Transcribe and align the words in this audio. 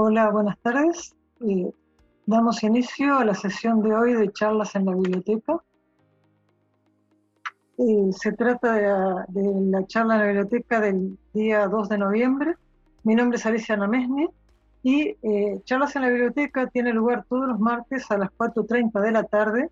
Hola, 0.00 0.30
buenas 0.30 0.56
tardes. 0.60 1.16
Eh, 1.40 1.72
damos 2.24 2.62
inicio 2.62 3.18
a 3.18 3.24
la 3.24 3.34
sesión 3.34 3.82
de 3.82 3.96
hoy 3.96 4.12
de 4.12 4.32
charlas 4.32 4.76
en 4.76 4.86
la 4.86 4.94
biblioteca. 4.94 5.60
Eh, 7.78 8.10
se 8.12 8.30
trata 8.30 9.26
de, 9.26 9.42
la 9.72 9.84
charla 9.88 10.14
en 10.14 10.20
la 10.20 10.26
biblioteca 10.26 10.80
del 10.80 11.18
día 11.32 11.66
2 11.66 11.88
de 11.88 11.98
noviembre. 11.98 12.54
Mi 13.02 13.16
nombre 13.16 13.38
es 13.38 13.46
Alicia 13.46 13.76
Namesni 13.76 14.28
y 14.84 15.16
eh, 15.20 15.60
charlas 15.64 15.96
en 15.96 16.02
la 16.02 16.10
biblioteca 16.10 16.68
tiene 16.68 16.92
lugar 16.92 17.24
todos 17.28 17.48
los 17.48 17.58
martes 17.58 18.08
a 18.12 18.18
las 18.18 18.30
4.30 18.38 19.00
de 19.00 19.10
la 19.10 19.24
tarde 19.24 19.68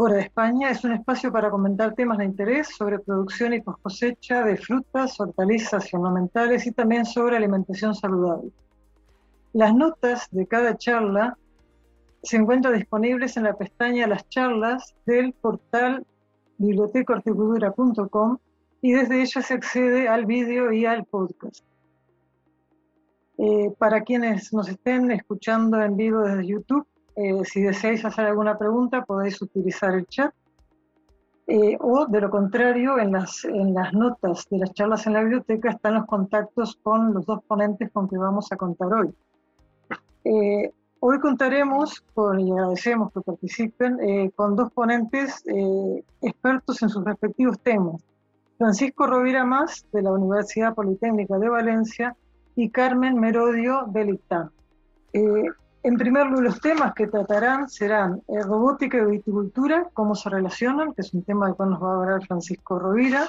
Hora 0.00 0.14
de 0.14 0.20
España 0.20 0.70
es 0.70 0.84
un 0.84 0.92
espacio 0.92 1.32
para 1.32 1.50
comentar 1.50 1.92
temas 1.92 2.18
de 2.18 2.24
interés 2.24 2.68
sobre 2.68 3.00
producción 3.00 3.52
y 3.52 3.62
cosecha 3.62 4.44
de 4.44 4.56
frutas, 4.56 5.18
hortalizas 5.18 5.92
y 5.92 5.96
ornamentales 5.96 6.68
y 6.68 6.70
también 6.70 7.04
sobre 7.04 7.36
alimentación 7.36 7.96
saludable. 7.96 8.52
Las 9.54 9.74
notas 9.74 10.28
de 10.30 10.46
cada 10.46 10.76
charla 10.76 11.36
se 12.22 12.36
encuentran 12.36 12.74
disponibles 12.74 13.36
en 13.36 13.42
la 13.42 13.54
pestaña 13.54 14.06
Las 14.06 14.28
charlas 14.28 14.94
del 15.04 15.32
portal 15.32 16.06
bibliotecahorticultura.com 16.58 18.38
y 18.80 18.92
desde 18.92 19.20
ella 19.20 19.42
se 19.42 19.54
accede 19.54 20.06
al 20.06 20.26
vídeo 20.26 20.70
y 20.70 20.86
al 20.86 21.06
podcast. 21.06 21.64
Eh, 23.36 23.72
para 23.76 24.02
quienes 24.02 24.52
nos 24.52 24.68
estén 24.68 25.10
escuchando 25.10 25.82
en 25.82 25.96
vivo 25.96 26.20
desde 26.20 26.46
YouTube, 26.46 26.86
eh, 27.20 27.44
si 27.44 27.60
deseáis 27.62 28.04
hacer 28.04 28.26
alguna 28.26 28.56
pregunta, 28.56 29.04
podéis 29.04 29.42
utilizar 29.42 29.92
el 29.92 30.06
chat. 30.06 30.32
Eh, 31.48 31.76
o 31.80 32.06
de 32.06 32.20
lo 32.20 32.30
contrario, 32.30 32.96
en 33.00 33.10
las, 33.10 33.44
en 33.44 33.74
las 33.74 33.92
notas 33.92 34.46
de 34.48 34.58
las 34.58 34.72
charlas 34.72 35.04
en 35.08 35.14
la 35.14 35.22
biblioteca 35.22 35.70
están 35.70 35.94
los 35.94 36.06
contactos 36.06 36.78
con 36.80 37.12
los 37.12 37.26
dos 37.26 37.42
ponentes 37.42 37.90
con 37.90 38.08
que 38.08 38.16
vamos 38.16 38.52
a 38.52 38.56
contar 38.56 38.92
hoy. 38.92 39.12
Eh, 40.22 40.70
hoy 41.00 41.18
contaremos, 41.18 42.04
y 42.38 42.52
agradecemos 42.52 43.12
que 43.12 43.20
participen, 43.22 44.30
con 44.36 44.54
dos 44.54 44.70
ponentes 44.72 45.42
expertos 46.22 46.82
en 46.82 46.88
sus 46.88 47.04
respectivos 47.04 47.58
temas. 47.60 48.00
Francisco 48.58 49.08
Rovira 49.08 49.44
Más, 49.44 49.84
de 49.90 50.02
la 50.02 50.12
Universidad 50.12 50.72
Politécnica 50.72 51.36
de 51.36 51.48
Valencia, 51.48 52.16
y 52.54 52.70
Carmen 52.70 53.18
Merodio, 53.18 53.86
del 53.88 54.10
ICTAN. 54.10 54.50
En 55.88 55.96
primer 55.96 56.26
lugar, 56.26 56.44
los 56.44 56.60
temas 56.60 56.92
que 56.92 57.06
tratarán 57.06 57.66
serán 57.70 58.20
eh, 58.28 58.42
robótica 58.42 58.98
y 58.98 59.06
viticultura, 59.06 59.88
cómo 59.94 60.14
se 60.14 60.28
relacionan, 60.28 60.92
que 60.92 61.00
es 61.00 61.14
un 61.14 61.22
tema 61.22 61.46
del 61.46 61.54
cual 61.54 61.70
nos 61.70 61.82
va 61.82 61.92
a 61.92 61.96
hablar 62.02 62.26
Francisco 62.26 62.78
Rovira. 62.78 63.26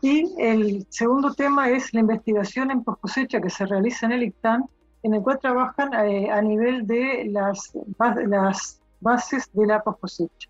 Y 0.00 0.32
el 0.38 0.86
segundo 0.90 1.34
tema 1.34 1.70
es 1.70 1.92
la 1.92 1.98
investigación 1.98 2.70
en 2.70 2.84
post 2.84 3.00
cosecha 3.00 3.40
que 3.40 3.50
se 3.50 3.66
realiza 3.66 4.06
en 4.06 4.12
el 4.12 4.22
ICTAN, 4.22 4.64
en 5.02 5.14
el 5.14 5.22
cual 5.22 5.40
trabajan 5.40 5.92
eh, 5.94 6.30
a 6.30 6.40
nivel 6.40 6.86
de 6.86 7.24
las, 7.32 7.72
las 8.28 8.80
bases 9.00 9.50
de 9.52 9.66
la 9.66 9.82
post 9.82 10.00
cosecha. 10.00 10.48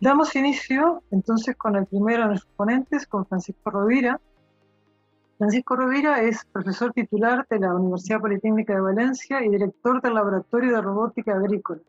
Damos 0.00 0.34
inicio 0.34 1.00
entonces 1.12 1.54
con 1.54 1.76
el 1.76 1.86
primero 1.86 2.22
de 2.22 2.28
nuestros 2.30 2.52
ponentes, 2.56 3.06
con 3.06 3.24
Francisco 3.24 3.70
Rovira, 3.70 4.18
Francisco 5.38 5.76
Rovira 5.76 6.22
es 6.22 6.46
profesor 6.46 6.94
titular 6.94 7.46
de 7.50 7.58
la 7.58 7.74
Universidad 7.74 8.20
Politécnica 8.20 8.74
de 8.74 8.80
Valencia 8.80 9.44
y 9.44 9.50
director 9.50 10.00
del 10.00 10.14
Laboratorio 10.14 10.74
de 10.74 10.80
Robótica 10.80 11.34
Agrícola. 11.34 11.82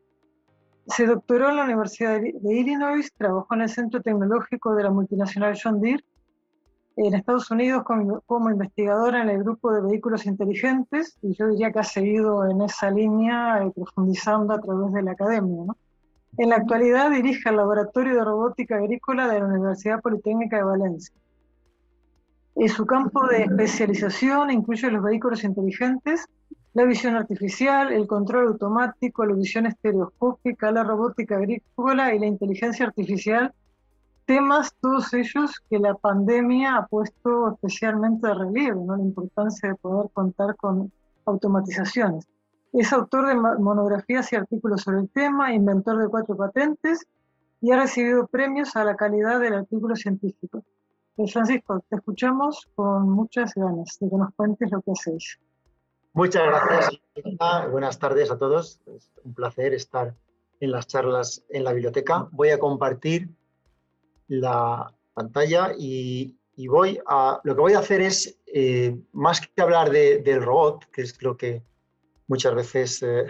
Se 0.87 1.05
doctoró 1.05 1.49
en 1.49 1.55
la 1.55 1.63
Universidad 1.63 2.19
de 2.19 2.53
Illinois, 2.53 3.09
trabajó 3.17 3.55
en 3.55 3.61
el 3.61 3.69
Centro 3.69 4.01
Tecnológico 4.01 4.75
de 4.75 4.83
la 4.83 4.91
multinacional 4.91 5.57
John 5.61 5.79
Deere 5.79 6.03
en 6.97 7.13
Estados 7.13 7.49
Unidos 7.49 7.83
como, 7.83 8.19
como 8.21 8.49
investigadora 8.49 9.21
en 9.21 9.30
el 9.30 9.43
grupo 9.43 9.71
de 9.71 9.81
vehículos 9.81 10.25
inteligentes 10.25 11.17
y 11.21 11.33
yo 11.33 11.47
diría 11.47 11.71
que 11.71 11.80
ha 11.80 11.83
seguido 11.83 12.49
en 12.49 12.61
esa 12.61 12.91
línea 12.91 13.63
eh, 13.63 13.71
profundizando 13.73 14.53
a 14.53 14.59
través 14.59 14.91
de 14.91 15.03
la 15.03 15.11
academia. 15.11 15.73
En 16.37 16.49
la 16.49 16.57
actualidad 16.57 17.11
dirige 17.11 17.49
el 17.49 17.57
Laboratorio 17.57 18.15
de 18.15 18.25
Robótica 18.25 18.75
Agrícola 18.75 19.27
de 19.27 19.39
la 19.39 19.45
Universidad 19.45 20.02
Politécnica 20.02 20.57
de 20.57 20.63
Valencia. 20.63 21.15
Su 22.65 22.85
campo 22.85 23.25
de 23.27 23.43
especialización 23.43 24.49
incluye 24.49 24.89
los 24.89 25.03
vehículos 25.03 25.43
inteligentes, 25.43 26.25
la 26.73 26.85
visión 26.85 27.15
artificial, 27.15 27.91
el 27.91 28.07
control 28.07 28.47
automático, 28.47 29.25
la 29.25 29.35
visión 29.35 29.65
estereoscópica, 29.67 30.71
la 30.71 30.83
robótica 30.83 31.37
agrícola 31.37 32.13
y 32.13 32.19
la 32.19 32.25
inteligencia 32.25 32.87
artificial, 32.87 33.53
temas 34.25 34.73
todos 34.81 35.13
ellos 35.13 35.61
que 35.69 35.79
la 35.79 35.93
pandemia 35.95 36.77
ha 36.77 36.87
puesto 36.87 37.53
especialmente 37.53 38.27
de 38.27 38.33
relieve, 38.33 38.83
¿no? 38.83 38.97
la 38.97 39.03
importancia 39.03 39.69
de 39.69 39.75
poder 39.75 40.09
contar 40.11 40.55
con 40.55 40.91
automatizaciones. 41.25 42.27
Es 42.73 42.91
autor 42.91 43.27
de 43.27 43.35
monografías 43.35 44.33
y 44.33 44.35
artículos 44.35 44.81
sobre 44.81 44.99
el 44.99 45.09
tema, 45.09 45.53
inventor 45.53 45.99
de 45.99 46.09
cuatro 46.09 46.35
patentes 46.35 47.05
y 47.61 47.71
ha 47.71 47.81
recibido 47.81 48.27
premios 48.27 48.75
a 48.75 48.83
la 48.83 48.95
calidad 48.95 49.39
del 49.39 49.53
artículo 49.53 49.95
científico. 49.95 50.63
Eh, 51.17 51.28
Francisco, 51.28 51.83
te 51.89 51.95
escuchamos 51.95 52.67
con 52.76 53.10
muchas 53.10 53.54
ganas 53.55 53.98
de 54.00 54.08
que 54.08 54.16
nos 54.16 54.33
cuentes 54.36 54.70
lo 54.72 54.82
que 54.82 54.92
hacéis. 54.92 55.39
Muchas 56.14 56.45
gracias. 56.45 57.02
Buenas 57.72 57.98
tardes 57.98 58.30
a 58.30 58.38
todos. 58.38 58.80
Es 58.86 59.10
un 59.23 59.33
placer 59.33 59.73
estar 59.73 60.16
en 60.60 60.72
las 60.72 60.86
charlas 60.86 61.44
en 61.50 61.64
la 61.64 61.73
biblioteca. 61.73 62.28
Voy 62.32 62.50
a 62.50 62.60
compartir 62.60 63.30
la 64.28 64.94
pantalla 65.16 65.72
y, 65.76 66.38
voy 66.67 67.00
a, 67.08 67.39
lo 67.44 67.55
que 67.55 67.61
voy 67.61 67.73
a 67.73 67.80
hacer 67.80 68.02
es, 68.02 68.39
eh, 68.45 68.95
más 69.11 69.42
que 69.42 69.61
hablar 69.61 69.89
del 69.89 70.44
robot, 70.44 70.86
que 70.92 71.02
es 71.02 71.20
lo 71.23 71.36
que 71.36 71.64
muchas 72.28 72.54
veces 72.54 73.02
eh, 73.02 73.26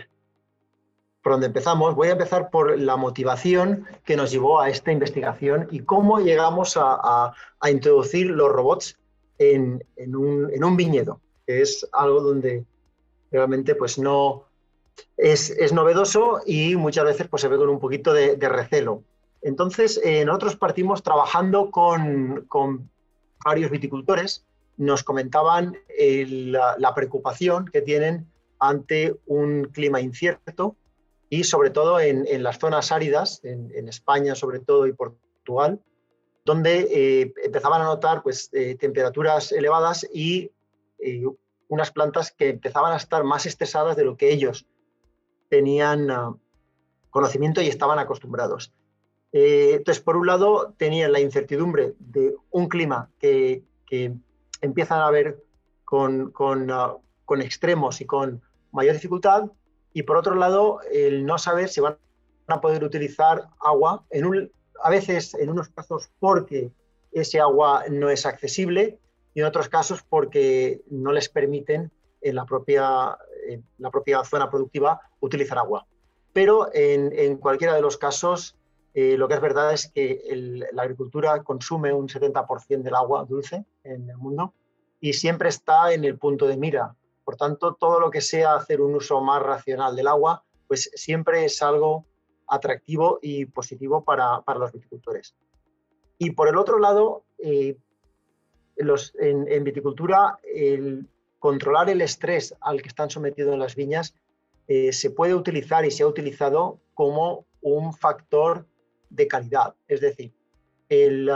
por 1.22 1.34
donde 1.34 1.48
empezamos, 1.48 1.96
voy 1.96 2.10
a 2.10 2.14
empezar 2.14 2.50
por 2.50 2.80
la 2.80 2.96
motivación 2.96 3.86
que 4.06 4.16
nos 4.16 4.32
llevó 4.32 4.62
a 4.62 4.70
esta 4.70 4.92
investigación 4.92 5.68
y 5.72 5.80
cómo 5.80 6.20
llegamos 6.20 6.78
a, 6.78 7.34
introducir 7.70 8.30
los 8.30 8.50
robots 8.50 8.98
en, 9.38 9.84
un, 10.16 10.78
viñedo, 10.78 11.20
que 11.46 11.62
es 11.62 11.88
algo 11.92 12.22
donde 12.22 12.66
realmente 13.32 13.76
pues 13.76 14.00
no 14.00 14.46
es, 15.18 15.74
novedoso 15.74 16.40
y 16.46 16.76
muchas 16.76 17.06
veces 17.06 17.28
pues, 17.28 17.42
se 17.42 17.48
ve 17.48 17.58
con 17.58 17.70
un 17.70 17.80
poquito 17.80 18.14
de, 18.14 18.38
recelo. 18.38 19.04
Entonces, 19.42 20.00
eh, 20.04 20.24
nosotros 20.26 20.56
partimos 20.56 21.04
trabajando 21.04 21.72
con, 21.72 22.90
varios 23.44 23.70
viticultores, 23.70 24.46
nos 24.78 25.04
comentaban 25.04 25.78
la 25.98 26.96
preocupación 26.96 27.66
que 27.66 27.82
tienen 27.82 28.28
ante 28.60 29.16
un 29.26 29.66
clima 29.66 30.02
incierto, 30.02 30.76
y 31.30 31.44
sobre 31.44 31.70
todo 31.70 32.00
en, 32.00 32.44
las 32.44 32.58
zonas 32.58 32.92
áridas, 32.92 33.42
en, 33.44 33.88
España 33.88 34.36
sobre 34.36 34.60
todo 34.60 34.88
y 34.88 34.94
Portugal, 34.94 35.80
donde 36.46 36.88
eh, 36.90 37.34
empezaban 37.44 37.82
a 37.82 37.86
notar 37.86 38.24
pues, 38.24 38.50
eh, 38.54 38.76
temperaturas 38.76 39.52
elevadas 39.52 40.08
y 40.14 40.52
eh, 41.00 41.24
unas 41.68 41.92
plantas 41.92 42.32
que 42.32 42.50
empezaban 42.50 42.94
a 42.94 42.98
estar 42.98 43.24
más 43.26 43.46
estresadas 43.46 43.98
de 43.98 44.06
lo 44.06 44.16
que 44.16 44.32
ellos 44.32 44.66
tenían 45.50 46.10
ah, 46.10 46.34
conocimiento 47.10 47.62
y 47.62 47.68
estaban 47.68 48.00
acostumbrados. 48.00 48.74
entonces, 49.34 50.02
por 50.02 50.16
un 50.16 50.28
lado, 50.28 50.74
tenían 50.78 51.12
la 51.12 51.20
incertidumbre 51.20 51.94
de 52.00 52.34
un 52.52 52.70
clima 52.70 53.10
que, 53.20 53.64
que 53.86 54.14
empiezan 54.62 55.02
a 55.02 55.12
ver 55.12 55.44
con, 55.84 56.32
con, 56.32 56.72
ah, 56.72 56.96
con 57.26 57.42
extremos 57.42 58.00
y 58.00 58.06
con 58.06 58.42
mayor 58.72 58.94
dificultad, 58.94 59.52
y 59.98 60.04
por 60.04 60.16
otro 60.16 60.36
lado, 60.36 60.80
el 60.92 61.26
no 61.26 61.40
saber 61.40 61.70
si 61.70 61.82
van 61.82 61.98
a 62.46 62.62
poder 62.62 62.84
utilizar 62.84 63.48
agua, 63.60 64.06
en 64.12 64.52
a 64.84 64.92
veces 64.92 65.34
en 65.34 65.50
unos 65.50 65.70
casos 65.70 66.12
porque 66.20 66.70
ese 67.12 67.40
agua 67.40 67.84
no 67.90 68.12
es 68.12 68.28
accesible 68.28 69.00
y 69.34 69.40
en 69.40 69.48
otros 69.48 69.70
casos 69.70 70.04
porque 70.08 70.84
no 70.92 71.12
les 71.12 71.30
permiten 71.30 71.92
en 72.22 72.36
la 72.36 72.46
propia, 72.46 73.18
la 73.80 73.90
propia 73.90 74.24
zona 74.24 74.52
productiva 74.52 75.02
utilizar 75.20 75.58
agua. 75.58 75.88
Pero 76.32 76.70
en, 76.76 77.38
cualquiera 77.38 77.74
de 77.74 77.82
los 77.82 77.98
casos, 77.98 78.56
eh, 78.94 79.18
lo 79.18 79.28
que 79.28 79.34
es 79.34 79.42
verdad 79.42 79.74
es 79.74 79.88
que 79.88 80.22
la 80.74 80.84
agricultura 80.84 81.42
consume 81.42 81.92
un 81.92 82.08
70% 82.08 82.84
del 82.84 82.94
agua 82.94 83.26
dulce 83.26 83.66
en 83.84 84.08
el 84.08 84.18
mundo 84.18 84.54
y 85.02 85.14
siempre 85.14 85.50
está 85.50 85.92
en 85.92 86.06
el 86.06 86.20
punto 86.20 86.46
de 86.46 86.56
mira 86.56 86.96
por 87.28 87.36
tanto, 87.36 87.76
todo 87.76 88.00
lo 88.00 88.10
que 88.10 88.22
sea 88.22 88.56
hacer 88.56 88.80
un 88.80 88.96
uso 88.96 89.20
más 89.20 89.44
racional 89.44 89.98
del 89.98 90.08
agua, 90.08 90.46
pues 90.66 90.90
siempre 90.94 91.44
es 91.44 91.62
algo 91.62 92.06
atractivo 92.48 93.20
y 93.22 93.48
positivo 93.48 94.06
para, 94.06 94.42
los 94.58 94.72
viticultores. 94.72 95.36
Y 96.18 96.32
por 96.32 96.48
el 96.48 96.56
otro 96.56 96.80
lado, 96.80 97.26
eh, 97.40 97.76
en, 98.78 99.64
viticultura, 99.66 100.40
el 100.42 101.06
controlar 101.40 101.90
el 101.90 102.00
estrés 102.00 102.56
al 102.62 102.82
que 102.82 102.88
están 102.88 103.10
sometidos 103.10 103.60
las 103.60 103.76
viñas 103.76 104.16
eh, 104.70 104.94
se 104.94 105.10
puede 105.10 105.36
utilizar 105.36 105.84
y 105.84 105.92
se 105.92 106.04
ha 106.04 106.08
utilizado 106.08 106.80
como 106.94 107.46
un 107.60 107.94
factor 107.94 108.66
de 109.10 109.28
calidad. 109.28 109.76
Es 109.90 110.00
decir, 110.00 110.34
el 110.88 111.30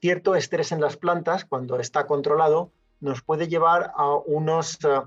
cierto 0.00 0.34
estrés 0.34 0.72
en 0.72 0.80
las 0.80 0.96
plantas, 0.96 1.44
cuando 1.44 1.78
está 1.78 2.06
controlado, 2.06 2.72
nos 3.00 3.22
puede 3.22 3.48
llevar 3.48 3.92
a, 3.96 4.14
unos, 4.14 4.78
eh, 4.84 5.00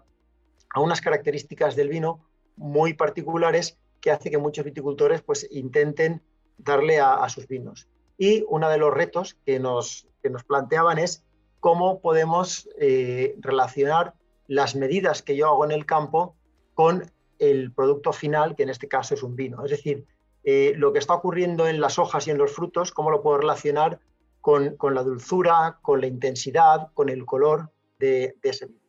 a 0.74 0.80
unas 0.80 1.02
características 1.02 1.76
del 1.76 1.90
vino 1.90 2.26
muy 2.56 2.94
particulares 2.94 3.78
que 4.00 4.12
hace 4.12 4.32
que 4.32 4.38
muchos 4.38 4.66
viticultores 4.66 5.22
pues, 5.22 5.48
intenten 5.52 6.22
darle 6.58 7.00
a, 7.00 7.28
sus 7.30 7.48
vinos. 7.48 7.88
Y 8.18 8.44
uno 8.48 8.70
de 8.70 8.78
los 8.78 8.94
retos 8.94 9.38
que 9.46 9.60
nos, 9.60 10.08
que 10.22 10.30
nos 10.30 10.44
planteaban 10.44 11.00
es 11.00 11.24
cómo 11.60 12.00
podemos 12.02 12.70
eh, 12.80 13.36
relacionar 13.40 14.14
las 14.48 14.76
medidas 14.76 15.22
que 15.22 15.36
yo 15.36 15.48
hago 15.48 15.66
en 15.66 15.72
el 15.72 15.86
campo 15.86 16.36
con 16.74 17.12
el 17.40 17.72
producto 17.72 18.14
final, 18.14 18.56
que 18.56 18.64
en 18.64 18.70
este 18.70 18.88
caso 18.88 19.16
es 19.16 19.24
un 19.24 19.36
vino. 19.36 19.64
Es 19.66 19.72
decir, 19.72 20.06
eh, 20.44 20.74
lo 20.76 20.92
que 20.92 21.00
está 21.00 21.14
ocurriendo 21.14 21.68
en 21.68 21.80
las 21.80 22.00
hojas 22.00 22.28
y 22.28 22.32
en 22.32 22.38
los 22.38 22.52
frutos, 22.52 22.92
cómo 22.92 23.12
lo 23.12 23.22
puedo 23.22 23.38
relacionar 23.38 24.00
con, 24.42 24.76
la 24.94 25.04
dulzura, 25.04 25.80
con 25.82 26.02
la 26.02 26.08
intensidad, 26.08 26.90
con 26.94 27.10
el 27.10 27.26
color 27.26 27.72
de, 28.02 28.36
ese 28.44 28.66
vino. 28.66 28.80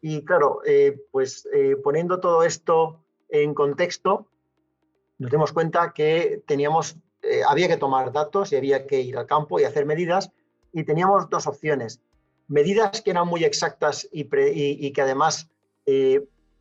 Y 0.00 0.24
claro, 0.24 0.60
eh, 0.64 0.96
pues 1.10 1.46
eh, 1.52 1.76
poniendo 1.82 2.20
todo 2.20 2.44
esto 2.44 3.04
en 3.28 3.52
contexto, 3.52 4.28
nos 5.18 5.30
dimos 5.30 5.52
cuenta 5.52 5.92
que 5.92 6.42
teníamos, 6.46 6.96
había 7.46 7.68
que 7.68 7.76
tomar 7.76 8.12
datos 8.12 8.52
y 8.52 8.56
había 8.56 8.86
que 8.86 9.00
ir 9.00 9.18
al 9.18 9.26
campo 9.26 9.58
y 9.58 9.64
hacer 9.64 9.84
medidas, 9.84 10.30
y 10.72 10.84
teníamos 10.84 11.28
dos 11.28 11.46
opciones. 11.46 12.00
Medidas 12.46 13.02
que 13.02 13.10
eran 13.10 13.26
muy 13.26 13.44
exactas 13.44 14.08
y, 14.12 14.28
y 14.32 14.92
que 14.92 15.02
además 15.02 15.50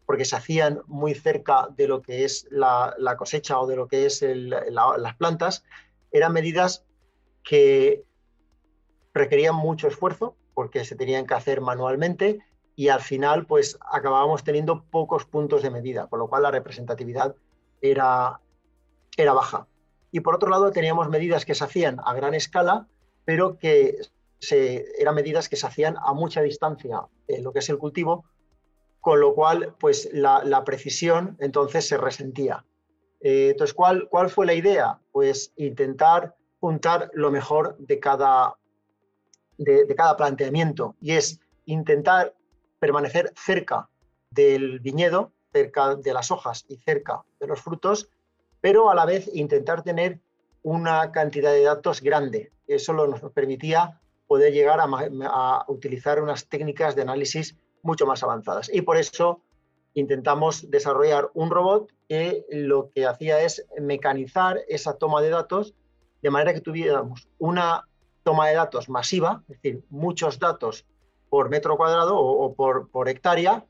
porque 0.08 0.24
se 0.24 0.38
hacían 0.38 0.82
muy 0.88 1.14
cerca 1.14 1.68
de 1.76 1.86
lo 1.86 2.02
que 2.02 2.24
es 2.24 2.48
la, 2.50 2.96
cosecha 3.18 3.60
o 3.60 3.68
de 3.68 3.76
lo 3.76 3.90
que 3.90 4.06
es 4.06 4.24
las 4.24 5.16
plantas, 5.18 5.66
eran 6.12 6.32
medidas 6.32 6.86
que 7.44 8.06
requerían 9.14 9.56
mucho 9.56 9.90
esfuerzo 9.90 10.38
porque 10.58 10.86
se 10.86 10.96
tenían 10.96 11.28
que 11.28 11.36
hacer 11.36 11.62
manualmente 11.62 12.40
y 12.76 12.88
al 12.88 13.02
final 13.02 13.46
pues 13.46 13.78
acabábamos 13.92 14.44
teniendo 14.44 14.86
pocos 14.86 15.24
puntos 15.24 15.62
de 15.62 15.70
medida, 15.70 16.08
con 16.08 16.18
lo 16.18 16.28
cual 16.28 16.42
la 16.42 16.50
representatividad 16.50 17.36
era, 17.80 18.42
era 19.18 19.34
baja. 19.34 19.68
Y 20.12 20.22
por 20.22 20.34
otro 20.34 20.50
lado 20.50 20.72
teníamos 20.72 21.10
medidas 21.10 21.46
que 21.46 21.54
se 21.54 21.64
hacían 21.64 22.00
a 22.04 22.16
gran 22.16 22.34
escala, 22.34 22.88
pero 23.24 23.60
que 23.60 23.98
se, 24.40 24.84
eran 25.00 25.14
medidas 25.14 25.48
que 25.48 25.58
se 25.58 25.68
hacían 25.68 25.96
a 26.04 26.14
mucha 26.14 26.42
distancia 26.42 27.04
lo 27.28 27.54
que 27.54 27.60
es 27.60 27.70
el 27.70 27.78
cultivo, 27.78 28.26
con 29.00 29.20
lo 29.20 29.36
cual 29.36 29.76
pues 29.80 30.10
la, 30.12 30.64
precisión 30.66 31.38
entonces 31.40 31.88
se 31.88 31.98
resentía. 31.98 32.66
Eh, 33.22 33.50
entonces, 33.52 33.76
¿cuál, 33.76 34.08
¿cuál 34.10 34.32
fue 34.32 34.48
la 34.48 34.56
idea? 34.56 35.00
Pues 35.12 35.54
intentar 35.56 36.36
juntar 36.60 37.12
lo 37.14 37.30
mejor 37.30 37.78
de 37.78 38.00
cada, 38.00 38.56
de, 39.58 39.96
cada 39.96 40.16
planteamiento 40.16 40.96
y 41.02 41.14
es 41.14 41.40
intentar 41.66 42.34
permanecer 42.80 43.34
cerca 43.36 43.90
del 44.30 44.80
viñedo, 44.80 45.32
cerca 45.52 45.96
de 45.96 46.14
las 46.14 46.32
hojas 46.32 46.66
y 46.68 46.78
cerca 46.78 47.24
de 47.40 47.48
los 47.48 47.62
frutos, 47.62 48.10
pero 48.62 48.90
a 48.90 48.96
la 48.96 49.06
vez 49.06 49.30
intentar 49.34 49.84
tener 49.84 50.20
una 50.64 51.12
cantidad 51.12 51.52
de 51.52 51.64
datos 51.64 52.02
grande. 52.02 52.52
Eso 52.68 52.94
nos 52.94 53.22
permitía 53.32 54.00
poder 54.28 54.54
llegar 54.54 54.80
a, 54.80 54.88
a 55.26 55.66
utilizar 55.70 56.22
unas 56.22 56.48
técnicas 56.48 56.96
de 56.96 57.04
análisis 57.04 57.56
mucho 57.82 58.06
más 58.06 58.24
avanzadas. 58.24 58.70
Y 58.74 58.82
por 58.82 58.98
eso 58.98 59.42
intentamos 59.94 60.70
desarrollar 60.70 61.30
un 61.34 61.50
robot 61.50 61.92
que 62.08 62.46
lo 62.50 62.92
que 62.92 63.06
hacía 63.06 63.42
es 63.42 63.66
mecanizar 63.80 64.60
esa 64.68 64.98
toma 64.98 65.22
de 65.22 65.30
datos 65.30 65.74
de 66.22 66.30
manera 66.30 66.54
que 66.54 66.62
tuviéramos 66.62 67.28
una 67.38 67.87
toma 68.28 68.50
de 68.50 68.56
datos 68.56 68.90
masiva, 68.90 69.42
es 69.48 69.62
decir, 69.62 69.86
muchos 69.90 70.38
datos 70.38 70.86
por 71.30 71.50
metro 71.50 71.78
cuadrado 71.78 72.20
o, 72.20 72.54
por, 72.54 73.08
hectárea, 73.08 73.66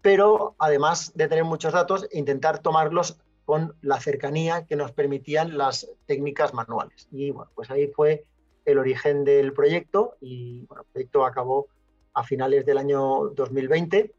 pero 0.00 0.54
además 0.58 1.12
de 1.14 1.28
tener 1.28 1.44
muchos 1.44 1.74
datos, 1.74 2.08
intentar 2.10 2.60
tomarlos 2.60 3.18
con 3.44 3.76
la 3.82 4.00
cercanía 4.00 4.64
que 4.64 4.76
nos 4.76 4.92
permitían 4.92 5.58
las 5.58 5.90
técnicas 6.06 6.54
manuales. 6.54 7.06
Y 7.12 7.32
bueno, 7.32 7.50
pues 7.54 7.70
ahí 7.70 7.88
fue 7.88 8.24
el 8.64 8.78
origen 8.78 9.24
del 9.24 9.52
proyecto 9.52 10.16
y 10.22 10.64
bueno, 10.68 10.84
el 10.84 10.88
proyecto 10.90 11.26
acabó 11.26 11.66
a 12.14 12.24
finales 12.24 12.64
del 12.64 12.78
año 12.78 13.28
2020 13.34 14.14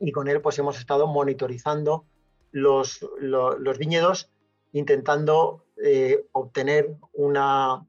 y 0.00 0.10
con 0.10 0.26
él 0.26 0.40
pues 0.40 0.58
hemos 0.58 0.76
estado 0.76 1.06
monitorizando 1.06 2.04
los, 2.50 3.08
los, 3.20 3.78
viñedos 3.78 4.28
intentando 4.72 5.62
eh, 5.80 6.26
obtener 6.32 6.96
una 7.12 7.86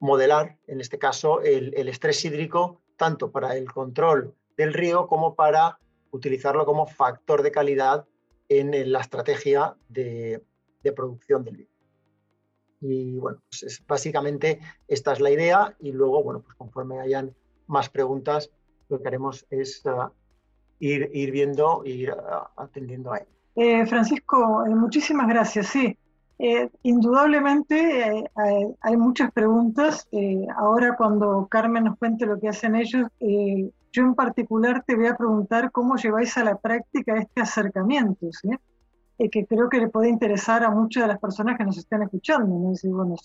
modelar, 0.00 0.56
en 0.66 0.80
este 0.80 0.98
caso, 0.98 1.40
el, 1.40 1.88
estrés 1.88 2.24
hídrico, 2.24 2.80
tanto 2.96 3.30
para 3.30 3.56
el 3.56 3.70
control 3.70 4.34
del 4.56 4.74
río 4.74 5.06
como 5.06 5.34
para 5.34 5.78
utilizarlo 6.10 6.64
como 6.64 6.86
factor 6.86 7.42
de 7.42 7.52
calidad 7.52 8.06
en, 8.48 8.92
la 8.92 9.00
estrategia 9.00 9.76
de, 9.88 10.42
producción 10.96 11.44
del 11.44 11.56
vino. 11.56 11.70
Y 12.80 13.18
bueno, 13.18 13.42
pues 13.50 13.82
básicamente 13.86 14.60
esta 14.86 15.12
es 15.12 15.20
la 15.20 15.30
idea 15.30 15.76
y 15.80 15.92
luego, 15.92 16.22
bueno, 16.22 16.40
pues 16.40 16.54
conforme 16.56 17.00
hayan 17.00 17.34
más 17.66 17.90
preguntas, 17.90 18.50
lo 18.88 19.02
que 19.02 19.08
haremos 19.08 19.46
es 19.50 19.84
ah, 19.84 20.10
ir, 20.78 21.10
ir, 21.12 21.30
viendo 21.30 21.82
ir 21.84 22.10
ah, 22.12 22.50
atendiendo 22.56 23.12
a 23.12 23.18
él. 23.18 23.26
Eh, 23.56 23.84
Francisco, 23.86 24.64
eh, 24.64 24.70
muchísimas 24.70 25.28
gracias. 25.28 25.66
Sí, 25.66 25.98
eh, 26.38 26.70
indudablemente 26.82 28.30
hay 28.80 28.96
muchas 28.96 29.32
preguntas. 29.32 30.08
ahora 30.56 30.96
cuando 30.96 31.46
Carmen 31.50 31.84
nos 31.84 31.98
cuente 31.98 32.26
lo 32.26 32.38
que 32.38 32.48
hacen 32.48 32.76
ellos, 32.76 33.08
yo 33.20 34.02
en 34.02 34.14
particular 34.14 34.84
te 34.86 34.94
voy 34.94 35.06
a 35.06 35.16
preguntar 35.16 35.72
cómo 35.72 35.96
lleváis 35.96 36.36
a 36.38 36.44
la 36.44 36.56
práctica 36.56 37.16
este 37.16 37.40
acercamiento, 37.40 38.28
¿sí? 38.32 38.50
que 39.32 39.46
creo 39.46 39.68
que 39.68 39.80
le 39.80 39.88
puede 39.88 40.08
interesar 40.08 40.62
a 40.62 40.70
muchas 40.70 41.04
de 41.04 41.08
las 41.08 41.18
personas 41.18 41.58
que 41.58 41.64
nos 41.64 41.76
están 41.76 42.02
escuchando. 42.02 42.56
¿no? 42.56 42.70
Decir, 42.70 42.90
bueno, 42.92 43.16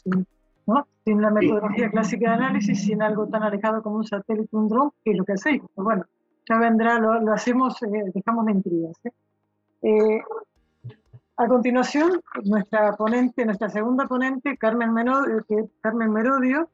sin 1.06 1.22
la 1.22 1.30
metodología 1.30 1.90
clásica 1.90 2.30
de 2.30 2.36
análisis, 2.36 2.84
sin 2.84 3.02
algo 3.02 3.28
tan 3.28 3.44
alejado 3.44 3.84
como 3.84 3.98
un 3.98 4.06
satélite, 4.06 4.56
un 4.56 4.70
dron, 4.70 4.92
que 5.04 5.12
es 5.12 5.18
lo 5.18 5.26
que 5.26 5.34
hacéis. 5.34 5.62
Pues 5.76 5.84
bueno, 5.84 6.06
ya 6.48 6.58
vendrá, 6.58 7.00
lo, 7.00 7.34
hacemos, 7.34 7.82
eh, 7.84 8.12
dejamos 8.14 8.46
de 8.46 8.52
intrigas. 8.52 8.98
¿eh? 9.04 10.22
Eh, 11.34 11.44
a 11.44 11.48
continuación, 11.48 12.22
nuestra 12.44 12.96
ponente, 12.96 13.46
nuestra 13.46 13.70
segunda 13.70 14.08
ponente, 14.08 14.58
Carmen, 14.58 14.94
Merodio, 14.94 15.46
Carmen 15.82 16.12
Merodio. 16.12 16.70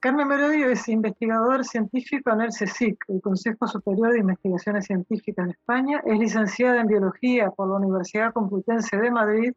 Carmen 0.00 0.28
Merodio 0.28 0.70
es 0.70 0.88
investigador 0.88 1.62
científico 1.64 2.30
en 2.32 2.40
el 2.40 2.48
CSIC, 2.48 3.04
el 3.08 3.20
Consejo 3.20 3.66
Superior 3.66 4.12
de 4.12 4.20
Investigaciones 4.20 4.86
Científicas 4.86 5.44
de 5.44 5.52
España. 5.52 6.00
Es 6.06 6.18
licenciada 6.18 6.80
en 6.80 6.86
Biología 6.86 7.50
por 7.50 7.68
la 7.68 7.76
Universidad 7.76 8.32
Complutense 8.32 8.96
de 8.96 9.10
Madrid 9.10 9.52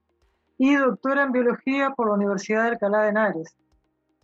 y 0.58 0.76
doctora 0.76 1.24
en 1.24 1.32
biología 1.32 1.92
por 1.92 2.08
la 2.10 2.16
Universidad 2.16 2.64
de 2.64 2.70
Alcalá 2.72 3.04
de 3.04 3.10
Henares. 3.10 3.56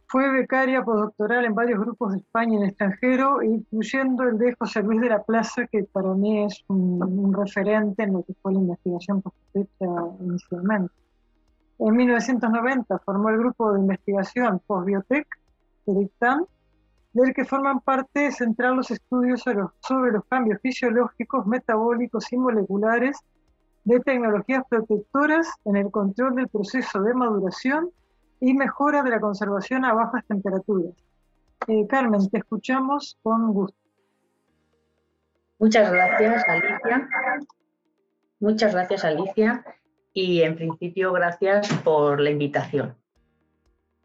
Fue 0.08 0.30
becaria 0.32 0.84
postdoctoral 0.84 1.46
en 1.46 1.56
varios 1.56 1.80
grupos 1.80 2.14
de 2.14 2.20
España 2.20 2.54
y 2.54 2.58
en 2.58 2.70
extranjero, 2.70 3.42
incluyendo 3.42 4.24
el 4.24 4.38
de 4.38 4.56
José 4.56 4.84
Luis 4.84 5.02
de 5.02 5.10
la 5.10 5.24
Plaza, 5.24 5.66
que 5.68 5.84
para 5.84 6.14
mí 6.14 6.44
es 6.44 6.64
un, 6.68 7.34
referente 7.34 8.04
en 8.04 8.14
lo 8.14 8.24
que 8.24 8.34
fue 8.42 8.54
la 8.54 8.60
investigación 8.60 9.22
posterior 9.22 10.16
inicialmente. 10.20 10.94
En 11.80 11.96
1990 11.96 13.00
formó 13.00 13.30
el 13.30 13.40
grupo 13.40 13.74
de 13.74 13.80
investigación 13.80 14.62
Postbiotech 14.66 15.28
de 15.88 16.00
Dictam, 16.00 16.46
del 17.14 17.34
que 17.34 17.46
forman 17.46 17.80
parte 17.80 18.32
central 18.32 18.76
los 18.76 18.92
estudios 18.92 19.42
sobre 19.80 20.12
los 20.12 20.26
cambios 20.26 20.62
fisiológicos, 20.62 21.48
metabólicos 21.48 22.32
y 22.32 22.38
moleculares 22.38 23.18
de 23.86 24.00
tecnologías 24.02 24.64
protectoras 24.70 25.48
en 25.66 25.78
el 25.78 25.92
control 25.92 26.36
del 26.36 26.48
proceso 26.48 27.02
de 27.02 27.14
maduración 27.14 27.90
y 28.46 28.54
mejora 28.54 29.02
de 29.02 29.10
la 29.10 29.20
conservación 29.20 29.86
a 29.86 29.94
bajas 29.96 30.24
temperaturas. 30.28 30.94
Eh, 31.68 31.88
Carmen, 31.90 32.30
te 32.30 32.38
escuchamos 32.38 33.18
con 33.24 33.52
gusto. 33.52 33.76
Muchas 35.58 35.92
gracias, 35.92 36.44
Alicia. 36.48 37.10
Muchas 38.40 38.74
gracias, 38.74 39.04
Alicia. 39.04 39.66
Y 40.14 40.44
en 40.44 40.56
principio, 40.56 41.12
gracias 41.12 41.74
por 41.84 42.20
la 42.22 42.30
invitación. 42.30 42.96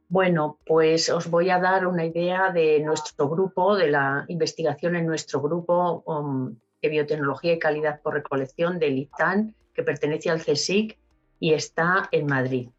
Bueno, 0.08 0.58
pues 0.64 1.10
os 1.10 1.28
voy 1.28 1.50
a 1.50 1.58
dar 1.58 1.86
una 1.86 2.06
idea 2.06 2.50
de 2.50 2.80
nuestro 2.80 3.28
grupo, 3.28 3.76
de 3.76 3.90
la 3.90 4.24
investigación 4.28 4.96
en 4.96 5.04
nuestro 5.04 5.42
grupo 5.42 6.02
um, 6.06 6.56
de 6.80 6.88
biotecnología 6.88 7.52
y 7.52 7.58
calidad 7.58 8.00
por 8.00 8.14
recolección 8.14 8.78
del 8.78 9.00
ITAN 9.00 9.54
que 9.74 9.82
pertenece 9.82 10.30
al 10.30 10.40
CSIC 10.40 10.98
y 11.40 11.52
está 11.52 12.08
en 12.10 12.24
Madrid. 12.24 12.70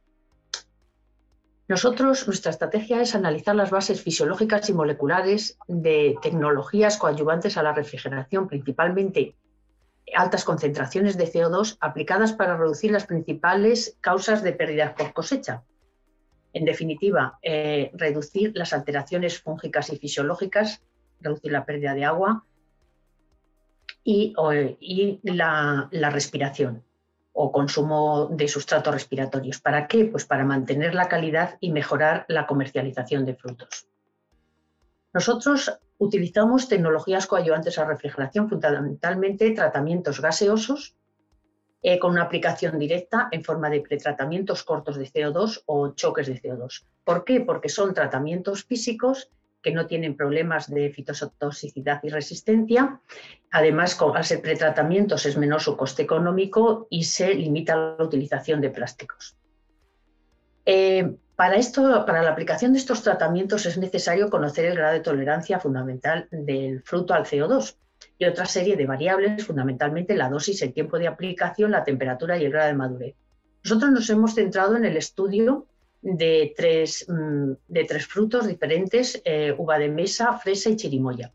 Nosotros, 1.71 2.27
nuestra 2.27 2.51
estrategia 2.51 3.01
es 3.01 3.15
analizar 3.15 3.55
las 3.55 3.71
bases 3.71 4.01
fisiológicas 4.01 4.69
y 4.69 4.73
moleculares 4.73 5.57
de 5.69 6.17
tecnologías 6.21 6.97
coadyuvantes 6.97 7.55
a 7.55 7.63
la 7.63 7.71
refrigeración, 7.71 8.49
principalmente 8.49 9.35
altas 10.13 10.43
concentraciones 10.43 11.15
de 11.15 11.31
CO2 11.31 11.77
aplicadas 11.79 12.33
para 12.33 12.57
reducir 12.57 12.91
las 12.91 13.05
principales 13.05 13.95
causas 14.01 14.43
de 14.43 14.51
pérdidas 14.51 14.95
por 14.95 15.13
cosecha. 15.13 15.63
En 16.51 16.65
definitiva, 16.65 17.39
eh, 17.41 17.89
reducir 17.93 18.51
las 18.53 18.73
alteraciones 18.73 19.39
fúngicas 19.39 19.93
y 19.93 19.97
fisiológicas 19.97 20.81
reducir 21.21 21.53
la 21.53 21.65
pérdida 21.65 21.93
de 21.93 22.03
agua 22.03 22.43
y, 24.03 24.33
la, 25.23 25.89
respiración 26.11 26.83
o 27.33 27.51
consumo 27.51 28.27
de 28.31 28.47
sustratos 28.47 28.93
respiratorios. 28.93 29.61
¿Para 29.61 29.87
qué? 29.87 30.05
Pues 30.05 30.25
para 30.25 30.43
mantener 30.43 30.93
la 30.95 31.07
calidad 31.07 31.57
y 31.59 31.71
mejorar 31.71 32.25
la 32.27 32.45
comercialización 32.45 33.25
de 33.25 33.35
frutos. 33.35 33.87
Nosotros 35.13 35.71
utilizamos 35.97 36.67
tecnologías 36.67 37.27
coadyuvantes 37.27 37.77
a 37.77 37.85
refrigeración, 37.85 38.49
fundamentalmente 38.49 39.51
tratamientos 39.51 40.21
gaseosos, 40.21 40.95
eh, 41.83 41.97
con 41.97 42.11
una 42.11 42.23
aplicación 42.23 42.77
directa 42.77 43.27
en 43.31 43.43
forma 43.43 43.69
de 43.69 43.81
pretratamientos 43.81 44.63
cortos 44.63 44.97
de 44.97 45.05
CO2 45.05 45.63
o 45.65 45.89
choques 45.93 46.27
de 46.27 46.39
CO2. 46.39 46.85
¿Por 47.03 47.25
qué? 47.25 47.41
Porque 47.41 47.69
son 47.69 47.93
tratamientos 47.93 48.63
físicos 48.63 49.31
que 49.61 49.71
no 49.71 49.87
tienen 49.87 50.15
problemas 50.15 50.69
de 50.69 50.89
fitotoxicidad 50.91 51.99
y 52.03 52.09
resistencia. 52.09 52.99
Además, 53.51 53.97
al 54.13 54.25
ser 54.25 54.41
pretratamientos 54.41 55.25
es 55.25 55.37
menor 55.37 55.61
su 55.61 55.77
coste 55.77 56.03
económico 56.03 56.87
y 56.89 57.03
se 57.03 57.33
limita 57.33 57.75
la 57.75 58.03
utilización 58.03 58.61
de 58.61 58.69
plásticos. 58.69 59.37
Eh, 60.65 61.15
para, 61.35 61.55
esto, 61.55 62.05
para 62.05 62.21
la 62.21 62.31
aplicación 62.31 62.73
de 62.73 62.79
estos 62.79 63.03
tratamientos 63.03 63.65
es 63.65 63.77
necesario 63.77 64.29
conocer 64.29 64.65
el 64.65 64.75
grado 64.75 64.93
de 64.93 64.99
tolerancia 64.99 65.59
fundamental 65.59 66.27
del 66.31 66.81
fruto 66.83 67.13
al 67.13 67.25
CO2 67.25 67.75
y 68.17 68.25
otra 68.25 68.45
serie 68.45 68.75
de 68.75 68.85
variables, 68.85 69.45
fundamentalmente 69.45 70.15
la 70.15 70.29
dosis, 70.29 70.61
el 70.61 70.73
tiempo 70.73 70.99
de 70.99 71.07
aplicación, 71.07 71.71
la 71.71 71.83
temperatura 71.83 72.37
y 72.37 72.45
el 72.45 72.51
grado 72.51 72.67
de 72.67 72.75
madurez. 72.75 73.15
Nosotros 73.63 73.91
nos 73.91 74.09
hemos 74.09 74.33
centrado 74.33 74.75
en 74.75 74.85
el 74.85 74.97
estudio 74.97 75.67
de 76.01 76.53
tres, 76.55 77.05
mm, 77.07 77.51
de 77.67 77.83
tres 77.85 78.05
frutos 78.07 78.47
diferentes, 78.47 79.21
eh, 79.23 79.53
uva 79.57 79.77
de 79.77 79.89
mesa, 79.89 80.37
fresa 80.37 80.69
y 80.69 80.75
chirimoya. 80.75 81.31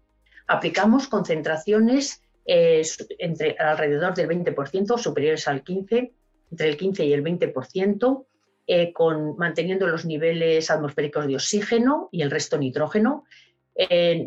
Aplicamos 0.47 1.09
concentraciones 1.09 2.23
eh, 2.45 2.83
entre 3.19 3.57
alrededor 3.59 4.15
del 4.15 4.29
20%, 4.29 4.99
superiores 4.99 5.49
al 5.49 5.65
15%, 5.65 6.13
entre 6.51 6.69
el 6.69 6.77
15 6.77 7.05
y 7.05 7.13
el 7.13 7.23
20%, 7.23 8.27
eh, 8.69 8.93
con, 8.93 9.37
manteniendo 9.37 9.87
los 9.89 10.05
niveles 10.05 10.71
atmosféricos 10.71 11.27
de 11.27 11.35
oxígeno 11.35 12.09
y 12.13 12.23
el 12.23 12.31
resto 12.31 12.59
nitrógeno, 12.59 13.25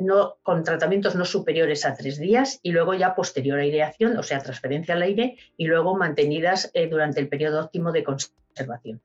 no, 0.01 0.37
con 0.43 0.63
tratamientos 0.63 1.15
no 1.15 1.25
superiores 1.25 1.83
a 1.83 1.95
tres 1.95 2.19
días 2.19 2.59
y 2.61 2.71
luego 2.71 2.93
ya 2.93 3.15
posterior 3.15 3.57
aireación, 3.57 4.15
o 4.15 4.21
sea, 4.21 4.43
transferencia 4.43 4.93
al 4.93 5.01
aire 5.01 5.37
y 5.57 5.65
luego 5.65 5.97
mantenidas 5.97 6.71
durante 6.91 7.19
el 7.19 7.29
periodo 7.29 7.61
óptimo 7.61 7.91
de 7.91 8.03
conservación 8.03 9.01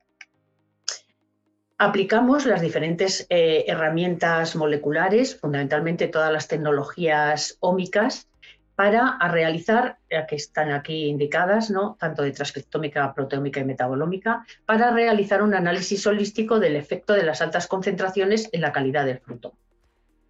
aplicamos 1.77 2.45
las 2.45 2.61
diferentes 2.61 3.25
eh, 3.29 3.65
herramientas 3.67 4.55
moleculares, 4.55 5.39
fundamentalmente 5.39 6.07
todas 6.07 6.31
las 6.31 6.47
tecnologías 6.47 7.57
ómicas, 7.59 8.27
para 8.75 9.17
realizar, 9.31 9.99
que 10.27 10.35
están 10.35 10.71
aquí 10.73 11.05
indicadas, 11.05 11.69
¿no? 11.69 11.95
tanto 11.97 12.23
de 12.23 12.33
transcriptómica, 12.33 13.13
proteómica 13.13 13.61
y 13.61 13.63
metabolómica, 13.63 14.45
para 14.65 14.91
realizar 14.91 15.41
un 15.41 15.53
análisis 15.53 16.05
holístico 16.05 16.59
del 16.59 16.75
efecto 16.75 17.13
de 17.13 17.23
las 17.23 17.41
altas 17.41 17.67
concentraciones 17.67 18.49
en 18.51 18.59
la 18.59 18.73
calidad 18.73 19.05
del 19.05 19.19
fruto. 19.19 19.53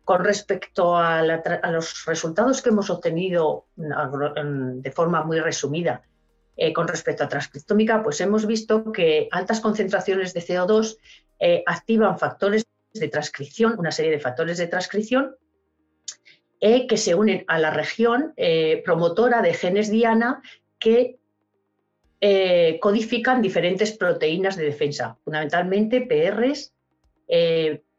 Con 0.04 0.24
respecto 0.24 0.96
a 0.96 1.24
los 1.24 2.06
resultados 2.06 2.62
que 2.62 2.70
hemos 2.70 2.92
obtenido 2.92 3.66
de 3.76 4.92
forma 4.92 5.24
muy 5.24 5.40
resumida 5.40 6.04
eh, 6.58 6.72
con 6.72 6.88
respecto 6.88 7.24
a 7.24 7.28
transcriptómica, 7.30 8.02
pues 8.02 8.22
hemos 8.22 8.46
visto 8.46 8.92
que 8.94 9.28
altas 9.32 9.60
concentraciones 9.60 10.34
de 10.34 10.42
CO2 10.42 10.98
eh, 11.40 11.64
activan 11.66 12.18
factores 12.18 12.66
de 12.94 13.08
transcripción, 13.10 13.76
una 13.78 13.92
serie 13.92 14.12
de 14.12 14.20
factores 14.20 14.58
de 14.58 14.68
transcripción 14.68 15.36
eh, 16.62 16.88
que 16.88 16.96
se 16.96 17.14
unen 17.14 17.44
a 17.48 17.60
la 17.60 17.72
región 17.72 18.34
promotora 18.86 19.42
de 19.42 19.54
genes 19.54 19.90
diana 19.92 20.42
que 20.80 21.20
codifican 22.80 23.42
diferentes 23.42 23.92
proteínas 23.92 24.56
de 24.56 24.64
defensa, 24.64 25.18
fundamentalmente 25.24 26.02
PRs, 26.02 26.74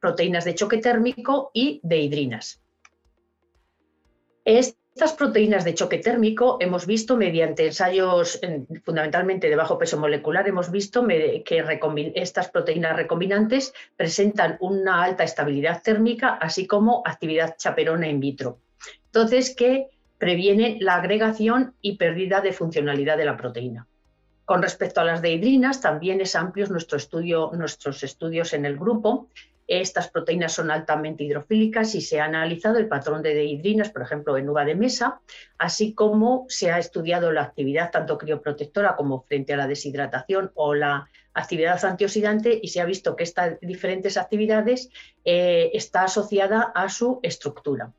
proteínas 0.00 0.44
de 0.44 0.54
choque 0.54 0.78
térmico 0.78 1.50
y 1.52 1.78
dehidrinas. 1.84 2.60
Estas 4.96 5.12
proteínas 5.12 5.62
de 5.66 5.74
choque 5.74 5.98
térmico 5.98 6.56
hemos 6.58 6.86
visto 6.86 7.18
mediante 7.18 7.66
ensayos 7.66 8.40
fundamentalmente 8.82 9.50
de 9.50 9.54
bajo 9.54 9.76
peso 9.76 9.98
molecular, 9.98 10.48
hemos 10.48 10.70
visto 10.70 11.06
que 11.06 11.62
estas 12.14 12.48
proteínas 12.48 12.96
recombinantes 12.96 13.74
presentan 13.94 14.56
una 14.58 15.02
alta 15.02 15.22
estabilidad 15.22 15.82
térmica, 15.82 16.38
así 16.40 16.66
como 16.66 17.02
actividad 17.04 17.58
chaperona 17.58 18.08
in 18.08 18.20
vitro. 18.20 18.60
Entonces, 19.04 19.54
que 19.54 19.88
previene 20.16 20.78
la 20.80 20.94
agregación 20.94 21.74
y 21.82 21.98
pérdida 21.98 22.40
de 22.40 22.54
funcionalidad 22.54 23.18
de 23.18 23.26
la 23.26 23.36
proteína. 23.36 23.86
Con 24.46 24.62
respecto 24.62 25.02
a 25.02 25.04
las 25.04 25.20
dehidrinas, 25.20 25.82
también 25.82 26.22
es 26.22 26.34
amplio 26.34 26.66
nuestro 26.68 26.96
estudio, 26.96 27.50
nuestros 27.52 28.02
estudios 28.02 28.54
en 28.54 28.64
el 28.64 28.78
grupo 28.78 29.28
estas 29.68 30.08
proteínas 30.08 30.52
son 30.52 30.70
altamente 30.70 31.24
hidrofílicas 31.24 31.94
y 31.94 32.00
se 32.00 32.20
ha 32.20 32.24
analizado 32.24 32.78
el 32.78 32.88
patrón 32.88 33.22
de 33.22 33.34
dehidrinas, 33.34 33.90
por 33.90 34.02
ejemplo, 34.02 34.36
en 34.36 34.48
uva 34.48 34.64
de 34.64 34.74
mesa, 34.74 35.20
así 35.58 35.92
como 35.92 36.46
se 36.48 36.70
ha 36.70 36.78
estudiado 36.78 37.32
la 37.32 37.42
actividad 37.42 37.90
tanto 37.90 38.18
crioprotectora 38.18 38.96
como 38.96 39.22
frente 39.22 39.54
a 39.54 39.56
la 39.56 39.66
deshidratación 39.66 40.52
o 40.54 40.74
la 40.74 41.08
actividad 41.34 41.84
antioxidante 41.84 42.58
y 42.62 42.68
se 42.68 42.80
ha 42.80 42.84
visto 42.84 43.16
que 43.16 43.24
estas 43.24 43.60
diferentes 43.60 44.16
actividades 44.16 44.90
eh, 45.24 45.70
está 45.74 46.04
asociada 46.04 46.72
a 46.74 46.88
su 46.88 47.20
estructura. 47.22 47.92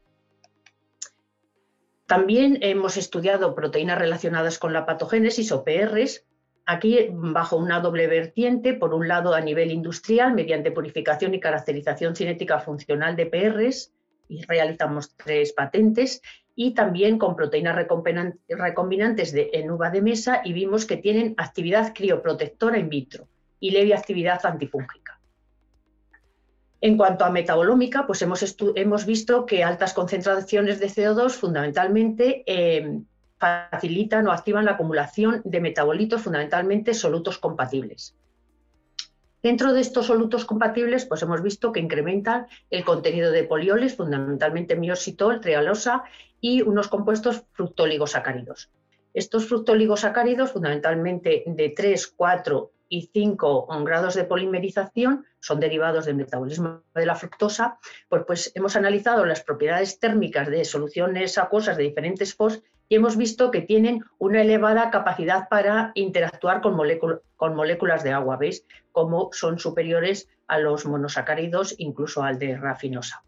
También 2.08 2.60
hemos 2.62 2.96
estudiado 2.96 3.54
proteínas 3.54 4.00
relacionadas 4.00 4.60
con 4.60 4.72
la 4.72 4.86
patogénesis 4.86 5.52
o 5.52 5.66
PRs, 5.66 6.26
Aquí, 6.70 7.08
bajo 7.14 7.56
una 7.56 7.80
doble 7.80 8.08
vertiente, 8.08 8.74
por 8.74 8.94
un 8.94 9.08
lado 9.08 9.34
a 9.34 9.40
nivel 9.40 9.72
industrial, 9.72 10.34
mediante 10.34 10.72
purificación 10.72 11.34
y 11.34 11.40
caracterización 11.40 12.14
cinética 12.14 12.60
funcional 12.60 13.16
de 13.16 13.26
PRs, 13.26 13.94
y 14.28 14.44
realizamos 14.44 15.16
tres 15.16 15.54
patentes, 15.54 16.22
y 16.56 16.74
también 16.74 17.18
con 17.18 17.38
proteínas 17.38 17.88
recombinantes 18.50 19.32
de, 19.32 19.50
en 19.54 19.72
uva 19.72 19.92
de 19.92 20.02
mesa 20.02 20.42
y 20.44 20.52
vimos 20.52 20.86
que 20.86 20.98
tienen 20.98 21.36
actividad 21.38 21.94
crioprotectora 21.96 22.78
in 22.78 22.90
vitro 22.90 23.30
y 23.62 23.72
leve 23.72 23.94
actividad 23.94 24.46
antifúngica. 24.46 25.22
En 26.82 26.98
cuanto 26.98 27.24
a 27.24 27.30
metabolómica, 27.30 28.06
pues 28.06 28.22
hemos, 28.24 28.58
hemos 28.76 29.06
visto 29.06 29.46
que 29.46 29.64
altas 29.64 29.94
concentraciones 29.94 30.82
de 30.82 30.88
CO2 30.88 31.30
fundamentalmente 31.30 32.44
eh, 32.46 33.00
facilitan 33.38 34.28
o 34.28 34.32
activan 34.32 34.66
la 34.66 34.72
acumulación 34.72 35.42
de 35.46 35.62
metabolitos, 35.62 36.22
fundamentalmente 36.22 36.94
solutos 36.94 37.38
compatibles. 37.38 38.16
Dentro 39.44 39.74
de 39.74 39.82
estos 39.82 40.08
solutos 40.08 40.46
compatibles, 40.46 41.06
pues 41.06 41.22
hemos 41.22 41.42
visto 41.44 41.72
que 41.72 41.80
incrementan 41.80 42.48
el 42.70 42.84
contenido 42.84 43.32
de 43.32 43.44
polioles, 43.44 43.96
fundamentalmente 43.96 44.76
miositol, 44.76 45.40
trialosa 45.40 46.04
y 46.42 46.64
unos 46.64 46.88
compuestos 46.88 47.44
fructóligosacáridos. 47.54 48.72
Estos 49.14 49.48
fructóligosacáridos, 49.48 50.52
fundamentalmente 50.52 51.44
de 51.46 51.70
3, 51.70 52.08
4 52.08 52.72
y 52.90 53.10
5 53.14 53.68
grados 53.84 54.16
de 54.16 54.24
polimerización, 54.24 55.26
son 55.40 55.60
derivados 55.60 56.06
del 56.06 56.16
metabolismo 56.16 56.82
de 56.94 57.06
la 57.06 57.16
fructosa, 57.16 57.80
pues, 58.10 58.24
pues 58.26 58.52
hemos 58.56 58.76
analizado 58.76 59.26
las 59.26 59.44
propiedades 59.44 60.00
térmicas 60.00 60.50
de 60.50 60.66
soluciones 60.66 61.38
acuosas 61.38 61.78
de 61.78 61.84
diferentes 61.84 62.34
FOS 62.36 62.62
y 62.90 62.96
hemos 62.96 63.18
visto 63.18 63.52
que 63.52 63.62
tienen 63.62 64.04
una 64.18 64.42
elevada 64.42 64.90
capacidad 64.92 65.50
para 65.50 65.92
interactuar 65.96 66.62
con, 66.62 66.76
moléculas 66.76 68.04
de 68.04 68.12
agua, 68.12 68.38
¿veis? 68.38 68.66
Como 68.92 69.30
son 69.34 69.60
superiores 69.60 70.30
a 70.48 70.60
los 70.60 70.86
monosacáridos, 70.86 71.76
incluso 71.78 72.24
al 72.24 72.40
de 72.40 72.58
rafinosa. 72.58 73.24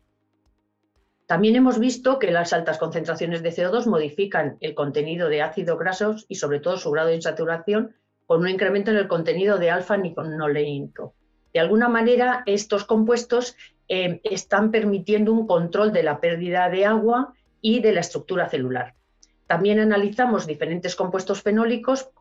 También 1.26 1.56
hemos 1.56 1.78
visto 1.78 2.18
que 2.18 2.32
las 2.32 2.54
altas 2.54 2.80
concentraciones 2.80 3.44
de 3.44 3.52
CO2 3.52 3.86
modifican 3.86 4.58
el 4.62 4.74
contenido 4.74 5.30
de 5.30 5.42
ácidos 5.42 5.78
grasos 5.78 6.26
y 6.28 6.36
sobre 6.36 6.60
todo 6.60 6.78
su 6.78 6.90
grado 6.90 7.10
de 7.10 7.16
insaturación 7.16 7.96
con 8.26 8.42
un 8.42 8.50
incremento 8.50 8.92
en 8.92 8.98
el 8.98 9.08
contenido 9.08 9.58
de 9.58 9.70
alfa-nicoleico. 9.70 11.14
De 11.54 11.60
alguna 11.60 11.90
manera, 11.90 12.44
estos 12.46 12.84
compuestos 12.84 13.56
eh, 13.88 14.22
están 14.24 14.72
permitiendo 14.72 15.34
un 15.34 15.46
control 15.46 15.92
de 15.92 16.04
la 16.04 16.20
pérdida 16.20 16.70
de 16.70 16.86
agua 16.86 17.34
y 17.62 17.82
de 17.82 17.92
la 17.92 18.00
estructura 18.00 18.50
celular. 18.50 18.96
También 19.50 19.80
analizamos 19.80 20.46
diferentes 20.46 20.96
compuestos 20.96 21.42
fenólicos, 21.42 22.12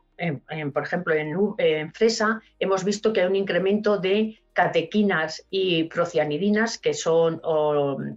por 0.73 0.82
ejemplo, 0.82 1.12
en, 1.12 1.92
fresa 1.92 2.40
hemos 2.58 2.85
visto 2.85 3.12
que 3.12 3.20
hay 3.20 3.26
un 3.26 3.37
incremento 3.37 3.99
de 3.99 4.40
catequinas 4.54 5.44
y 5.50 5.85
procianidinas, 5.85 6.78
que 6.78 6.94
son 6.94 7.42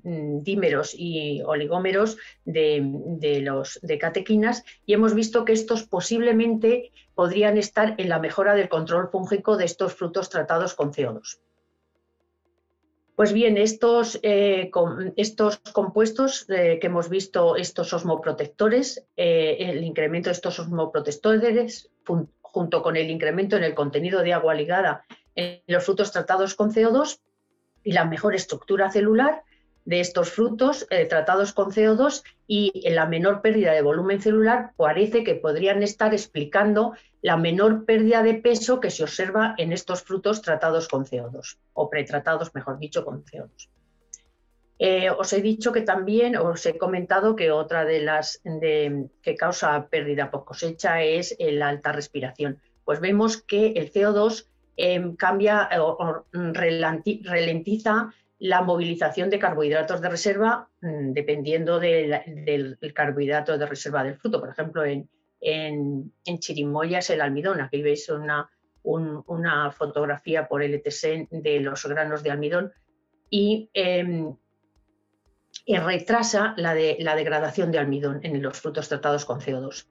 mm, 0.06 0.44
dímeros 0.44 0.96
y 0.98 1.42
oligómeros 1.42 2.18
de, 2.46 3.42
los, 3.44 3.80
de 3.82 3.98
catequinas, 3.98 4.64
y 4.86 4.94
hemos 4.94 5.14
visto 5.14 5.44
que 5.44 5.52
estos 5.52 5.84
posiblemente 5.84 6.94
podrían 7.14 7.58
estar 7.58 7.96
en 7.98 8.08
la 8.08 8.20
mejora 8.20 8.56
del 8.56 8.70
control 8.70 9.10
fúngico 9.12 9.58
de 9.58 9.66
estos 9.66 9.94
frutos 9.94 10.30
tratados 10.30 10.74
con 10.74 10.94
CO2. 10.94 11.38
Pues 13.22 13.34
bien, 13.34 13.56
estos, 13.56 14.20
eh, 14.24 14.72
estos 15.16 15.60
compuestos 15.74 16.50
eh, 16.50 16.80
que 16.82 16.88
hemos 16.88 17.08
visto, 17.08 17.56
estos 17.56 17.94
osmoprotectores, 17.94 19.06
eh, 19.16 19.58
el 19.60 19.84
incremento 19.84 20.30
de 20.30 20.34
estos 20.34 20.58
osmoprotectores, 20.58 21.92
junto 22.42 22.82
con 22.82 22.98
el 22.98 23.12
incremento 23.12 23.58
en 23.58 23.64
el 23.64 23.76
contenido 23.76 24.24
de 24.24 24.34
agua 24.34 24.56
ligada 24.56 25.06
en 25.36 25.62
los 25.68 25.84
frutos 25.84 26.12
tratados 26.12 26.56
con 26.56 26.72
CO2 26.72 27.20
y 27.84 27.92
la 27.92 28.06
mejor 28.06 28.34
estructura 28.34 28.90
celular, 28.90 29.44
de 29.86 30.00
estos 30.00 30.32
frutos 30.32 30.86
eh, 30.90 31.06
tratados 31.06 31.54
con 31.54 31.72
CO2 31.72 32.24
y 32.48 32.90
la 32.90 33.06
menor 33.06 33.42
pérdida 33.42 33.72
de 33.72 33.82
volumen 33.82 34.22
celular 34.22 34.72
parece 34.78 35.24
que 35.24 35.36
podrían 35.36 35.82
estar 35.84 36.14
explicando 36.14 36.94
la 37.22 37.38
menor 37.38 37.86
pérdida 37.86 38.24
de 38.24 38.36
peso 38.36 38.80
que 38.80 38.92
se 38.92 39.04
observa 39.04 39.56
en 39.58 39.72
estos 39.72 40.04
frutos 40.04 40.42
tratados 40.42 40.88
con 40.88 41.06
CO2 41.06 41.58
o 41.74 41.90
pretratados, 41.90 42.54
mejor 42.54 42.78
dicho, 42.80 43.04
con 43.04 43.24
CO2. 43.24 43.70
Eh, 44.84 45.12
os 45.12 45.32
he 45.32 45.42
dicho 45.42 45.72
que 45.72 45.82
también, 45.82 46.36
os 46.36 46.66
he 46.66 46.76
comentado 46.78 47.36
que 47.36 47.52
otra 47.52 47.86
de 47.86 48.02
las 48.02 48.42
que 48.44 49.36
causa 49.38 49.88
pérdida 49.90 50.32
por 50.32 50.44
cosecha 50.44 51.04
es 51.04 51.36
la 51.40 51.70
alta 51.70 51.92
respiración. 51.92 52.60
Pues 52.84 53.00
vemos 53.00 53.44
que 53.44 53.74
el 53.74 53.92
CO2 53.94 54.48
em, 54.78 55.16
cambia 55.16 55.70
o, 55.80 56.26
ralentiza 56.34 58.12
la 58.42 58.64
movilización 58.64 59.30
de 59.30 59.38
carbohidratos 59.38 60.02
de 60.02 60.10
reserva 60.10 60.68
mm, 60.82 61.14
dependiendo 61.14 61.80
del 61.80 62.94
carbohidrato 62.94 63.56
de 63.56 63.68
reserva 63.68 64.04
del 64.04 64.18
fruto. 64.18 64.40
Por 64.40 64.50
ejemplo, 64.50 64.84
en, 64.84 65.08
en, 65.40 66.40
chirimoya 66.40 67.00
es 67.00 67.12
el 67.12 67.22
almidón. 67.22 67.62
Aquí 67.62 67.84
veis 67.84 68.10
una, 68.10 68.50
una 68.82 69.72
fotografía 69.72 70.48
por 70.48 70.64
LTC 70.64 71.30
de 71.30 71.60
los 71.60 71.86
granos 71.86 72.24
de 72.24 72.32
almidón 72.32 72.74
y, 73.30 73.70
em, 73.74 74.36
retrasa 75.68 76.56
la, 76.58 76.74
de, 76.74 76.98
la 77.00 77.16
degradación 77.16 77.72
de 77.72 77.78
almidón 77.78 78.22
en 78.24 78.42
los 78.42 78.60
frutos 78.60 78.90
tratados 78.90 79.24
con 79.24 79.40
CO2. 79.40 79.88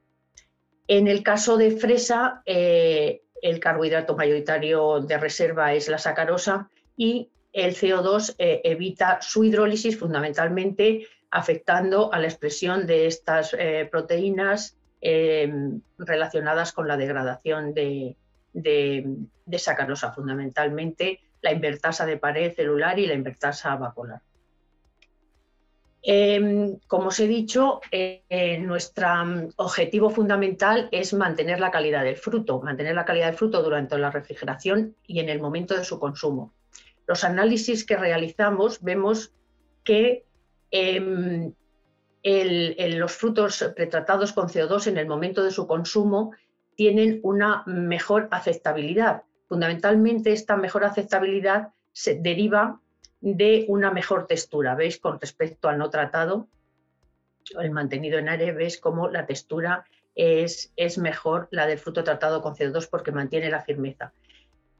En 0.88 1.06
el 1.06 1.22
caso 1.22 1.56
de 1.56 1.70
fresa, 1.70 2.42
eh, 2.46 3.22
el 3.42 3.60
carbohidrato 3.60 4.16
mayoritario 4.16 4.98
de 4.98 5.18
reserva 5.18 5.72
es 5.72 5.88
la 5.88 5.98
sacarosa 5.98 6.68
y 6.96 7.30
el 7.52 7.74
CO2 7.74 8.34
eh, 8.38 8.60
evita 8.64 9.20
su 9.20 9.44
hidrólisis 9.44 9.98
fundamentalmente 9.98 11.06
afectando 11.30 12.12
a 12.12 12.18
la 12.18 12.26
expresión 12.26 12.86
de 12.86 13.06
estas 13.06 13.54
eh, 13.58 13.88
proteínas 13.90 14.76
em, 15.00 15.80
relacionadas 15.98 16.72
con 16.72 16.88
la 16.88 16.96
degradación 16.96 17.72
de, 17.72 18.16
sacarosa, 19.56 20.12
fundamentalmente 20.12 21.20
la 21.42 21.52
invertasa 21.52 22.04
de 22.04 22.18
pared 22.18 22.54
celular 22.54 22.98
y 22.98 23.06
la 23.06 23.14
invertasa 23.14 23.76
vacuolar. 23.76 24.20
Em, 26.02 26.78
como 26.86 27.08
os 27.08 27.20
he 27.20 27.28
dicho, 27.28 27.80
eh, 27.90 28.58
nuestro 28.60 29.06
mm, 29.24 29.48
objetivo 29.56 30.10
fundamental 30.10 30.88
es 30.92 31.12
mantener 31.12 31.60
la 31.60 31.70
calidad 31.70 32.04
del 32.04 32.16
fruto, 32.16 32.60
mantener 32.60 32.94
la 32.94 33.04
calidad 33.04 33.26
del 33.26 33.36
fruto 33.36 33.62
durante 33.62 33.98
la 33.98 34.10
refrigeración 34.10 34.96
y 35.06 35.20
en 35.20 35.28
el 35.28 35.40
momento 35.40 35.76
de 35.76 35.84
su 35.84 36.00
consumo 36.00 36.54
los 37.10 37.24
análisis 37.24 37.84
que 37.84 37.96
realizamos 37.96 38.80
vemos 38.82 39.32
que 39.82 40.24
em, 40.70 41.52
los 42.22 43.12
frutos 43.12 43.72
pretratados 43.74 44.32
con 44.32 44.46
CO2 44.46 44.86
en 44.86 44.96
el 44.96 45.08
momento 45.08 45.42
de 45.42 45.50
su 45.50 45.66
consumo 45.66 46.30
tienen 46.76 47.18
una 47.24 47.64
mejor 47.66 48.28
aceptabilidad. 48.30 49.24
Fundamentalmente 49.48 50.32
esta 50.32 50.56
mejor 50.56 50.84
aceptabilidad 50.84 51.70
se 51.90 52.14
deriva 52.14 52.80
de 53.20 53.64
una 53.66 53.90
mejor 53.90 54.28
textura. 54.28 54.76
¿Veis? 54.76 55.00
Con 55.00 55.18
respecto 55.18 55.68
al 55.68 55.78
no 55.78 55.90
tratado, 55.90 56.46
el 57.58 57.72
mantenido 57.72 58.20
en 58.20 58.28
aire, 58.28 58.52
veis 58.52 58.78
cómo 58.78 59.08
la 59.08 59.26
textura 59.26 59.84
es, 60.14 60.72
es 60.76 60.96
mejor 60.96 61.48
la 61.50 61.66
del 61.66 61.78
fruto 61.78 62.04
tratado 62.04 62.40
con 62.40 62.54
CO2 62.54 62.88
porque 62.88 63.10
mantiene 63.10 63.50
la 63.50 63.62
firmeza. 63.62 64.12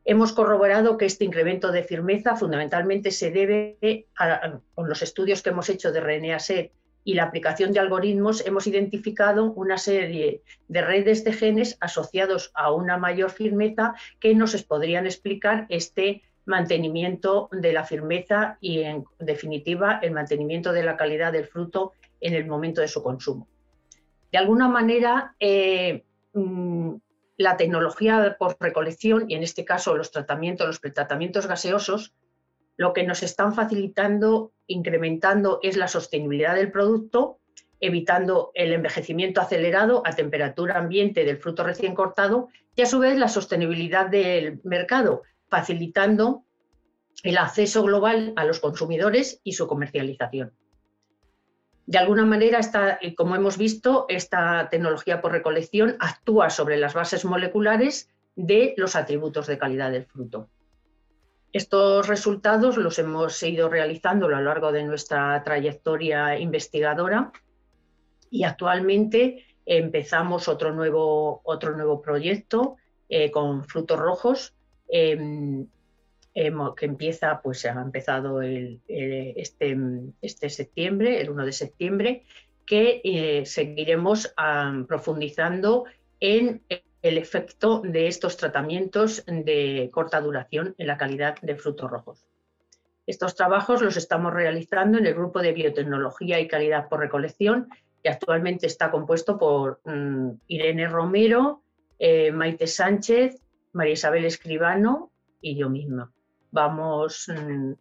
Hemos 0.04 0.32
corroborado 0.32 0.96
que 0.96 1.06
este 1.06 1.24
incremento 1.24 1.72
de 1.72 1.84
firmeza 1.84 2.36
fundamentalmente 2.36 3.10
se 3.10 3.30
debe 3.30 4.06
a, 4.18 4.60
con 4.74 4.88
los 4.88 5.02
estudios 5.02 5.42
que 5.42 5.50
hemos 5.50 5.68
hecho 5.68 5.92
de 5.92 6.00
RNA-seq 6.00 6.72
y 7.04 7.14
la 7.14 7.24
aplicación 7.24 7.72
de 7.72 7.80
algoritmos, 7.80 8.46
hemos 8.46 8.66
identificado 8.66 9.52
una 9.52 9.78
serie 9.78 10.42
de 10.68 10.82
redes 10.82 11.24
de 11.24 11.32
genes 11.32 11.76
asociados 11.80 12.50
a 12.54 12.72
una 12.72 12.98
mayor 12.98 13.30
firmeza 13.30 13.94
que 14.18 14.34
nos 14.34 14.62
podrían 14.64 15.06
explicar 15.06 15.66
este 15.70 16.22
mantenimiento 16.44 17.48
de 17.52 17.72
la 17.72 17.84
firmeza 17.84 18.58
y, 18.60 18.80
en 18.80 19.04
definitiva, 19.18 20.00
el 20.02 20.12
mantenimiento 20.12 20.72
de 20.72 20.82
la 20.82 20.96
calidad 20.96 21.32
del 21.32 21.46
fruto 21.46 21.92
en 22.20 22.34
el 22.34 22.46
momento 22.46 22.80
de 22.80 22.88
su 22.88 23.02
consumo. 23.02 23.48
De 24.30 24.38
alguna 24.38 24.68
manera, 24.68 25.34
eh, 25.40 26.04
mm, 26.34 26.94
la 27.40 27.56
tecnología 27.56 28.36
por 28.38 28.58
recolección 28.60 29.30
y 29.30 29.34
en 29.34 29.42
este 29.42 29.64
caso 29.64 29.96
los 29.96 30.10
tratamientos, 30.10 30.66
los 30.66 30.78
pretratamientos 30.78 31.46
gaseosos, 31.46 32.12
lo 32.76 32.92
que 32.92 33.02
nos 33.02 33.22
están 33.22 33.54
facilitando, 33.54 34.52
incrementando 34.66 35.58
es 35.62 35.78
la 35.78 35.88
sostenibilidad 35.88 36.54
del 36.54 36.70
producto, 36.70 37.38
evitando 37.80 38.50
el 38.52 38.74
envejecimiento 38.74 39.40
acelerado 39.40 40.02
a 40.04 40.14
temperatura 40.14 40.76
ambiente 40.76 41.24
del 41.24 41.38
fruto 41.38 41.64
recién 41.64 41.94
cortado 41.94 42.50
y 42.76 42.82
a 42.82 42.86
su 42.86 42.98
vez 42.98 43.16
la 43.16 43.28
sostenibilidad 43.28 44.04
del 44.10 44.60
mercado, 44.62 45.22
facilitando 45.48 46.44
el 47.22 47.38
acceso 47.38 47.82
global 47.82 48.34
a 48.36 48.44
los 48.44 48.60
consumidores 48.60 49.40
y 49.44 49.54
su 49.54 49.66
comercialización. 49.66 50.52
De 51.90 51.98
alguna 51.98 52.24
manera, 52.24 52.60
eh, 53.00 53.16
como 53.16 53.34
hemos 53.34 53.58
visto, 53.58 54.06
esta 54.08 54.68
tecnología 54.70 55.20
por 55.20 55.32
recolección 55.32 55.96
actúa 55.98 56.48
sobre 56.48 56.76
las 56.76 56.94
bases 56.94 57.24
moleculares 57.24 58.08
de 58.36 58.74
los 58.76 58.94
atributos 58.94 59.48
de 59.48 59.58
calidad 59.58 59.90
del 59.90 60.06
fruto. 60.06 60.48
Estos 61.52 62.06
resultados 62.06 62.76
los 62.76 62.96
hemos 63.00 63.42
ido 63.42 63.68
realizando 63.68 64.26
a 64.26 64.28
lo 64.30 64.40
largo 64.40 64.70
de 64.70 64.84
nuestra 64.84 65.42
trayectoria 65.42 66.38
investigadora 66.38 67.32
y 68.30 68.44
actualmente 68.44 69.46
empezamos 69.66 70.46
otro 70.46 70.72
nuevo, 70.72 71.40
otro 71.42 71.74
nuevo 71.76 72.00
proyecto 72.00 72.76
eh, 73.08 73.32
con 73.32 73.64
frutos 73.64 73.98
rojos 73.98 74.54
que 76.34 76.86
empieza, 76.86 77.40
pues 77.42 77.64
ha 77.64 77.80
empezado 77.80 78.40
este, 78.42 79.40
este, 79.40 80.50
septiembre, 80.50 81.20
el 81.20 81.30
1 81.30 81.46
de 81.46 81.52
septiembre, 81.52 82.24
que 82.66 83.00
eh, 83.02 83.46
seguiremos 83.46 84.32
profundizando 84.86 85.86
en 86.20 86.62
el 87.02 87.18
efecto 87.18 87.80
de 87.80 88.06
estos 88.06 88.36
tratamientos 88.36 89.24
de 89.26 89.90
corta 89.92 90.20
duración 90.20 90.74
en 90.78 90.86
la 90.86 90.98
calidad 90.98 91.36
de 91.40 91.56
frutos 91.56 91.90
rojos. 91.90 92.26
Estos 93.06 93.34
trabajos 93.34 93.82
los 93.82 93.96
estamos 93.96 94.32
realizando 94.32 94.98
en 94.98 95.06
el 95.06 95.14
grupo 95.14 95.40
de 95.40 95.52
biotecnología 95.52 96.38
y 96.38 96.46
calidad 96.46 96.88
por 96.88 97.00
recolección, 97.00 97.68
que 98.02 98.10
actualmente 98.10 98.66
está 98.66 98.90
compuesto 98.90 99.36
por 99.36 99.80
mm, 99.84 100.30
Irene 100.46 100.86
Romero, 100.88 101.62
eh, 101.98 102.30
Maite 102.30 102.66
Sánchez, 102.66 103.42
María 103.72 103.94
Isabel 103.94 104.24
Escribano 104.24 105.10
y 105.40 105.56
yo 105.56 105.68
misma 105.68 106.12
vamos, 106.50 107.26
mm, 107.28 107.72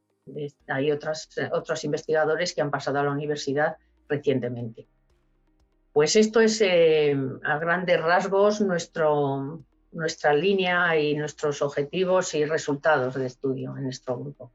hay 0.67 0.91
otras, 0.91 1.29
otros 1.51 1.83
investigadores 1.83 2.53
que 2.53 2.61
han 2.61 2.71
pasado 2.71 2.99
a 2.99 3.03
la 3.03 3.11
universidad 3.11 3.77
recientemente. 4.07 4.87
Pues 5.93 6.15
esto 6.15 6.39
es 6.39 6.61
eh, 6.61 7.17
a 7.43 7.57
grandes 7.57 8.01
rasgos 8.01 8.61
nuestro, 8.61 9.63
nuestra 9.91 10.33
línea 10.33 10.97
y 10.97 11.15
nuestros 11.15 11.61
objetivos 11.61 12.33
y 12.35 12.45
resultados 12.45 13.15
de 13.15 13.25
estudio 13.25 13.75
en 13.75 13.83
nuestro 13.83 14.17
grupo. 14.17 14.51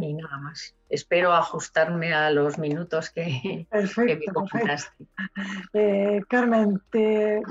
Y 0.00 0.14
nada 0.14 0.38
más. 0.38 0.74
Espero 0.88 1.34
ajustarme 1.34 2.14
a 2.14 2.30
los 2.30 2.58
minutos 2.58 3.10
que, 3.10 3.66
me 3.70 4.32
comentaste. 4.32 5.04
Eh, 5.74 6.22
Carmen, 6.28 6.80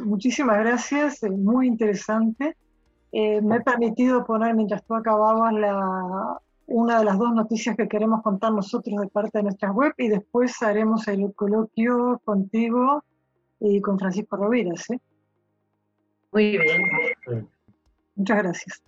muchísimas 0.04 0.58
gracias, 0.58 1.22
muy 1.24 1.68
interesante. 1.68 2.58
Eh, 3.18 3.42
me 3.42 3.56
he 3.56 3.62
permitido 3.62 4.26
poner, 4.26 4.54
mientras 4.54 4.84
tú 4.84 4.94
acababas, 4.94 5.54
la, 5.54 6.38
una 6.68 7.00
de 7.00 7.06
las 7.06 7.18
dos 7.18 7.34
noticias 7.34 7.78
que 7.78 7.88
queremos 7.88 8.22
contar 8.22 8.52
nosotros 8.52 9.00
de 9.00 9.08
parte 9.08 9.38
de 9.38 9.44
nuestra 9.44 9.72
web 9.72 9.94
y 9.98 10.10
después 10.10 10.62
haremos 10.62 11.08
el 11.08 11.34
coloquio 11.34 12.20
contigo 12.26 13.06
y 13.62 13.80
con 13.80 13.98
Francisco 13.98 14.36
Rovira. 14.36 14.76
¿sí? 14.76 15.00
Muy 16.34 16.58
bien. 16.58 17.48
Muchas 18.18 18.38
gracias. 18.38 18.84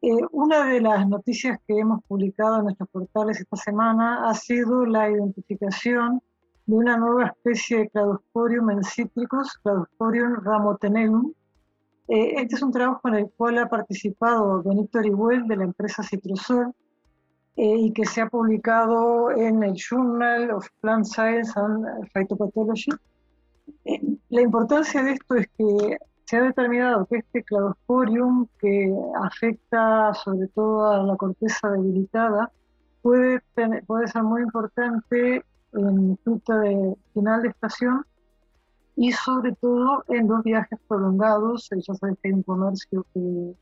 Eh, 0.00 0.10
una 0.30 0.66
de 0.66 0.80
las 0.80 1.08
noticias 1.08 1.58
que 1.66 1.76
hemos 1.76 2.04
publicado 2.04 2.58
en 2.58 2.66
nuestros 2.66 2.88
portales 2.88 3.40
esta 3.40 3.56
semana 3.56 4.28
ha 4.30 4.34
sido 4.34 4.86
la 4.86 5.10
identificación 5.10 6.22
de 6.66 6.76
una 6.76 6.96
nueva 6.96 7.26
especie 7.26 7.78
de 7.78 7.88
Cladosporium 7.88 8.70
en 8.70 8.84
cítricos, 8.84 9.58
Cladosporium 9.64 10.36
ramotenellum, 10.36 11.32
eh, 12.08 12.34
este 12.36 12.56
es 12.56 12.62
un 12.62 12.72
trabajo 12.72 13.08
en 13.08 13.14
el 13.14 13.30
cual 13.30 13.58
ha 13.58 13.68
participado 13.68 14.62
Benito 14.62 14.98
Arihuel 14.98 15.46
de 15.48 15.56
la 15.56 15.64
empresa 15.64 16.02
Citrusol 16.02 16.74
eh, 17.56 17.76
y 17.78 17.92
que 17.92 18.04
se 18.04 18.20
ha 18.20 18.28
publicado 18.28 19.30
en 19.30 19.62
el 19.62 19.74
Journal 19.74 20.50
of 20.50 20.66
Plant 20.80 21.06
Science 21.06 21.52
and 21.56 21.86
Phytopathology. 22.12 22.90
Eh, 23.86 24.00
la 24.28 24.42
importancia 24.42 25.02
de 25.02 25.12
esto 25.12 25.34
es 25.36 25.46
que 25.56 25.96
se 26.24 26.36
ha 26.36 26.42
determinado 26.42 27.06
que 27.06 27.16
este 27.18 27.42
cladosporium, 27.42 28.48
que 28.58 28.94
afecta 29.22 30.12
sobre 30.14 30.48
todo 30.48 30.90
a 30.90 31.02
la 31.02 31.16
corteza 31.16 31.70
debilitada, 31.70 32.50
puede, 33.00 33.40
puede 33.86 34.08
ser 34.08 34.22
muy 34.22 34.42
importante 34.42 35.42
en 35.72 36.18
fruta 36.18 36.58
de 36.60 36.94
final 37.14 37.42
de 37.42 37.48
estación 37.48 38.04
y 38.96 39.12
sobre 39.12 39.52
todo 39.52 40.04
en 40.08 40.28
los 40.28 40.42
viajes 40.42 40.78
prolongados. 40.86 41.68
Ya 41.70 41.94
sabes 41.94 42.16
que 42.22 42.28
hay 42.28 42.34
un 42.34 42.42
comercio 42.42 43.04
que, 43.12 43.54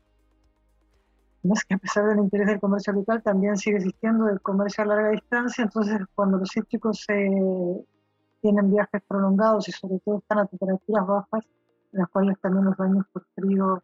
a 1.73 1.77
pesar 1.77 2.07
del 2.07 2.19
interés 2.19 2.47
del 2.47 2.59
comercio 2.59 2.93
local, 2.93 3.21
también 3.23 3.57
sigue 3.57 3.77
existiendo 3.77 4.29
el 4.29 4.41
comercio 4.41 4.83
a 4.83 4.87
larga 4.87 5.09
distancia. 5.09 5.63
Entonces, 5.63 5.99
cuando 6.15 6.37
los 6.37 6.49
cítricos 6.49 7.05
tienen 8.41 8.71
viajes 8.71 9.01
prolongados 9.07 9.67
y 9.69 9.71
sobre 9.71 9.99
todo 9.99 10.19
están 10.19 10.39
a 10.39 10.45
temperaturas 10.45 11.07
bajas, 11.07 11.43
en 11.91 11.99
las 11.99 12.09
cuales 12.09 12.39
también 12.39 12.65
los 12.65 12.77
daños 12.77 13.05
por 13.11 13.25
frío 13.35 13.83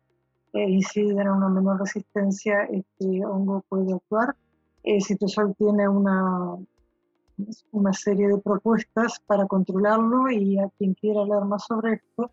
eh, 0.54 0.70
inciden 0.70 1.20
en 1.20 1.30
una 1.30 1.50
menor 1.50 1.80
resistencia, 1.80 2.64
este 2.64 3.26
hongo 3.26 3.64
puede 3.70 3.94
actuar. 3.94 4.36
El 4.84 5.02
citosol 5.02 5.56
tiene 5.58 5.88
una, 5.88 6.58
una 7.72 7.94
serie 7.94 8.28
de 8.28 8.38
propuestas 8.38 9.20
para 9.26 9.46
controlarlo 9.48 10.30
y 10.30 10.58
a 10.60 10.70
quien 10.78 10.94
quiera 10.94 11.24
leer 11.24 11.46
más 11.46 11.66
sobre 11.66 11.94
esto 11.94 12.32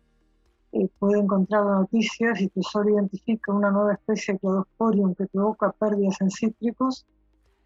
eh, 0.73 0.89
puede 0.99 1.19
encontrar 1.19 1.65
la 1.65 1.75
noticia 1.79 2.35
si 2.35 2.49
Tesoro 2.49 2.89
identifica 2.89 3.53
una 3.53 3.71
nueva 3.71 3.93
especie 3.93 4.33
de 4.33 4.39
Cladosporium 4.39 5.15
que 5.15 5.25
provoca 5.27 5.71
pérdidas 5.71 6.19
en 6.21 6.29
cítricos 6.29 7.05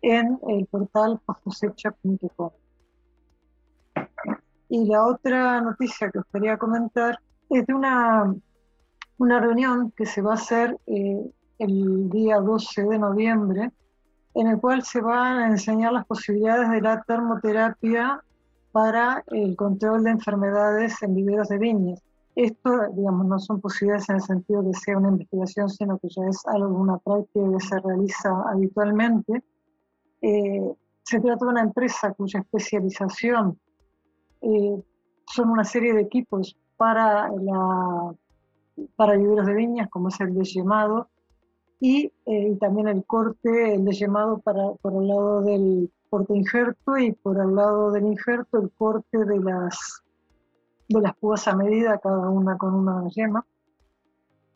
en 0.01 0.39
el 0.47 0.65
portal 0.67 1.19
postcosecha.com. 1.25 2.51
Y 4.69 4.85
la 4.85 5.05
otra 5.05 5.61
noticia 5.61 6.09
que 6.11 6.19
os 6.19 6.25
quería 6.31 6.57
comentar 6.57 7.19
es 7.49 7.65
de 7.65 7.73
una, 7.73 8.33
una 9.17 9.39
reunión 9.39 9.91
que 9.91 10.05
se 10.05 10.21
va 10.21 10.31
a 10.31 10.35
hacer 10.35 10.77
eh, 10.85 11.29
el 11.59 12.09
día 12.09 12.39
12 12.39 12.83
de 12.83 12.99
noviembre 12.99 13.71
en 14.33 14.47
el 14.47 14.59
cual 14.59 14.83
se 14.83 15.01
van 15.01 15.39
a 15.39 15.47
enseñar 15.47 15.93
las 15.93 16.05
posibilidades 16.05 16.69
de 16.69 16.81
la 16.81 17.01
termoterapia 17.03 18.23
para 18.71 19.23
el 19.27 19.55
control 19.55 20.03
de 20.03 20.11
enfermedades 20.11 21.01
en 21.03 21.15
viveros 21.15 21.49
de 21.49 21.57
viñas. 21.57 22.01
Esto, 22.35 22.69
digamos, 22.93 23.25
no 23.27 23.39
son 23.39 23.59
posibilidades 23.59 24.09
en 24.09 24.15
el 24.15 24.21
sentido 24.21 24.63
de 24.63 24.73
sea 24.73 24.97
una 24.97 25.09
investigación, 25.09 25.69
sino 25.69 25.99
que 25.99 26.07
ya 26.07 26.23
es 26.29 26.45
algo, 26.47 26.77
una 26.77 26.97
práctica 26.97 27.45
que 27.51 27.59
se 27.59 27.79
realiza 27.79 28.29
habitualmente. 28.49 29.43
Eh, 30.21 30.73
se 31.03 31.19
trata 31.19 31.45
de 31.45 31.51
una 31.51 31.61
empresa 31.61 32.13
cuya 32.13 32.39
especialización 32.39 33.59
eh, 34.41 34.81
son 35.25 35.49
una 35.49 35.65
serie 35.65 35.93
de 35.93 36.01
equipos 36.01 36.57
para, 36.77 37.29
la, 37.29 38.13
para 38.95 39.17
viveros 39.17 39.45
de 39.45 39.53
viñas, 39.53 39.89
como 39.89 40.07
es 40.07 40.19
el 40.21 40.33
de 40.33 40.45
llamado, 41.83 42.13
eh, 42.27 42.49
y, 42.51 42.55
también 42.57 42.87
el 42.87 43.03
corte, 43.05 43.73
el 43.73 43.83
de 43.85 43.93
llamado 43.93 44.37
para, 44.37 44.71
por 44.83 44.93
el 44.93 45.07
lado 45.07 45.41
del 45.41 45.91
porte 46.11 46.37
injerto 46.37 46.95
y 46.99 47.11
por 47.11 47.39
el 47.39 47.55
lado 47.55 47.91
del 47.91 48.05
injerto 48.05 48.59
el 48.59 48.69
corte 48.69 49.25
de 49.25 49.39
las, 49.39 50.03
de 50.87 51.01
las 51.01 51.15
púas 51.17 51.47
a 51.47 51.55
medida, 51.55 51.97
cada 51.97 52.29
una 52.29 52.55
con 52.55 52.75
una 52.75 53.09
yema. 53.09 53.43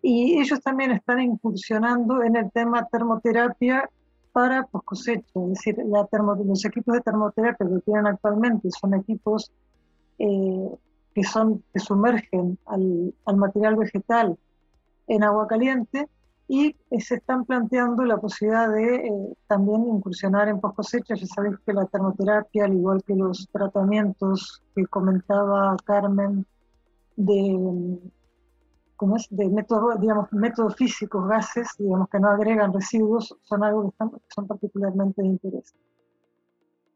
Y 0.03 0.39
ellos 0.39 0.61
también 0.61 0.91
están 0.91 1.19
incursionando 1.19 2.21
en 2.21 2.35
el 2.35 2.51
tema 2.51 2.88
termoterapia 2.91 3.89
para 4.31 4.63
post 4.67 4.85
cosecha, 4.85 5.39
es 5.39 5.49
decir, 5.49 5.77
la 5.88 6.07
los 6.45 6.63
equipos 6.63 6.93
de 6.93 7.01
termoterapia 7.01 7.65
que 7.65 7.79
tienen 7.79 8.05
actualmente 8.05 8.69
son 8.69 8.93
equipos 8.93 9.51
eh, 10.19 10.69
que, 11.15 11.23
son, 11.23 11.63
que 11.73 11.79
sumergen 11.79 12.59
al, 12.67 13.15
al 13.25 13.38
material 13.38 13.77
vegetal 13.77 14.38
en 15.07 15.23
agua 15.23 15.47
caliente 15.47 16.07
y 16.47 16.75
se 16.99 17.15
están 17.15 17.45
planteando 17.45 18.03
la 18.03 18.17
posibilidad 18.17 18.69
de 18.69 18.95
eh, 19.08 19.34
también 19.47 19.88
incursionar 19.88 20.47
en 20.47 20.60
post 20.60 20.75
cosecha. 20.75 21.15
Ya 21.15 21.25
sabéis 21.25 21.58
que 21.65 21.73
la 21.73 21.86
termoterapia, 21.86 22.65
al 22.65 22.73
igual 22.73 23.03
que 23.03 23.15
los 23.15 23.49
tratamientos 23.51 24.63
que 24.75 24.86
comentaba 24.86 25.75
Carmen 25.86 26.45
de, 27.15 27.99
¿cómo 28.95 29.15
es? 29.15 29.27
de 29.31 29.49
métodos, 29.49 29.99
digamos, 29.99 30.31
métodos 30.34 30.75
físicos, 30.75 31.27
gases, 31.27 31.67
digamos, 31.79 32.10
que 32.10 32.19
no 32.19 32.29
agregan 32.29 32.73
residuos, 32.73 33.36
son 33.43 33.63
algo 33.63 33.84
que, 33.84 33.89
están, 33.89 34.12
son 34.27 34.47
particularmente 34.47 35.21
de 35.23 35.27
interés. 35.29 35.73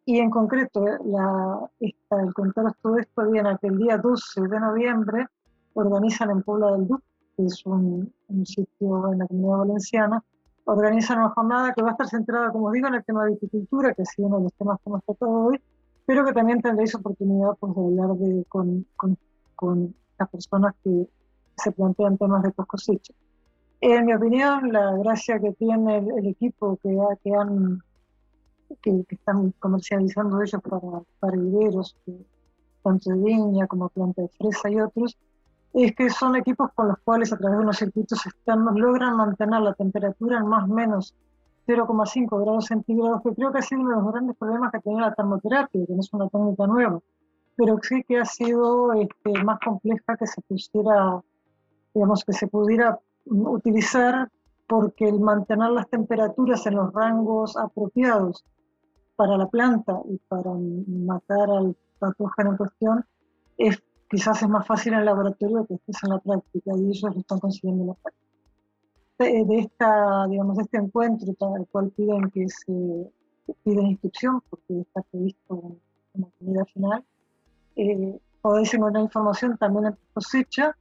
Y 0.05 0.19
en 0.19 0.29
concreto, 0.29 0.87
eh, 0.87 0.97
la, 1.05 1.69
esta, 1.79 2.21
el 2.21 2.33
contaros 2.33 2.73
todo 2.81 2.97
esto 2.97 3.29
viene 3.31 3.49
a 3.49 3.57
que 3.57 3.67
el 3.67 3.77
día 3.77 3.97
12 3.97 4.41
de 4.41 4.59
noviembre 4.59 5.27
organizan 5.73 6.29
en 6.29 6.43
Puebla 6.43 6.71
del 6.73 6.87
Duque 6.87 7.08
que 7.39 7.45
es 7.45 7.65
un, 7.65 8.11
sitio 8.43 9.13
en 9.13 9.19
la 9.19 9.27
comunidad 9.27 9.59
valenciana, 9.59 10.21
organizan 10.65 11.19
una 11.19 11.29
jornada 11.29 11.73
que 11.73 11.81
va 11.81 11.89
a 11.89 11.91
estar 11.91 12.07
centrada, 12.07 12.51
como 12.51 12.69
digo, 12.71 12.89
en 12.89 12.95
el 12.95 13.03
tema 13.05 13.23
de 13.23 13.31
viticultura, 13.31 13.93
que 13.93 14.01
ha 14.01 14.05
sido 14.05 14.27
uno 14.27 14.37
de 14.39 14.43
los 14.43 14.53
temas 14.55 14.77
que 14.83 14.89
hemos 14.89 15.03
tratado 15.05 15.31
hoy, 15.31 15.61
pero 16.05 16.25
que 16.25 16.33
también 16.33 16.61
tendréis 16.61 16.93
oportunidad 16.95 17.51
pues, 17.57 17.73
de 17.75 17.81
hablar 17.81 18.17
de, 18.17 18.43
con, 18.49 18.85
con, 18.97 19.17
con, 19.55 19.95
las 20.19 20.29
personas 20.29 20.75
que 20.83 21.07
se 21.55 21.71
plantean 21.71 22.17
temas 22.17 22.43
de 22.43 22.51
post 22.51 22.69
cosecha. 22.69 23.13
En 23.79 24.05
mi 24.05 24.13
opinión, 24.13 24.73
la 24.73 24.97
gracia 24.97 25.39
que 25.39 25.53
tiene 25.53 25.99
el, 25.99 26.27
equipo 26.27 26.77
que, 26.83 26.97
que 27.23 27.33
han 27.33 27.81
que, 28.81 29.05
están 29.11 29.53
comercializando 29.59 30.41
ellos 30.41 30.61
para, 30.61 31.03
para 31.21 31.37
viveros, 31.37 31.95
tanto 32.83 33.11
de 33.11 33.17
viña 33.17 33.65
como 33.67 33.87
planta 33.87 34.23
de 34.23 34.27
fresa 34.27 34.69
y 34.69 34.81
otros, 34.81 35.17
es 35.73 35.95
que 35.95 36.09
son 36.09 36.35
equipos 36.35 36.71
con 36.73 36.87
los 36.87 36.97
cuales 36.99 37.31
a 37.31 37.37
través 37.37 37.57
de 37.57 37.63
unos 37.63 37.77
circuitos 37.77 38.25
externos 38.25 38.75
logran 38.75 39.15
mantener 39.15 39.61
la 39.61 39.73
temperatura 39.73 40.39
en 40.39 40.47
más 40.47 40.63
o 40.63 40.73
menos 40.73 41.15
0,5 41.67 42.41
grados 42.41 42.65
centígrados, 42.65 43.21
que 43.21 43.35
creo 43.35 43.51
que 43.51 43.59
ha 43.59 43.61
sido 43.61 43.81
uno 43.81 43.89
de 43.91 43.95
los 43.97 44.11
grandes 44.11 44.37
problemas 44.37 44.71
que 44.71 44.79
tiene 44.79 45.01
la 45.01 45.13
termoterapia, 45.13 45.85
que 45.85 45.93
no 45.93 45.99
es 45.99 46.13
una 46.13 46.27
técnica 46.27 46.65
nueva, 46.65 46.99
pero 47.55 47.77
sí 47.83 48.03
que 48.07 48.17
ha 48.17 48.25
sido 48.25 48.93
este, 48.93 49.43
más 49.43 49.59
compleja 49.59 50.17
que 50.17 50.25
se 50.25 50.41
pusiera, 50.41 51.21
digamos, 51.93 52.23
que 52.23 52.33
se 52.33 52.47
pudiera 52.47 52.99
utilizar 53.25 54.29
porque 54.67 55.07
el 55.07 55.19
mantener 55.19 55.69
las 55.71 55.89
temperaturas 55.89 56.65
en 56.65 56.75
los 56.75 56.93
rangos 56.93 57.55
apropiados 57.57 58.43
para 59.15 59.37
la 59.37 59.47
planta 59.47 59.99
y 60.09 60.17
para 60.27 60.51
matar 60.87 61.49
al 61.51 61.75
patógeno 61.99 62.51
en 62.51 62.57
cuestión 62.57 63.05
es 63.57 63.83
quizás 64.09 64.41
es 64.41 64.49
más 64.49 64.65
fácil 64.65 64.93
en 64.93 64.99
el 64.99 65.05
laboratorio 65.05 65.65
que 65.65 65.75
estés 65.75 66.03
en 66.03 66.09
la 66.09 66.19
práctica 66.19 66.71
y 66.75 66.85
ellos 66.85 67.01
lo 67.01 67.19
están 67.19 67.39
consiguiendo 67.39 67.83
en 67.83 67.87
la 67.89 67.93
práctica. 67.93 68.25
De, 69.19 69.59
esta, 69.59 70.27
digamos, 70.27 70.57
de 70.57 70.63
este 70.63 70.77
encuentro, 70.77 71.35
el 71.57 71.67
cual 71.67 71.91
piden 71.91 72.29
que 72.31 72.47
se 72.47 73.11
piden 73.63 73.87
inscripción, 73.87 74.41
porque 74.49 74.81
está 74.81 75.01
previsto 75.01 75.77
en 76.13 76.21
la 76.21 76.27
actividad 76.27 76.65
final, 76.73 77.05
eh, 77.75 78.19
podéis 78.41 78.73
encontrar 78.73 79.03
información 79.03 79.57
también 79.57 79.87
en 79.87 79.97
cosecha, 80.13 80.75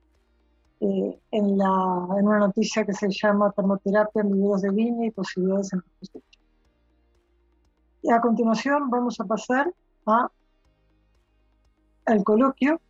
eh, 0.80 1.20
en, 1.32 1.58
la, 1.58 2.06
en 2.16 2.28
una 2.28 2.38
noticia 2.38 2.86
que 2.86 2.92
se 2.92 3.08
llama 3.10 3.50
Termoterapia 3.50 4.22
en 4.22 4.32
viveros 4.32 4.62
de 4.62 4.70
viña 4.70 5.06
y 5.06 5.10
posibilidades 5.10 5.72
en 5.72 5.82
cosecha. 5.98 6.38
Y 8.02 8.12
a 8.12 8.20
continuación 8.20 8.88
vamos 8.88 9.18
a 9.18 9.24
pasar 9.24 9.72
a, 10.06 10.30
al 12.06 12.22
coloquio 12.22 12.80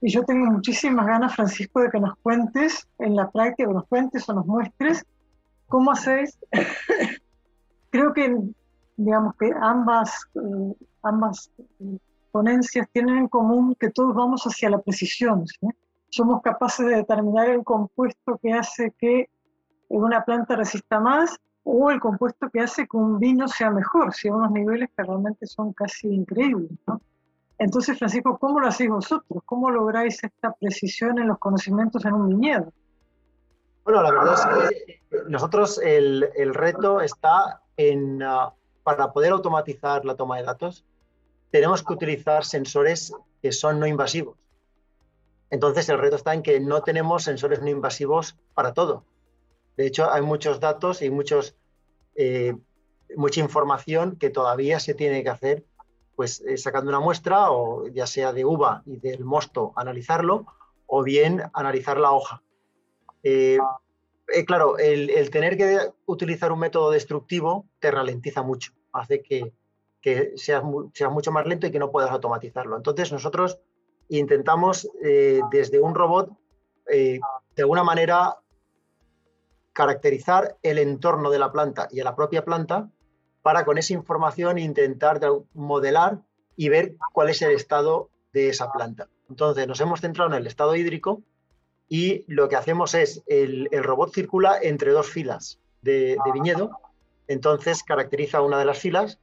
y 0.00 0.10
yo 0.10 0.24
tengo 0.24 0.46
muchísimas 0.46 1.06
ganas, 1.06 1.34
Francisco, 1.34 1.80
de 1.80 1.90
que 1.90 2.00
nos 2.00 2.16
cuentes 2.16 2.86
en 2.98 3.16
la 3.16 3.30
práctica, 3.30 3.68
que 3.68 3.74
nos 3.74 3.86
cuentes 3.86 4.28
o 4.28 4.34
nos 4.34 4.46
muestres 4.46 5.04
cómo 5.68 5.92
hacéis. 5.92 6.38
Creo 7.90 8.12
que, 8.12 8.36
digamos, 8.96 9.34
que 9.36 9.52
ambas, 9.60 10.28
eh, 10.34 10.74
ambas 11.02 11.50
eh, 11.58 11.98
ponencias 12.32 12.88
tienen 12.92 13.16
en 13.16 13.28
común 13.28 13.74
que 13.78 13.90
todos 13.90 14.14
vamos 14.14 14.42
hacia 14.44 14.70
la 14.70 14.78
precisión. 14.78 15.44
Somos 16.10 16.42
capaces 16.42 16.86
de 16.86 16.96
determinar 16.96 17.48
el 17.48 17.64
compuesto 17.64 18.38
que 18.42 18.52
hace 18.52 18.92
que 18.98 19.28
una 19.88 20.24
planta 20.24 20.56
resista 20.56 21.00
más 21.00 21.36
o 21.64 21.90
el 21.90 22.00
compuesto 22.00 22.48
que 22.50 22.60
hace 22.60 22.86
que 22.86 22.96
un 22.96 23.18
vino 23.18 23.48
sea 23.48 23.70
mejor, 23.70 24.14
si 24.14 24.28
a 24.28 24.34
unos 24.34 24.50
niveles 24.52 24.88
que 24.96 25.02
realmente 25.02 25.46
son 25.46 25.72
casi 25.72 26.08
increíbles. 26.08 26.70
Entonces, 27.58 27.98
Francisco, 27.98 28.38
¿cómo 28.38 28.60
lo 28.60 28.68
hacéis 28.68 28.90
vosotros? 28.90 29.42
¿Cómo 29.44 29.70
lográis 29.70 30.22
esta 30.22 30.52
precisión 30.52 31.18
en 31.18 31.28
los 31.28 31.38
conocimientos 31.38 32.04
en 32.04 32.12
un 32.12 32.28
viñedo? 32.28 32.72
Bueno, 33.84 34.02
la 34.02 34.10
verdad 34.10 34.34
es 34.34 34.84
que 34.84 35.00
nosotros 35.28 35.80
el, 35.82 36.54
reto 36.54 37.00
está 37.00 37.62
en, 37.76 38.22
ah, 38.22 38.52
para 38.82 39.12
poder 39.12 39.32
automatizar 39.32 40.04
la 40.04 40.16
toma 40.16 40.36
de 40.36 40.42
datos, 40.42 40.84
tenemos 41.50 41.82
que 41.82 41.92
utilizar 41.92 42.44
sensores 42.44 43.12
que 43.40 43.52
son 43.52 43.80
no 43.80 43.86
invasivos. 43.86 44.36
Entonces, 45.48 45.88
el 45.88 45.98
reto 45.98 46.16
está 46.16 46.34
en 46.34 46.42
que 46.42 46.58
no 46.60 46.82
tenemos 46.82 47.22
sensores 47.22 47.62
no 47.62 47.68
invasivos 47.68 48.36
para 48.54 48.74
todo. 48.74 49.04
De 49.76 49.86
hecho, 49.86 50.10
hay 50.10 50.22
muchos 50.22 50.58
datos 50.58 51.00
y 51.02 51.10
muchos 51.10 51.54
eh, 52.16 52.56
mucha 53.14 53.40
información 53.40 54.16
que 54.16 54.30
todavía 54.30 54.80
se 54.80 54.94
tiene 54.94 55.22
que 55.22 55.30
hacer, 55.30 55.64
pues 56.16 56.40
eh, 56.40 56.56
sacando 56.56 56.88
una 56.88 56.98
muestra, 56.98 57.50
o 57.52 57.86
ya 57.88 58.06
sea 58.06 58.32
de 58.32 58.44
uva 58.44 58.82
y 58.86 58.96
del 58.96 59.24
mosto, 59.24 59.72
analizarlo, 59.76 60.46
o 60.86 61.02
bien 61.02 61.42
analizar 61.52 61.98
la 61.98 62.10
hoja. 62.10 62.42
Eh, 63.22 63.58
eh, 64.32 64.44
claro, 64.46 64.78
el, 64.78 65.30
tener 65.30 65.56
que 65.56 65.78
utilizar 66.06 66.50
un 66.50 66.60
método 66.60 66.90
destructivo 66.90 67.66
te 67.78 67.90
ralentiza 67.90 68.42
mucho, 68.42 68.72
hace 68.92 69.22
que, 69.22 69.52
que 70.00 70.32
seas, 70.36 70.64
mucho 70.64 71.32
más 71.32 71.46
lento 71.46 71.66
y 71.66 71.70
que 71.70 71.78
no 71.78 71.92
puedas 71.92 72.10
automatizarlo. 72.10 72.76
Entonces 72.76 73.12
nosotros 73.12 73.60
intentamos 74.08 74.88
desde 75.50 75.80
un 75.80 75.94
robot, 75.94 76.30
de 76.86 77.20
alguna 77.58 77.82
manera, 77.82 78.38
caracterizar 79.72 80.56
el 80.62 80.78
entorno 80.78 81.28
de 81.30 81.38
la 81.38 81.52
planta 81.52 81.88
y 81.90 82.00
a 82.00 82.04
la 82.04 82.16
propia 82.16 82.44
planta 82.44 82.88
para 83.46 83.64
con 83.64 83.78
esa 83.78 83.92
información 83.92 84.58
intentar 84.58 85.20
modelar 85.54 86.18
y 86.56 86.68
ver 86.68 86.96
cuál 87.12 87.28
es 87.28 87.40
el 87.42 87.52
estado 87.52 88.10
de 88.32 88.48
esa 88.48 88.72
planta. 88.72 89.08
Entonces 89.30 89.68
nos 89.68 89.80
hemos 89.80 90.00
centrado 90.00 90.30
en 90.30 90.36
el 90.38 90.48
estado 90.48 90.74
hídrico 90.74 91.22
y 91.88 92.24
lo 92.26 92.48
que 92.48 92.56
hacemos 92.56 92.94
es, 92.94 93.22
el, 93.28 93.68
robot 93.70 94.12
circula 94.12 94.58
entre 94.60 94.90
dos 94.90 95.08
filas 95.08 95.60
de, 95.80 96.18
viñedo, 96.34 96.72
entonces 97.28 97.84
caracteriza 97.84 98.42
una 98.42 98.58
de 98.58 98.64
las 98.64 98.80
filas 98.80 99.20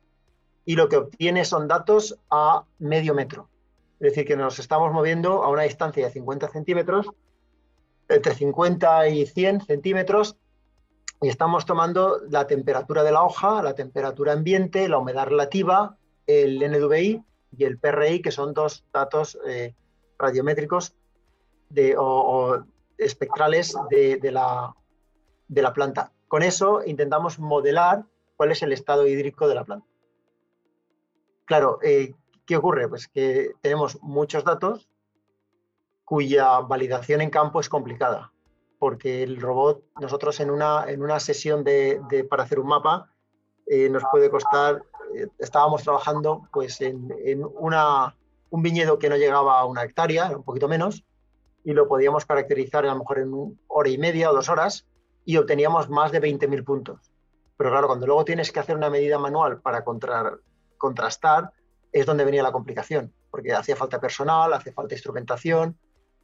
y 0.63 0.77
lo 0.77 0.87
que 0.87 0.95
obtiene 0.95 1.43
son 1.43 1.67
datos 1.67 2.17
a 2.31 2.63
medio 2.79 3.13
metro. 3.13 3.49
Es 3.99 4.13
decir, 4.13 4.25
que 4.25 4.37
nos 4.37 4.57
estamos 4.57 4.93
moviendo 4.93 5.43
a 5.43 5.49
una 5.49 5.63
distancia 5.63 6.05
de 6.05 6.13
50 6.13 6.47
centímetros, 6.47 7.09
entre 8.07 8.33
50 8.33 9.09
y 9.09 9.25
100 9.25 9.65
centímetros, 9.65 10.37
y 11.23 11.29
estamos 11.29 11.65
tomando 11.65 12.19
la 12.29 12.47
temperatura 12.47 13.01
de 13.01 13.13
la 13.13 13.23
hoja, 13.23 13.63
la 13.63 13.75
temperatura 13.75 14.33
ambiente, 14.33 14.89
la 14.89 14.97
humedad 14.97 15.25
relativa, 15.25 15.97
el 16.27 16.59
NDVI 16.59 17.23
y 17.57 17.63
el 17.63 17.79
PRI, 17.79 18.21
que 18.21 18.29
son 18.29 18.53
dos 18.53 18.83
datos 18.91 19.39
eh, 19.47 19.73
radiométricos 20.19 20.95
o, 21.97 22.59
espectrales 22.97 23.73
de, 23.89 24.31
la, 24.31 24.75
de, 25.47 25.61
la, 25.61 25.73
planta. 25.73 26.11
Con 26.27 26.43
eso 26.43 26.83
intentamos 26.85 27.39
modelar 27.39 28.03
cuál 28.35 28.51
es 28.51 28.61
el 28.61 28.73
estado 28.73 29.07
hídrico 29.07 29.47
de 29.47 29.55
la 29.55 29.63
planta. 29.63 29.87
Claro, 31.45 31.79
eh, 31.83 32.15
¿qué 32.45 32.57
ocurre? 32.57 32.89
Pues 32.89 33.07
que 33.07 33.53
tenemos 33.61 33.97
muchos 34.01 34.43
datos 34.43 34.89
cuya 36.03 36.59
validación 36.59 37.21
en 37.21 37.29
campo 37.29 37.61
es 37.61 37.69
complicada 37.69 38.32
porque 38.83 39.23
el 39.23 39.39
robot, 39.39 39.81
nosotros 40.01 40.41
en 40.41 40.51
una, 40.51 40.83
en 40.89 41.01
una 41.01 41.17
sesión 41.21 41.63
de, 41.63 42.01
para 42.29 42.43
hacer 42.43 42.59
un 42.59 42.67
mapa, 42.67 43.09
eh, 43.65 43.87
nos 43.87 44.03
puede 44.11 44.29
costar, 44.29 44.83
eh, 45.15 45.27
estábamos 45.39 45.83
trabajando 45.83 46.49
pues 46.51 46.81
en, 46.81 47.09
una, 47.61 48.13
un 48.49 48.61
viñedo 48.61 48.99
que 48.99 49.07
no 49.07 49.15
llegaba 49.15 49.57
a 49.57 49.63
una 49.63 49.85
hectárea, 49.85 50.35
un 50.35 50.43
poquito 50.43 50.67
menos, 50.67 51.05
y 51.63 51.71
lo 51.71 51.87
podíamos 51.87 52.25
caracterizar 52.25 52.83
a 52.85 52.89
lo 52.89 52.99
mejor 52.99 53.19
en 53.19 53.33
una 53.33 53.55
hora 53.69 53.87
y 53.87 53.97
media 53.97 54.29
o 54.29 54.33
dos 54.33 54.49
horas, 54.49 54.85
y 55.23 55.37
obteníamos 55.37 55.89
más 55.89 56.11
de 56.11 56.21
20.000 56.21 56.65
puntos. 56.65 57.09
Pero 57.55 57.69
claro, 57.69 57.87
cuando 57.87 58.05
luego 58.05 58.25
tienes 58.25 58.51
que 58.51 58.59
hacer 58.59 58.75
una 58.75 58.89
medida 58.89 59.17
manual 59.17 59.61
para 59.61 59.85
contrastar, 60.77 61.53
es 61.93 62.05
donde 62.05 62.25
venía 62.25 62.43
la 62.43 62.51
complicación, 62.51 63.13
porque 63.31 63.53
hacía 63.53 63.77
falta 63.77 64.01
personal, 64.01 64.51
hacía 64.51 64.73
falta 64.73 64.93
instrumentación, 64.93 65.77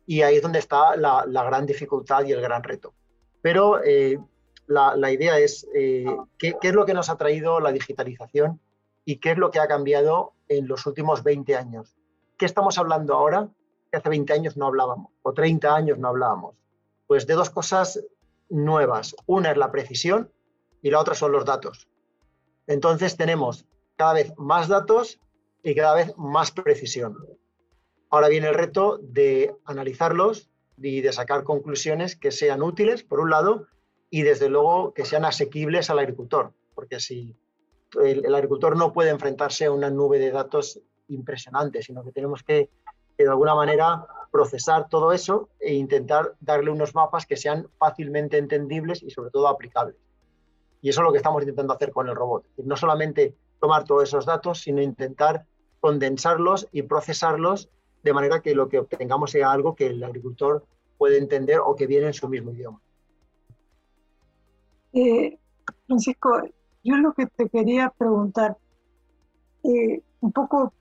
y 0.09 0.23
ahí 0.23 0.37
es 0.37 0.41
donde 0.41 0.57
está 0.57 0.95
la, 0.97 1.23
gran 1.27 1.67
dificultad 1.67 2.25
y 2.25 2.31
el 2.31 2.41
gran 2.41 2.63
reto. 2.63 2.95
Pero 3.43 3.79
eh, 3.83 4.19
la, 4.65 5.11
idea 5.11 5.37
es 5.37 5.67
eh, 5.75 6.03
¿qué, 6.39 6.57
es 6.59 6.73
lo 6.73 6.83
que 6.87 6.95
nos 6.95 7.11
ha 7.11 7.17
traído 7.17 7.59
la 7.59 7.71
digitalización 7.71 8.59
y 9.05 9.17
qué 9.17 9.33
es 9.33 9.37
lo 9.37 9.51
que 9.51 9.59
ha 9.59 9.67
cambiado 9.67 10.33
en 10.47 10.67
los 10.67 10.87
últimos 10.87 11.21
20 11.21 11.55
años. 11.55 11.95
¿Qué 12.39 12.47
estamos 12.47 12.79
hablando 12.79 13.13
ahora 13.13 13.49
que 13.91 13.97
hace 13.99 14.09
20 14.09 14.33
años 14.33 14.57
no 14.57 14.65
hablábamos 14.65 15.11
o 15.21 15.31
30 15.31 15.75
años 15.75 15.99
no 15.99 16.07
hablábamos? 16.07 16.55
Pues 17.05 17.27
de 17.27 17.35
dos 17.35 17.51
cosas 17.51 18.03
nuevas. 18.49 19.15
Una 19.27 19.51
es 19.51 19.57
la 19.57 19.71
precisión 19.71 20.31
y 20.81 20.89
la 20.89 21.01
otra 21.01 21.13
son 21.13 21.33
los 21.33 21.45
datos. 21.45 21.87
Entonces 22.65 23.15
tenemos 23.15 23.67
cada 23.95 24.13
vez 24.13 24.33
más 24.37 24.67
datos 24.69 25.19
y 25.61 25.75
cada 25.75 25.93
vez 25.93 26.17
más 26.17 26.49
precisión. 26.49 27.15
Ahora 28.09 28.27
viene 28.27 28.47
el 28.47 28.55
reto 28.55 28.99
de 29.01 29.55
analizarlos 29.65 30.49
y 30.77 31.01
de 31.01 31.11
sacar 31.11 31.43
conclusiones 31.43 32.15
que 32.15 32.31
sean 32.31 32.63
útiles, 32.63 33.03
por 33.03 33.19
un 33.19 33.29
lado, 33.29 33.67
y 34.09 34.23
desde 34.23 34.49
luego 34.49 34.93
que 34.93 35.05
sean 35.05 35.25
asequibles 35.25 35.89
al 35.89 35.99
agricultor, 35.99 36.53
porque 36.73 36.99
si 36.99 37.35
el, 38.01 38.33
agricultor 38.33 38.75
no 38.75 38.93
puede 38.93 39.11
enfrentarse 39.11 39.65
a 39.65 39.71
una 39.71 39.89
nube 39.89 40.19
de 40.19 40.31
datos 40.31 40.79
impresionante, 41.07 41.81
sino 41.81 42.03
que 42.03 42.11
tenemos 42.11 42.43
que, 42.43 42.69
de 43.17 43.27
alguna 43.27 43.53
manera 43.55 44.05
procesar 44.31 44.89
todo 44.89 45.11
eso 45.11 45.49
e 45.59 45.73
intentar 45.73 46.35
darle 46.39 46.71
unos 46.71 46.93
mapas 46.95 47.25
que 47.25 47.35
sean 47.35 47.67
fácilmente 47.77 48.37
entendibles 48.37 49.03
y 49.03 49.09
sobre 49.09 49.31
todo 49.31 49.47
aplicables. 49.47 49.95
Y 50.81 50.89
eso 50.89 51.01
es 51.01 51.05
lo 51.05 51.11
que 51.11 51.17
estamos 51.17 51.41
intentando 51.41 51.73
hacer 51.73 51.91
con 51.91 52.07
el 52.07 52.15
robot. 52.15 52.45
No 52.57 52.77
solamente 52.77 53.35
tomar 53.59 53.83
todos 53.83 54.03
esos 54.03 54.25
datos, 54.25 54.61
sino 54.61 54.81
intentar 54.81 55.45
condensarlos 55.79 56.67
y 56.71 56.83
procesarlos 56.83 57.69
de 58.03 58.13
manera 58.13 58.41
que 58.41 58.55
lo 58.55 58.69
que 58.69 58.79
obtengamos 58.79 59.31
sea 59.31 59.51
algo 59.51 59.75
que 59.75 59.87
el 59.87 60.03
agricultor 60.03 60.65
puede 60.97 61.17
entender 61.17 61.59
o 61.63 61.75
que 61.75 61.87
viene 61.87 62.07
en 62.07 62.13
su 62.13 62.27
mismo 62.27 62.51
idioma. 62.51 62.79
Eh, 64.93 65.37
Francisco, 65.87 66.41
yo 66.83 66.97
lo 66.97 67.13
que 67.13 67.27
te 67.27 67.49
quería 67.49 67.89
preguntar, 67.89 68.57
eh, 69.63 70.01
un 70.21 70.31
poco 70.31 70.73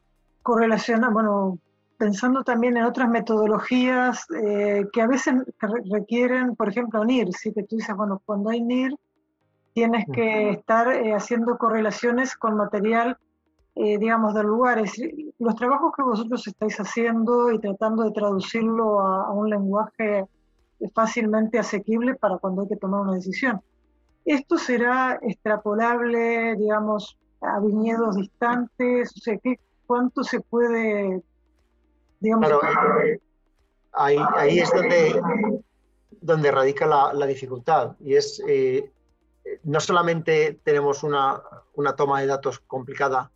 correlaciona, 0.42 1.10
bueno, 1.10 1.58
pensando 1.98 2.42
también 2.42 2.76
en 2.76 2.84
otras 2.84 3.08
metodologías 3.08 4.26
eh, 4.30 4.86
que 4.92 5.02
a 5.02 5.06
veces 5.06 5.34
requieren, 5.90 6.56
por 6.56 6.68
ejemplo, 6.68 7.04
NIR, 7.04 7.32
sí 7.32 7.52
que 7.52 7.64
tú 7.64 7.76
dices, 7.76 7.94
bueno, 7.96 8.22
cuando 8.24 8.50
hay 8.50 8.60
NIR 8.60 8.96
tienes 9.74 10.06
que 10.12 10.50
estar 10.50 10.88
haciendo 11.14 11.56
correlaciones 11.58 12.34
con 12.34 12.56
material 12.56 13.18
eh, 13.80 13.96
digamos, 13.96 14.34
del 14.34 14.46
lugar. 14.46 14.82
los 15.38 15.54
trabajos 15.54 15.92
que 15.96 16.02
vosotros 16.02 16.44
estáis 16.48 16.76
haciendo 16.80 17.52
y 17.52 17.60
tratando 17.60 18.02
de 18.02 18.10
traducirlo 18.10 18.98
a, 18.98 19.30
un 19.30 19.48
lenguaje 19.48 20.26
fácilmente 20.92 21.60
asequible 21.60 22.16
para 22.16 22.38
cuando 22.38 22.62
hay 22.62 22.68
que 22.68 22.76
tomar 22.76 23.02
una 23.02 23.14
decisión. 23.14 23.60
¿Esto 24.24 24.58
será 24.58 25.20
extrapolable, 25.22 26.56
digamos, 26.56 27.16
a 27.40 27.60
viñedos 27.60 28.16
distantes? 28.16 29.12
O 29.16 29.20
sea, 29.20 29.38
¿qué, 29.38 29.60
¿cuánto 29.86 30.24
se 30.24 30.40
puede, 30.40 31.22
digamos... 32.18 32.50
Eh, 33.04 33.20
ahí, 33.92 34.16
ahí, 34.34 34.58
es 34.58 34.72
donde, 34.72 35.22
donde 36.20 36.50
radica 36.50 36.84
la, 36.84 37.12
la 37.12 37.26
dificultad 37.26 37.94
y 38.00 38.16
es... 38.16 38.42
Eh, 38.48 38.90
no 39.62 39.80
solamente 39.80 40.60
tenemos 40.62 41.02
una, 41.04 41.40
una, 41.74 41.96
toma 41.96 42.20
de 42.20 42.26
datos 42.26 42.58
complicada 42.58 43.30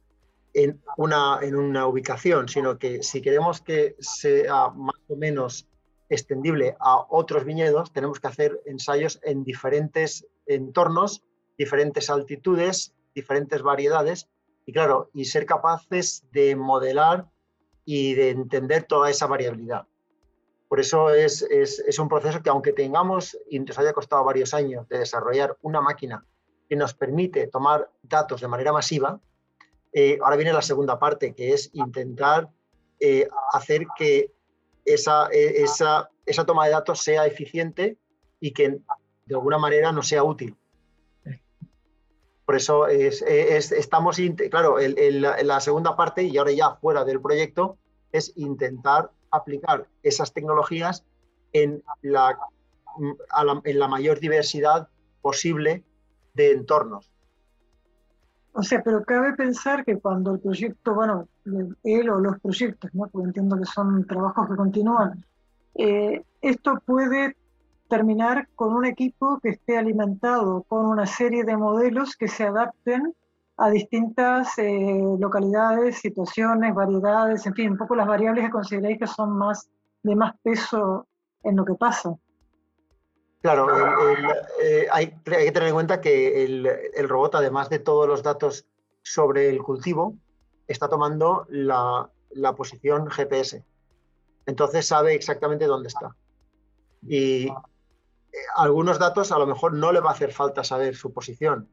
en 0.54 0.82
una, 0.96 1.38
en 1.42 1.56
una 1.56 1.86
ubicación, 1.86 2.48
sino 2.48 2.78
que 2.78 3.02
si 3.02 3.22
queremos 3.22 3.60
que 3.60 3.96
sea 3.98 4.68
más 4.70 4.96
o 5.08 5.16
menos 5.16 5.68
extendible 6.08 6.76
a 6.78 7.06
otros 7.08 7.44
viñedos, 7.44 7.92
tenemos 7.92 8.20
que 8.20 8.28
hacer 8.28 8.60
ensayos 8.66 9.18
en 9.22 9.44
diferentes 9.44 10.26
entornos, 10.46 11.24
diferentes 11.56 12.10
altitudes, 12.10 12.94
diferentes 13.14 13.62
variedades, 13.62 14.28
y 14.66 14.72
claro, 14.72 15.10
y 15.14 15.24
ser 15.24 15.46
capaces 15.46 16.24
de 16.30 16.54
modelar 16.54 17.30
y 17.84 18.14
de 18.14 18.30
entender 18.30 18.84
toda 18.84 19.10
esa 19.10 19.26
variabilidad. 19.26 19.86
Por 20.68 20.80
eso 20.80 21.10
es, 21.10 21.42
es, 21.42 21.80
es, 21.80 21.98
un 21.98 22.08
proceso 22.08 22.42
que 22.42 22.48
aunque 22.48 22.72
tengamos 22.72 23.36
y 23.50 23.58
nos 23.58 23.78
haya 23.78 23.92
costado 23.92 24.24
varios 24.24 24.54
años 24.54 24.88
de 24.88 24.98
desarrollar 24.98 25.56
una 25.62 25.80
máquina 25.80 26.24
que 26.68 26.76
nos 26.76 26.94
permite 26.94 27.48
tomar 27.48 27.90
datos 28.02 28.40
de 28.40 28.48
manera 28.48 28.72
masiva, 28.72 29.20
eh, 29.92 30.18
ahora 30.22 30.37
viene 30.37 30.52
la 30.52 30.62
segunda 30.62 30.98
parte, 30.98 31.35
que 31.35 31.52
es 31.52 31.70
intentar 31.74 32.48
eh, 32.98 33.28
hacer 33.52 33.87
que 33.96 34.33
esa, 34.85 35.28
e, 35.31 35.62
esa, 35.62 36.09
toma 36.46 36.66
de 36.66 36.72
datos 36.72 37.00
sea 37.00 37.26
eficiente 37.26 37.98
y 38.40 38.52
que 38.52 38.70
de 39.26 39.35
alguna 39.35 39.59
manera 39.59 39.92
no 39.92 40.02
sea 40.02 40.24
útil. 40.24 40.57
Por 42.44 42.57
eso 42.57 42.88
es, 42.88 43.22
estamos, 43.22 44.18
claro, 44.50 44.76
la 44.78 45.61
segunda 45.61 45.96
parte, 45.96 46.24
y 46.24 46.37
ahora 46.37 46.50
ya 46.50 46.74
fuera 46.74 47.05
del 47.05 47.20
proyecto, 47.20 47.78
es 48.11 48.33
intentar 48.37 49.11
aplicar 49.31 49.87
esas 50.02 50.33
tecnologías 50.33 51.05
en 51.52 51.83
la 52.05 53.88
mayor 53.88 54.18
diversidad 54.18 54.88
posible 55.22 55.85
de 56.35 56.50
entornos. 56.50 57.12
O 58.54 58.62
sea, 58.62 58.82
pero 58.82 59.02
cabe 59.04 59.34
pensar 59.34 59.84
que 59.84 59.98
cuando 59.98 60.34
el 60.34 60.40
proyecto, 60.40 60.94
bueno, 60.94 61.26
él 61.84 62.10
o 62.10 62.18
los 62.18 62.38
proyectos, 62.40 62.90
¿no? 62.94 63.06
porque 63.08 63.28
entiendo 63.28 63.56
que 63.56 63.64
son 63.64 64.06
trabajos 64.06 64.48
que 64.48 64.56
continúan, 64.56 65.24
eh, 65.74 66.22
esto 66.42 66.82
puede 66.84 67.34
terminar 67.88 68.48
con 68.54 68.74
un 68.74 68.84
equipo 68.84 69.38
que 69.40 69.50
esté 69.50 69.78
alimentado 69.78 70.62
con 70.64 70.86
una 70.86 71.06
serie 71.06 71.44
de 71.44 71.56
modelos 71.56 72.16
que 72.16 72.28
se 72.28 72.44
adapten 72.44 73.14
a 73.56 73.70
distintas 73.70 74.58
eh, 74.58 75.02
localidades, 75.18 75.98
situaciones, 75.98 76.74
variedades, 76.74 77.46
en 77.46 77.54
fin, 77.54 77.70
un 77.72 77.76
poco 77.78 77.94
las 77.94 78.06
variables 78.06 78.44
que 78.46 78.50
consideráis 78.50 78.98
que 78.98 79.06
son 79.06 79.36
más 79.36 79.68
de 80.02 80.16
más 80.16 80.34
peso 80.42 81.06
en 81.42 81.56
lo 81.56 81.64
que 81.64 81.74
pasa. 81.74 82.14
Claro, 83.42 83.66
eh, 84.62 84.87
hay, 84.92 85.09
que 85.24 85.50
tener 85.50 85.68
en 85.68 85.74
cuenta 85.74 86.00
que 86.00 86.44
el, 86.44 87.09
robot, 87.09 87.35
además 87.35 87.68
de 87.68 87.81
todos 87.81 88.07
los 88.07 88.22
datos 88.22 88.66
sobre 89.02 89.48
el 89.48 89.61
cultivo, 89.61 90.14
está 90.68 90.88
tomando 90.88 91.44
la, 91.48 92.09
posición 92.57 93.11
GPS. 93.11 93.64
Entonces 94.46 94.87
sabe 94.87 95.14
exactamente 95.14 95.66
dónde 95.66 95.88
está. 95.88 96.14
Y 97.02 97.48
eh, 97.48 97.55
algunos 98.55 99.00
datos 99.00 99.33
a 99.33 99.38
lo 99.40 99.46
mejor 99.48 99.72
no 99.72 99.90
le 99.90 99.98
va 99.98 100.11
a 100.11 100.14
hacer 100.14 100.33
falta 100.33 100.62
saber 100.62 100.94
su 100.94 101.12
posición, 101.12 101.68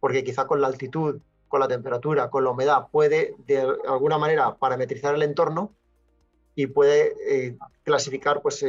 porque 0.00 0.24
quizá 0.24 0.48
con 0.48 0.60
la 0.60 0.66
altitud, 0.66 1.20
con 1.46 1.60
la 1.60 1.68
temperatura, 1.68 2.30
con 2.30 2.42
la 2.42 2.50
humedad, 2.50 2.88
puede 2.90 3.36
de 3.46 3.60
alguna 3.86 4.18
manera 4.18 4.56
parametrizar 4.56 5.14
el 5.14 5.22
entorno 5.22 5.72
y 6.56 6.66
puede 6.66 7.14
eh, 7.28 7.56
clasificar 7.84 8.42
pues, 8.42 8.64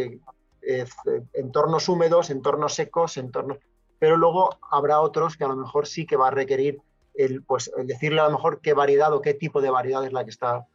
entornos 1.33 1.89
húmedos, 1.89 2.29
entornos 2.29 2.73
secos, 2.73 3.17
entornos... 3.17 3.57
Pero 3.99 4.17
luego 4.17 4.49
habrá 4.69 5.01
otros 5.01 5.37
que 5.37 5.43
a 5.43 5.47
lo 5.47 5.55
mejor 5.55 5.87
sí 5.87 6.05
que 6.05 6.17
va 6.17 6.27
a 6.27 6.31
requerir 6.31 6.81
el, 7.13 7.43
pues, 7.43 7.71
decirle 7.85 8.19
a 8.19 8.25
lo 8.25 8.31
mejor 8.31 8.59
qué 8.59 8.73
variedad 8.73 9.13
o 9.13 9.21
qué 9.21 9.33
tipo 9.33 9.61
de 9.61 9.69
variedad 9.69 10.05
es 10.05 10.13
la 10.13 10.23
que 10.23 10.31
está, 10.31 10.67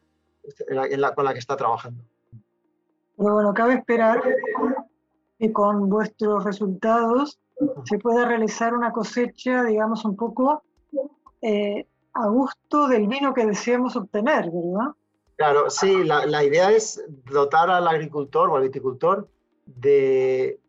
con 1.14 1.24
la 1.24 1.32
que 1.32 1.38
está 1.38 1.56
trabajando. 1.56 2.02
Pero 3.16 3.34
bueno, 3.34 3.52
cabe 3.52 3.74
esperar 3.74 4.22
que 5.38 5.52
con 5.52 5.88
vuestros 5.88 6.44
resultados 6.44 7.38
se 7.84 7.98
pueda 7.98 8.24
realizar 8.24 8.74
una 8.74 8.92
cosecha, 8.92 9.64
digamos, 9.64 10.04
un 10.04 10.16
poco 10.16 10.62
eh, 11.42 11.86
a 12.14 12.28
gusto 12.28 12.88
del 12.88 13.08
vino 13.08 13.34
que 13.34 13.46
deseamos 13.46 13.96
obtener, 13.96 14.50
¿verdad? 14.50 14.92
Claro, 15.36 15.70
sí, 15.70 16.04
la, 16.04 16.26
la, 16.26 16.42
idea 16.42 16.70
es 16.70 17.04
dotar 17.30 17.70
al 17.70 17.86
agricultor 17.86 18.50
o 18.50 18.56
al 18.56 18.64
viticultor 18.64 19.28
de 19.76 20.60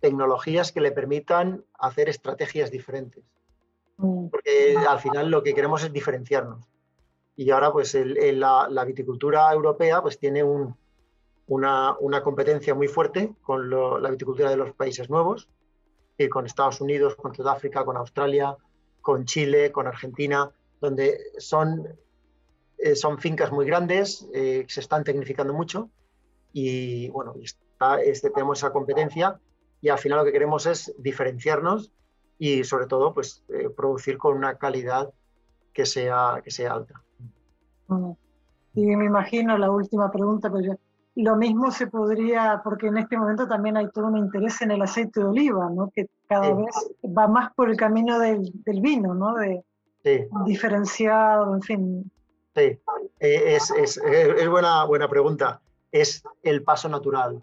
tecnologías 0.00 0.72
que 0.72 0.80
le 0.80 0.92
permitan 0.92 1.64
hacer 1.78 2.08
estrategias 2.08 2.70
diferentes. 2.70 3.24
Mm. 3.98 4.28
Porque 4.28 4.76
al 4.76 4.98
final 4.98 5.30
lo 5.30 5.42
que 5.42 5.54
queremos 5.54 5.84
es 5.84 5.92
diferenciarnos. 5.92 6.66
Y 7.36 7.50
ahora 7.50 7.72
pues 7.72 7.94
la, 7.94 8.84
viticultura 8.86 9.52
europea 9.52 10.02
pues 10.02 10.18
tiene 10.18 10.42
una, 11.46 11.96
competencia 12.22 12.74
muy 12.74 12.88
fuerte 12.88 13.34
con 13.42 13.70
la 13.70 14.10
viticultura 14.10 14.50
de 14.50 14.56
los 14.56 14.72
países 14.72 15.08
nuevos, 15.08 15.48
y 16.18 16.28
con 16.28 16.44
Estados 16.44 16.82
Unidos, 16.82 17.16
con 17.16 17.34
Sudáfrica, 17.34 17.82
con 17.84 17.96
Australia, 17.96 18.54
con 19.00 19.24
Chile, 19.24 19.72
con 19.72 19.86
Argentina, 19.86 20.50
donde 20.78 21.18
son, 21.38 21.88
eh, 22.76 22.94
son 22.94 23.18
fincas 23.18 23.50
muy 23.52 23.64
grandes, 23.64 24.28
eh, 24.34 24.66
se 24.68 24.80
están 24.80 25.02
tecnificando 25.02 25.54
mucho 25.54 25.88
y 26.52 27.08
bueno, 27.08 27.34
este, 28.02 28.30
tenemos 28.30 28.58
esa 28.58 28.72
competencia 28.72 29.38
y 29.80 29.88
al 29.88 29.98
final 29.98 30.18
lo 30.18 30.24
que 30.24 30.32
queremos 30.32 30.66
es 30.66 30.94
diferenciarnos 30.98 31.92
y 32.38 32.64
sobre 32.64 32.86
todo 32.86 33.12
pues 33.14 33.44
eh, 33.48 33.68
producir 33.70 34.18
con 34.18 34.36
una 34.36 34.56
calidad 34.56 35.12
que 35.72 35.86
sea, 35.86 36.40
que 36.42 36.50
sea 36.50 36.72
alta. 36.72 37.02
Mm. 37.88 38.12
Y 38.74 38.96
me 38.96 39.04
imagino 39.04 39.58
la 39.58 39.70
última 39.70 40.10
pregunta, 40.10 40.50
pero 40.50 40.78
lo 41.16 41.36
mismo 41.36 41.70
se 41.70 41.88
podría, 41.88 42.60
porque 42.62 42.86
en 42.86 42.98
este 42.98 43.16
momento 43.18 43.48
también 43.48 43.76
hay 43.76 43.88
todo 43.90 44.06
un 44.06 44.16
interés 44.16 44.62
en 44.62 44.70
el 44.70 44.82
aceite 44.82 45.20
de 45.20 45.26
oliva, 45.26 45.68
¿no? 45.70 45.90
que 45.94 46.08
cada 46.28 46.54
vez 46.54 46.74
va 47.04 47.26
más 47.26 47.52
por 47.54 47.68
el 47.68 47.76
camino 47.76 48.18
del, 48.18 48.50
del 48.64 48.80
vino, 48.80 49.14
¿no? 49.14 49.34
de 49.34 49.64
diferenciado, 50.46 51.54
en 51.54 51.62
fin. 51.62 52.12
Sí, 52.54 52.78
eh, 53.20 53.54
es, 53.54 53.70
es, 53.70 53.96
es, 53.98 54.48
buena, 54.48 54.84
buena 54.84 55.08
pregunta. 55.08 55.60
Es 55.92 56.22
el 56.42 56.62
paso 56.62 56.88
natural. 56.88 57.42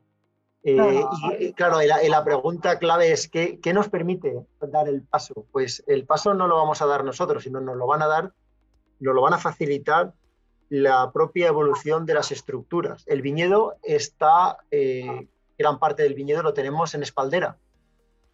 Eh, 0.64 1.04
y 1.40 1.54
claro, 1.54 1.80
la, 1.82 2.24
pregunta 2.24 2.78
clave 2.80 3.12
es 3.12 3.30
¿qué, 3.30 3.60
¿qué, 3.60 3.74
nos 3.74 3.90
permite 3.90 4.46
dar 4.62 4.88
el 4.88 5.02
paso? 5.02 5.46
Pues 5.52 5.84
el 5.88 6.06
paso 6.06 6.34
no 6.34 6.48
lo 6.48 6.58
vamos 6.58 6.82
a 6.82 6.86
dar 6.86 7.04
nosotros, 7.04 7.44
sino 7.44 7.62
nos 7.62 7.78
lo 7.78 7.88
van 7.88 8.02
a 8.02 8.08
dar, 8.08 8.34
nos 9.00 9.16
lo 9.16 9.22
van 9.22 9.34
a 9.34 9.38
facilitar 9.38 10.14
la 10.70 11.12
propia 11.12 11.48
evolución 11.48 12.06
de 12.06 12.16
las 12.16 12.32
estructuras. 12.32 13.04
El 13.08 13.22
viñedo 13.22 13.78
está, 13.84 14.58
eh, 14.72 15.28
gran 15.58 15.80
parte 15.80 16.04
del 16.04 16.16
viñedo 16.16 16.44
lo 16.44 16.54
tenemos 16.54 16.94
en 16.96 17.04
espaldera, 17.04 17.58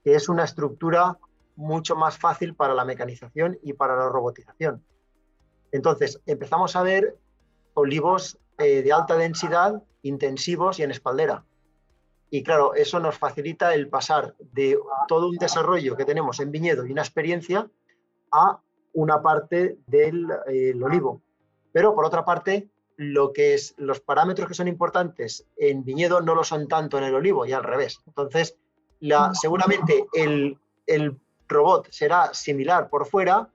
que 0.03 0.15
es 0.15 0.27
una 0.29 0.43
estructura 0.43 1.19
mucho 1.55 1.95
más 1.95 2.17
fácil 2.17 2.55
para 2.55 2.73
la 2.73 2.85
mecanización 2.85 3.59
y 3.61 3.73
para 3.73 3.95
la 3.95 4.09
robotización. 4.09 4.83
Entonces, 5.71 6.19
empezamos 6.25 6.75
a 6.75 6.81
ver 6.81 7.15
olivos 7.75 8.39
eh, 8.57 8.81
de 8.81 8.91
alta 8.91 9.17
densidad, 9.17 9.83
intensivos 10.01 10.79
y 10.79 10.83
en 10.83 10.91
espaldera 10.91 11.43
y 12.33 12.41
claro, 12.41 12.73
eso 12.73 12.99
nos 12.99 13.15
facilita 13.15 13.75
el 13.75 13.89
pasar 13.89 14.33
de 14.39 14.79
todo 15.07 15.29
un 15.29 15.35
desarrollo 15.35 15.95
que 15.95 16.03
tenemos 16.03 16.39
en 16.39 16.49
viñedo 16.49 16.83
y 16.83 16.91
una 16.91 17.03
experiencia 17.03 17.69
a 18.31 18.59
una 18.93 19.21
parte 19.21 19.77
del 19.85 20.31
olivo. 20.83 21.21
Pero 21.71 21.93
por 21.93 22.05
otra 22.05 22.25
parte, 22.25 22.71
lo 22.97 23.33
que 23.33 23.53
es 23.53 23.75
los 23.77 23.99
parámetros 23.99 24.47
que 24.47 24.55
son 24.55 24.67
importantes 24.67 25.45
en 25.57 25.83
viñedo 25.83 26.21
no 26.21 26.33
lo 26.33 26.43
son 26.43 26.67
tanto 26.67 26.97
en 26.97 27.03
el 27.03 27.13
olivo 27.13 27.45
y 27.45 27.51
al 27.51 27.63
revés. 27.63 28.01
Entonces, 28.07 28.57
seguramente 29.39 30.07
el, 30.15 30.57
robot 31.47 31.87
será 31.91 32.33
similar 32.33 32.89
por 32.89 33.05
fuera, 33.05 33.47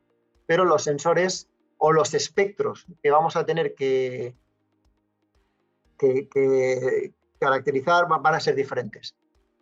pero 0.47 0.65
los 0.65 0.85
sensores 0.85 1.49
o 1.79 1.91
los 1.91 2.15
espectros 2.15 2.87
que 3.03 3.11
vamos 3.11 3.35
a 3.35 3.45
tener 3.45 3.75
que, 3.75 4.37
que, 5.99 7.13
caracterizar 7.39 8.07
van 8.09 8.35
a 8.35 8.41
ser 8.41 8.55
diferentes. 8.55 9.15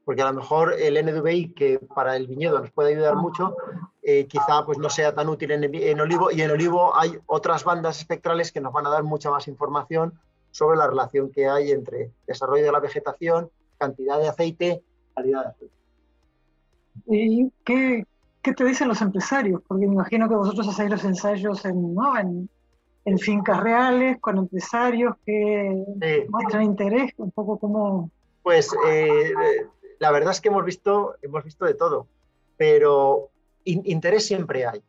Porque 0.05 0.23
a 0.23 0.31
lo 0.31 0.35
mejor 0.35 0.75
el 0.79 1.05
NDVI, 1.05 1.53
que 1.53 1.81
para 1.95 2.17
el 2.17 2.29
viñedo 2.29 2.61
nos 2.61 2.71
puede 2.71 2.93
ayudar 2.95 3.17
mucho, 3.17 3.57
eh, 4.03 4.27
quizá 4.27 4.65
pues 4.65 4.79
no 4.79 4.89
sea 4.89 5.13
tan 5.13 5.29
útil 5.29 5.51
en, 5.51 6.01
olivo. 6.01 6.31
Y 6.31 6.43
en 6.43 6.51
olivo 6.53 6.97
hay 6.97 7.19
otras 7.27 7.65
bandas 7.65 7.99
espectrales 7.99 8.53
que 8.53 8.61
nos 8.61 8.73
van 8.73 8.87
a 8.87 8.91
dar 8.91 9.03
mucha 9.03 9.31
más 9.31 9.49
información 9.49 10.19
sobre 10.53 10.79
la 10.79 10.87
relación 10.87 11.33
que 11.33 11.49
hay 11.49 11.73
entre 11.73 12.13
desarrollo 12.27 12.65
de 12.65 12.73
la 12.73 12.79
vegetación, 12.79 13.51
cantidad 13.79 14.21
de 14.21 14.29
aceite, 14.29 14.83
calidad 15.15 15.43
de 15.43 15.49
aceite. 15.49 15.75
¿Y 17.09 17.53
qué, 17.65 18.07
qué 18.43 18.55
te 18.55 18.65
dicen 18.65 18.87
los 18.87 19.03
empresarios? 19.03 19.61
Porque 19.67 19.89
me 19.89 19.95
imagino 19.95 20.29
que 20.29 20.37
vosotros 20.37 20.69
hacéis 20.69 20.91
los 20.91 21.05
ensayos 21.05 21.65
en, 21.65 21.95
¿no? 21.95 22.17
en, 22.17 22.49
en 23.07 23.19
fincas 23.21 23.61
reales, 23.61 24.19
con 24.21 24.37
empresarios 24.37 25.15
que 25.25 25.85
muestran 26.29 26.65
interés, 26.65 27.13
un 27.19 27.31
poco 27.31 27.57
como... 27.57 28.11
Pues 28.43 28.75
eh, 28.89 29.33
la 30.01 30.11
verdad 30.11 30.33
es 30.33 30.41
que 30.41 30.49
hemos 30.49 30.65
visto, 30.65 31.15
hemos 31.23 31.45
visto 31.45 31.65
de 31.65 31.75
todo, 31.75 32.09
pero 32.57 33.31
interés 33.65 34.27
siempre 34.27 34.67
hay. 34.67 34.83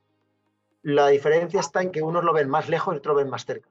La 0.81 1.09
diferencia 1.09 1.59
está 1.59 1.83
en 1.83 1.91
que 1.91 2.01
unos 2.01 2.23
lo 2.23 2.33
ven 2.33 2.49
más 2.49 2.69
lejos 2.69 2.95
y 2.95 2.97
otros 2.97 3.13
lo 3.13 3.19
ven 3.19 3.29
más 3.29 3.45
cerca. 3.45 3.69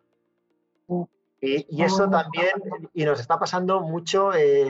Mm. 0.86 1.02
Y, 1.40 1.82
eso 1.82 2.04
ah. 2.04 2.10
también, 2.10 2.52
y 2.94 3.04
nos 3.04 3.18
está 3.18 3.40
pasando 3.40 3.80
mucho 3.80 4.32
en, 4.32 4.68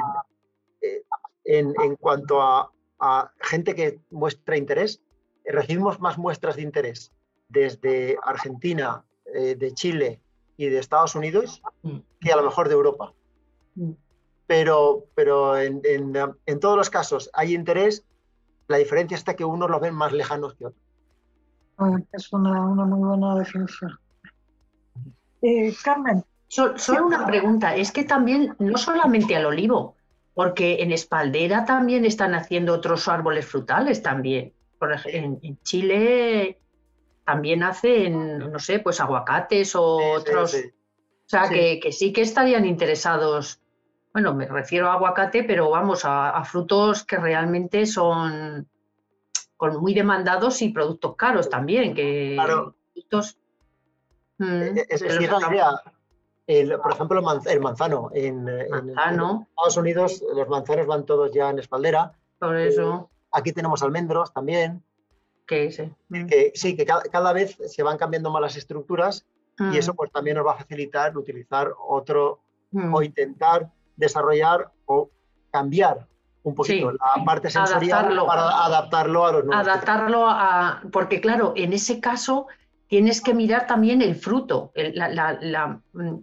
en, 1.45 1.97
cuanto 1.97 2.41
a, 2.41 2.73
a 2.99 3.31
gente 3.41 3.75
que 3.75 4.01
muestra 4.11 4.57
interés. 4.57 5.03
Recibimos 5.45 6.01
más 6.01 6.17
muestras 6.17 6.57
de 6.57 6.63
interés 6.63 7.13
desde 7.49 8.17
Argentina, 8.23 9.05
eh, 9.35 9.57
de 9.57 9.73
Chile 9.73 10.21
y 10.57 10.67
de 10.69 10.79
Estados 10.79 11.15
Unidos 11.15 11.63
mm. 11.83 11.99
que 12.21 12.33
a 12.33 12.37
lo 12.37 12.45
mejor 12.45 12.69
de 12.69 12.75
Europa. 12.75 13.13
Mm. 13.75 13.93
Pero, 14.47 15.07
pero 15.15 15.59
en, 15.59 16.13
todos 16.61 16.77
los 16.77 16.89
casos 16.89 17.31
hay 17.35 17.55
interés, 17.55 18.05
la 18.69 18.77
diferencia 18.77 19.17
está 19.17 19.35
que 19.35 19.45
unos 19.45 19.69
lo 19.69 19.81
ven 19.81 19.95
más 19.95 20.13
lejanos 20.13 20.55
que 20.55 20.67
otros. 20.67 20.83
Ah, 21.79 21.99
es 22.13 22.33
una, 22.33 22.63
muy 22.63 23.09
buena 23.09 23.35
definición. 23.35 23.99
Eh, 25.43 25.75
Carmen. 25.83 26.25
solo 26.49 27.07
una 27.07 27.27
pregunta, 27.27 27.75
es 27.75 27.91
que 27.91 28.05
también, 28.05 28.55
no 28.61 28.79
solamente 28.79 29.35
al 29.35 29.47
olivo, 29.47 29.97
porque 30.35 30.81
en 30.81 30.93
Espaldera 30.93 31.65
también 31.65 32.05
están 32.05 32.35
haciendo 32.35 32.73
otros 32.73 33.09
árboles 33.09 33.47
frutales 33.47 34.01
también. 34.01 34.53
Por 34.79 34.93
ejemplo, 34.93 35.41
en 35.43 35.59
Chile 35.63 36.61
también 37.27 37.65
hacen, 37.65 38.39
no 38.39 38.59
sé, 38.61 38.79
pues 38.79 39.01
aguacates 39.01 39.75
o 39.75 39.97
otros. 40.15 40.55
O 40.55 41.29
sea, 41.29 41.49
Que, 41.49 41.91
sí 41.91 42.13
que 42.13 42.23
estarían 42.23 42.65
interesados. 42.65 43.61
Bueno, 44.13 44.33
me 44.33 44.47
refiero 44.47 44.89
a 44.89 44.95
aguacate, 44.95 45.43
pero 45.43 45.69
vamos, 45.69 46.03
a, 46.05 46.43
frutos 46.45 47.05
que 47.05 47.17
realmente 47.17 47.85
son 47.85 48.69
con 49.57 49.81
muy 49.81 49.93
demandados 49.93 50.63
y 50.63 50.69
productos 50.69 51.17
caros 51.17 51.51
también. 51.51 51.95
Que 51.95 52.35
claro. 52.35 52.77
Mm, 54.39 54.63
e, 54.63 54.87
es, 54.89 55.03
es, 55.03 55.21
idea. 55.21 55.83
por 56.81 56.93
ejemplo, 56.93 57.41
el 57.47 57.61
manzano. 57.61 58.11
En, 58.15 58.49
Estados 58.49 59.77
Unidos 59.77 60.23
los 60.33 60.49
manzanos 60.49 60.87
van 60.87 61.05
todos 61.05 61.33
ya 61.33 61.51
en 61.51 61.59
espaldera. 61.59 62.13
Por 62.39 62.57
eso. 62.57 63.11
aquí 63.33 63.53
tenemos 63.53 63.83
almendros 63.83 64.33
también. 64.33 64.85
Que 65.47 65.67
ese. 65.67 65.93
Mm. 66.09 66.27
Que, 66.27 66.53
sí, 66.55 66.77
que 66.77 66.85
cada, 66.85 67.33
vez 67.33 67.57
se 67.67 67.83
van 67.83 67.99
cambiando 67.99 68.31
más 68.31 68.43
las 68.43 68.57
estructuras 68.57 69.27
y 69.59 69.79
eso 69.79 69.93
mm. 69.93 69.97
pues 69.97 70.13
también 70.13 70.37
nos 70.37 70.47
va 70.47 70.53
a 70.53 70.57
facilitar 70.59 71.17
utilizar 71.17 71.73
otro 71.89 72.41
o 72.93 73.03
intentar 73.03 73.71
desarrollar 73.97 74.71
o 74.85 75.09
cambiar 75.51 76.07
un 76.43 76.55
poquito 76.55 76.93
la 76.93 77.25
parte 77.25 77.51
sensorial 77.51 78.25
para 78.27 78.65
adaptarlo 78.65 79.27
a 79.27 79.33
los 79.33 79.45
nuevos. 79.45 79.67
Adaptarlo 79.67 80.29
a, 80.29 80.83
porque 80.93 81.21
claro, 81.21 81.55
en 81.57 81.73
ese 81.73 82.01
caso 82.01 82.47
tienes 82.87 83.21
que 83.21 83.35
mirar 83.35 83.67
también 83.67 84.01
el 84.01 84.15
fruto, 84.15 84.73
mm, 84.75 86.15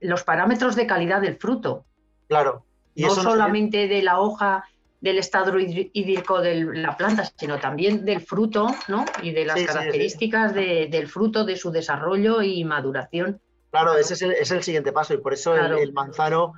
los 0.00 0.24
parámetros 0.24 0.74
de 0.74 0.86
calidad 0.86 1.20
del 1.20 1.36
fruto. 1.36 1.84
Claro. 2.28 2.64
Y 2.94 3.04
no 3.04 3.10
solamente 3.10 3.86
de 3.86 4.02
la 4.02 4.20
hoja 4.20 4.64
del 5.00 5.18
estado 5.18 5.58
hídrico 5.58 6.40
de 6.40 6.62
la 6.74 6.96
planta, 6.96 7.24
sino 7.36 7.58
también 7.58 8.04
del 8.04 8.20
fruto, 8.20 8.68
¿no? 8.88 9.04
Y 9.22 9.32
de 9.32 9.46
las 9.46 9.62
características 9.62 10.54
del 10.54 11.08
fruto, 11.08 11.44
de 11.44 11.56
su 11.56 11.70
desarrollo 11.70 12.42
y 12.42 12.64
maduración. 12.64 13.40
Claro, 13.70 13.96
ese 13.96 14.14
es 14.14 14.50
el, 14.50 14.62
siguiente 14.62 14.92
paso 14.92 15.14
y 15.14 15.18
por 15.18 15.32
eso 15.32 15.54
el, 15.54 15.92
manzano 15.92 16.54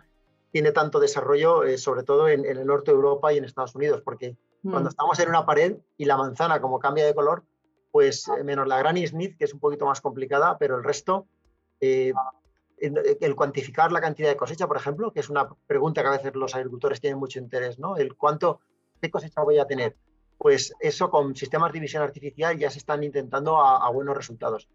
tiene 0.51 0.73
tanto 0.73 0.99
desarrollo, 0.99 1.65
eh, 1.65 1.79
sobre 1.79 2.03
todo 2.03 2.29
en, 2.29 2.45
el 2.45 2.67
norte 2.67 2.91
de 2.91 2.97
Europa 2.97 3.33
y 3.33 3.39
en 3.39 3.45
Estados 3.45 3.75
Unidos, 3.75 4.03
porque 4.05 4.37
cuando 4.63 4.89
mm. 4.89 4.93
estamos 4.93 5.19
en 5.21 5.29
una 5.29 5.47
pared 5.47 5.77
y 5.97 6.05
la 6.05 6.17
manzana 6.17 6.61
como 6.61 6.79
cambia 6.79 7.07
de 7.07 7.15
color, 7.15 7.45
pues 7.91 8.29
eh, 8.29 8.43
menos 8.43 8.67
la 8.67 8.79
Granny 8.79 9.07
Smith, 9.07 9.37
que 9.39 9.45
es 9.45 9.55
un 9.55 9.61
poquito 9.61 9.87
más 9.87 10.01
complicada, 10.01 10.59
pero 10.59 10.77
el 10.77 10.85
resto, 10.85 11.27
eh, 11.81 12.13
el 12.83 13.37
cuantificar 13.37 13.93
la 13.93 14.01
cantidad 14.01 14.29
de 14.29 14.37
cosecha, 14.37 14.67
por 14.67 14.77
ejemplo, 14.77 15.13
que 15.13 15.21
es 15.21 15.31
una 15.31 15.49
pregunta 15.67 16.03
que 16.03 16.09
a 16.09 16.13
veces 16.13 16.35
los 16.35 16.55
agricultores 16.55 17.01
tienen 17.01 17.19
mucho 17.19 17.39
interés, 17.39 17.79
¿no? 17.79 17.97
El 17.97 18.17
cuánto, 18.17 18.61
qué 19.01 19.11
cosecha 19.11 19.43
voy 19.43 19.59
a 19.59 19.67
tener. 19.67 19.97
Pues 20.37 20.75
eso 20.81 21.09
con 21.09 21.37
sistemas 21.37 21.73
de 21.73 21.79
visión 21.79 22.03
artificial 22.03 22.59
ya 22.59 22.71
se 22.71 22.79
están 22.79 23.05
intentando 23.05 23.59
a, 23.59 23.89
buenos 23.91 24.17
resultados. 24.17 24.69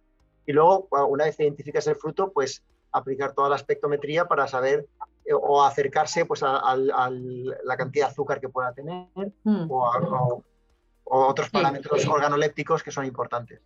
Y 0.45 0.53
luego, 0.53 0.87
una 1.09 1.25
vez 1.25 1.37
identificas 1.41 1.85
el 1.87 1.97
fruto, 1.97 2.31
pues 2.31 2.63
aplicar 2.93 3.33
toda 3.33 3.49
la 3.49 3.57
espectrometría 3.57 4.25
para 4.25 4.47
saber 4.47 4.87
eh, 5.25 5.33
o 5.33 5.61
acercarse 5.61 6.23
pues, 6.25 6.41
a, 6.43 6.77
la 6.77 7.77
cantidad 7.77 8.05
de 8.05 8.11
azúcar 8.11 8.39
que 8.39 8.47
pueda 8.47 8.71
tener 8.71 9.09
mm. 9.43 9.67
o, 9.69 10.43
otros 11.03 11.49
parámetros 11.49 12.07
organolépticos 12.07 12.81
que 12.81 12.91
son 12.91 13.05
importantes. 13.05 13.59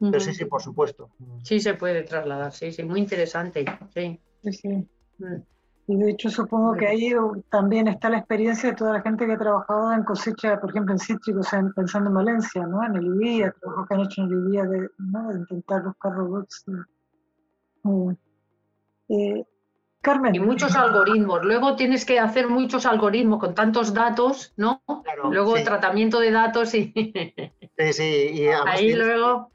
Pero 0.00 0.20
sí, 0.20 0.32
sí, 0.32 0.44
por 0.44 0.62
supuesto. 0.62 1.10
Sí, 1.42 1.60
se 1.60 1.74
puede 1.74 2.02
trasladar, 2.02 2.52
sí, 2.52 2.72
sí, 2.72 2.84
muy 2.84 3.00
interesante. 3.00 3.64
Sí, 3.94 4.20
sí. 4.52 4.88
Mm. 5.18 5.42
Y 5.90 5.96
de 5.96 6.10
hecho 6.10 6.28
supongo 6.28 6.74
que 6.74 6.86
ahí 6.86 7.14
también 7.50 7.88
está 7.88 8.10
la 8.10 8.18
experiencia 8.18 8.68
de 8.68 8.76
toda 8.76 8.92
la 8.92 9.00
gente 9.00 9.24
que 9.24 9.32
ha 9.32 9.38
trabajado 9.38 9.90
en 9.94 10.04
cosecha, 10.04 10.60
por 10.60 10.68
ejemplo, 10.68 10.92
en 10.92 10.98
cítricos, 10.98 11.48
pensando 11.74 12.10
en 12.10 12.14
Valencia, 12.14 12.66
¿no? 12.66 12.84
En 12.84 12.94
el 12.94 13.06
IBIA, 13.06 13.54
trabajos 13.58 13.88
que 13.88 13.94
han 13.94 14.00
hecho 14.02 14.22
en 14.22 14.26
el 14.26 14.48
IBIA 14.48 14.64
de, 14.64 14.88
¿no? 14.98 15.28
de 15.32 15.38
intentar 15.38 15.82
buscar 15.84 16.12
robots. 16.12 16.66
Eh, 19.08 19.44
Carmen. 20.02 20.34
Y 20.34 20.40
muchos 20.40 20.76
algoritmos. 20.76 21.42
Luego 21.42 21.74
tienes 21.74 22.04
que 22.04 22.20
hacer 22.20 22.48
muchos 22.48 22.84
algoritmos 22.84 23.40
con 23.40 23.54
tantos 23.54 23.94
datos, 23.94 24.52
¿no? 24.58 24.82
luego 25.30 25.54
tratamiento 25.64 26.20
de 26.20 26.30
datos 26.30 26.74
y... 26.74 26.92
sí, 27.78 27.92
sí. 27.94 28.30
Y 28.34 28.46
ahí 28.48 28.92
luego... 28.92 29.50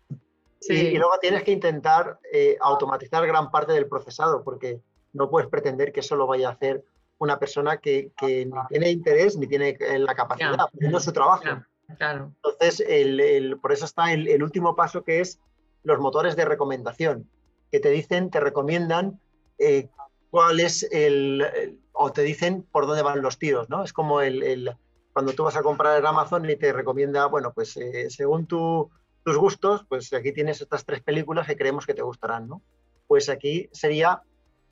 Y, 0.70 0.98
luego 0.98 1.14
tienes 1.20 1.44
que 1.44 1.52
intentar 1.52 2.20
eh, 2.32 2.58
automatizar 2.62 3.26
gran 3.28 3.52
parte 3.52 3.74
del 3.74 3.88
procesado, 3.88 4.44
porque 4.44 4.82
no 5.14 5.30
puedes 5.30 5.50
pretender 5.50 5.92
que 5.92 6.00
eso 6.02 6.16
lo 6.16 6.28
vaya 6.28 6.50
a 6.50 6.52
hacer 6.52 6.84
una 7.18 7.40
persona 7.40 7.78
que, 7.78 8.12
ni 8.22 8.52
tiene 8.70 8.90
interés 8.92 9.38
ni 9.38 9.48
tiene 9.48 9.78
la 9.98 10.16
capacidad, 10.16 10.58
no 10.74 10.98
es 10.98 11.04
su 11.04 11.14
trabajo. 11.14 11.44
Entonces, 11.88 12.84
el, 12.88 13.58
por 13.62 13.72
eso 13.72 13.86
está 13.86 14.12
el, 14.12 14.44
último 14.44 14.76
paso 14.76 15.04
que 15.04 15.22
es 15.22 15.40
los 15.84 16.00
motores 16.00 16.36
de 16.36 16.46
recomendación, 16.46 17.30
que 17.72 17.80
te 17.80 17.90
dicen, 17.90 18.30
te 18.30 18.40
recomiendan 18.40 19.20
eh, 19.58 19.90
cuál 20.30 20.60
es 20.60 20.88
el, 20.92 21.80
o 21.92 22.12
te 22.12 22.24
dicen 22.24 22.64
por 22.72 22.88
dónde 22.88 23.04
van 23.04 23.22
los 23.22 23.38
tiros, 23.38 23.70
¿no? 23.70 23.84
Es 23.84 23.94
como 23.94 24.22
el, 24.22 24.76
cuando 25.14 25.34
tú 25.34 25.44
vas 25.44 25.56
a 25.56 25.64
comprar 25.64 26.00
en 26.00 26.06
Amazon 26.06 26.50
y 26.50 26.56
te 26.56 26.74
recomienda, 26.74 27.28
bueno, 27.28 27.54
pues 27.54 27.78
eh, 27.78 28.10
según 28.10 28.48
tu 28.48 28.90
tus 29.24 29.38
gustos, 29.38 29.86
pues 29.88 30.12
aquí 30.14 30.32
tienes 30.32 30.62
estas 30.62 30.86
tres 30.86 31.02
películas 31.02 31.48
que 31.48 31.56
creemos 31.56 31.86
que 31.86 31.94
te 31.94 32.02
gustarán, 32.02 32.48
¿no? 32.48 32.62
Pues 33.08 33.30
aquí 33.30 33.70
sería 33.72 34.22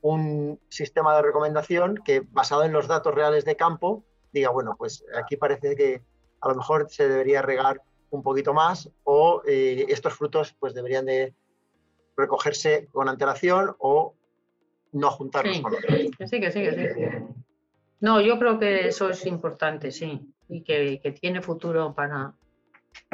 un 0.02 0.60
sistema 0.70 1.16
de 1.16 1.22
recomendación 1.22 1.98
que 2.04 2.22
basado 2.32 2.64
en 2.64 2.74
los 2.74 2.88
datos 2.88 3.14
reales 3.14 3.46
de 3.46 3.56
campo 3.56 4.04
diga, 4.34 4.50
bueno, 4.50 4.76
pues 4.78 5.04
aquí 5.16 5.38
parece 5.38 5.76
que 5.76 6.02
a 6.42 6.50
lo 6.50 6.56
mejor 6.56 6.88
se 6.90 7.08
debería 7.08 7.42
regar 7.42 7.82
un 8.10 8.24
poquito 8.24 8.54
más 8.54 8.90
o 9.04 9.42
eh, 9.48 9.86
estos 9.90 10.14
frutos 10.14 10.56
pues 10.60 10.74
deberían 10.74 11.06
de 11.06 11.34
recogerse 12.18 12.88
con 12.92 13.08
antelación 13.08 13.76
o 13.80 14.16
no 14.92 15.12
juntarlos 15.12 15.58
sí, 15.58 15.64
Que 16.18 16.28
sí, 16.28 16.40
que 16.42 16.52
sí, 16.52 16.62
que 16.62 16.94
sí. 16.94 17.02
No, 18.02 18.20
yo 18.20 18.38
creo 18.40 18.60
que 18.60 18.88
eso 18.88 19.10
es 19.10 19.26
importante, 19.26 19.92
sí, 19.92 20.34
y 20.50 20.64
que, 20.64 21.00
que 21.02 21.12
tiene 21.12 21.42
futuro 21.42 21.94
para, 21.94 22.34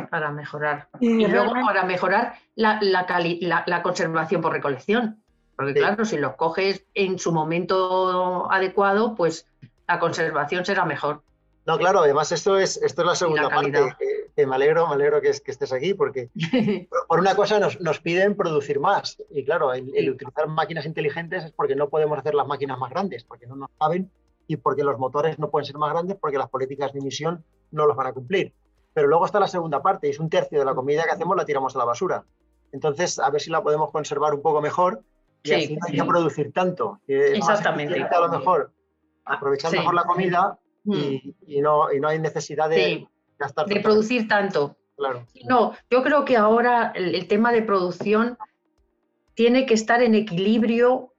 para 0.09 0.31
mejorar. 0.31 0.89
Y, 0.99 1.25
luego 1.27 1.53
para 1.53 1.83
mejorar 1.83 2.35
la, 2.55 2.79
la, 2.81 3.81
conservación 3.81 4.41
por 4.41 4.53
recolección. 4.53 5.21
Porque 5.55 5.73
claro, 5.73 6.05
si 6.05 6.17
los 6.17 6.35
coges 6.35 6.85
en 6.93 7.17
su 7.17 7.31
momento 7.31 8.51
adecuado, 8.51 9.15
pues 9.15 9.47
la 9.87 9.99
conservación 9.99 10.65
será 10.65 10.85
mejor. 10.85 11.23
No, 11.65 11.77
claro, 11.77 11.99
además 11.99 12.31
esto 12.31 12.57
es, 12.57 12.77
esto 12.77 13.01
es 13.01 13.07
la 13.07 13.15
segunda 13.15 13.49
parte. 13.49 13.95
Que, 14.35 14.45
me 14.45 14.55
alegro, 14.55 14.87
me 14.87 14.93
alegro 14.93 15.19
que, 15.19 15.31
que 15.31 15.51
estés 15.51 15.73
aquí, 15.73 15.95
porque 15.95 16.29
por 17.07 17.19
una 17.19 17.35
cosa 17.35 17.59
nos, 17.59 17.81
nos, 17.81 17.99
piden 17.99 18.35
producir 18.37 18.79
más. 18.79 19.21
Y 19.31 19.43
claro, 19.43 19.73
el, 19.73 19.91
el, 19.95 20.11
utilizar 20.11 20.47
máquinas 20.47 20.85
inteligentes 20.85 21.45
es 21.45 21.51
porque 21.51 21.75
no 21.75 21.89
podemos 21.89 22.19
hacer 22.19 22.35
las 22.35 22.47
máquinas 22.47 22.77
más 22.77 22.91
grandes, 22.91 23.23
porque 23.23 23.47
no 23.47 23.55
nos 23.55 23.69
saben 23.79 24.11
y 24.47 24.57
porque 24.57 24.83
los 24.83 24.97
motores 24.97 25.37
no 25.39 25.49
pueden 25.49 25.65
ser 25.65 25.77
más 25.77 25.91
grandes 25.91 26.17
porque 26.19 26.37
las 26.37 26.49
políticas 26.49 26.93
de 26.93 26.99
emisión 26.99 27.43
no 27.71 27.85
los 27.85 27.95
van 27.95 28.07
a 28.07 28.13
cumplir. 28.13 28.53
Pero 28.97 29.09
luego 29.09 29.27
está 29.27 29.39
la 29.39 29.47
segunda 29.47 29.79
parte, 29.79 30.07
y 30.07 30.09
es 30.09 30.19
un 30.19 30.27
tercio 30.27 30.57
de 30.57 30.65
la 30.65 30.73
comida 30.73 31.03
que 31.03 31.11
hacemos 31.11 31.37
la 31.37 31.45
tiramos 31.45 31.75
a 31.75 31.77
la 31.77 31.85
basura. 31.85 32.23
Entonces, 32.71 33.19
a 33.19 33.29
ver 33.29 33.39
si 33.39 33.51
la 33.51 33.61
podemos 33.61 33.91
conservar 33.91 34.33
un 34.33 34.41
poco 34.41 34.59
mejor 34.59 35.03
y 35.43 35.53
así 35.53 35.75
no 35.75 35.85
hay 35.87 35.97
que 35.99 36.03
producir 36.03 36.51
tanto. 36.51 36.99
Exactamente. 37.07 38.01
A 38.01 38.19
lo 38.21 38.29
mejor 38.29 38.71
aprovechar 39.23 39.71
mejor 39.71 39.93
la 39.93 40.03
comida 40.03 40.57
mm. 40.83 40.93
y, 40.95 41.61
no, 41.61 41.93
y, 41.93 41.99
no, 41.99 42.07
hay 42.07 42.17
necesidad 42.17 42.71
de 42.71 43.07
gastar. 43.37 43.67
De 43.67 43.81
producir 43.81 44.27
tanto. 44.27 44.75
Claro. 44.95 45.27
No, 45.47 45.73
yo 45.91 46.01
creo 46.01 46.25
que 46.25 46.35
ahora 46.35 46.91
el, 46.95 47.27
tema 47.27 47.51
de 47.51 47.61
producción 47.61 48.35
tiene 49.35 49.67
que 49.67 49.75
estar 49.75 50.01
en 50.01 50.15
equilibrio 50.15 51.13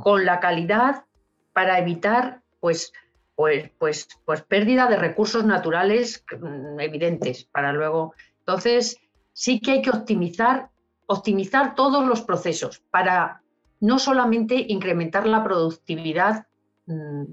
con 0.00 0.24
la 0.24 0.38
calidad 0.38 1.04
para 1.52 1.80
evitar 1.80 2.42
pues 2.60 2.92
pues, 3.36 3.70
pues, 3.78 4.08
pues 4.24 4.42
pérdida 4.42 4.86
de 4.86 4.96
recursos 4.96 5.44
naturales 5.44 6.24
mm, 6.38 6.80
evidentes 6.80 7.44
para 7.44 7.72
luego. 7.72 8.14
Entonces, 8.40 8.98
sí 9.32 9.60
que 9.60 9.72
hay 9.72 9.82
que 9.82 9.90
optimizar, 9.90 10.70
optimizar 11.06 11.74
todos 11.74 12.06
los 12.06 12.22
procesos 12.22 12.82
para 12.90 13.42
no 13.80 13.98
solamente 13.98 14.66
incrementar 14.68 15.26
la 15.26 15.42
productividad, 15.42 16.46
mm, 16.86 17.24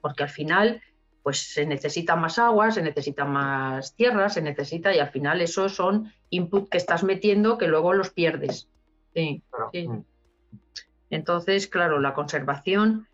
porque 0.00 0.22
al 0.24 0.30
final 0.30 0.82
pues 1.22 1.54
se 1.54 1.64
necesita 1.64 2.16
más 2.16 2.38
agua, 2.38 2.70
se 2.70 2.82
necesita 2.82 3.24
más 3.24 3.94
tierra, 3.94 4.28
se 4.28 4.42
necesita 4.42 4.94
y 4.94 4.98
al 4.98 5.08
final 5.08 5.40
esos 5.40 5.74
son 5.74 6.12
inputs 6.28 6.68
que 6.68 6.76
estás 6.76 7.02
metiendo 7.02 7.56
que 7.56 7.66
luego 7.66 7.94
los 7.94 8.10
pierdes. 8.10 8.68
sí. 9.14 9.42
Mm. 9.72 10.00
Entonces, 11.10 11.68
claro, 11.68 12.00
la 12.00 12.12
conservación 12.12 13.06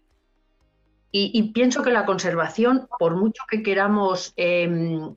y, 1.13 1.53
pienso 1.53 1.83
que 1.83 1.91
la 1.91 2.07
conservación, 2.07 2.89
por 2.99 3.17
mucho 3.17 3.43
que 3.51 3.65
queramos 3.65 4.33
em, 4.37 5.17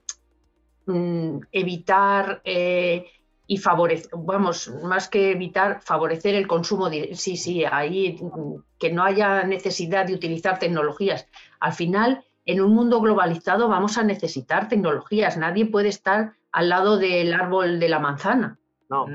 mm, 0.87 1.39
evitar 1.51 2.41
eh, 2.43 3.05
y 3.45 3.57
favorecer, 3.57 4.09
vamos, 4.17 4.71
más 4.83 5.07
que 5.07 5.31
evitar, 5.31 5.81
favorecer 5.83 6.33
el 6.33 6.47
consumo, 6.47 6.89
sí, 7.13 7.37
sí, 7.37 7.63
ahí 7.63 8.17
mm, 8.19 8.55
que 8.79 8.91
no 8.91 9.03
haya 9.03 9.43
necesidad 9.43 10.07
de 10.07 10.15
utilizar 10.15 10.57
tecnologías. 10.57 11.27
Al 11.59 11.73
final, 11.73 12.25
en 12.45 12.61
un 12.61 12.73
mundo 12.73 12.99
globalizado 12.99 13.67
vamos 13.67 13.97
a 13.99 14.03
necesitar 14.03 14.67
tecnologías. 14.69 15.37
Nadie 15.37 15.67
puede 15.67 15.89
estar 15.89 16.33
al 16.51 16.69
lado 16.69 16.97
del 16.97 17.33
árbol 17.33 17.79
de 17.79 17.89
la 17.89 17.99
manzana. 17.99 18.57
No. 18.89 19.05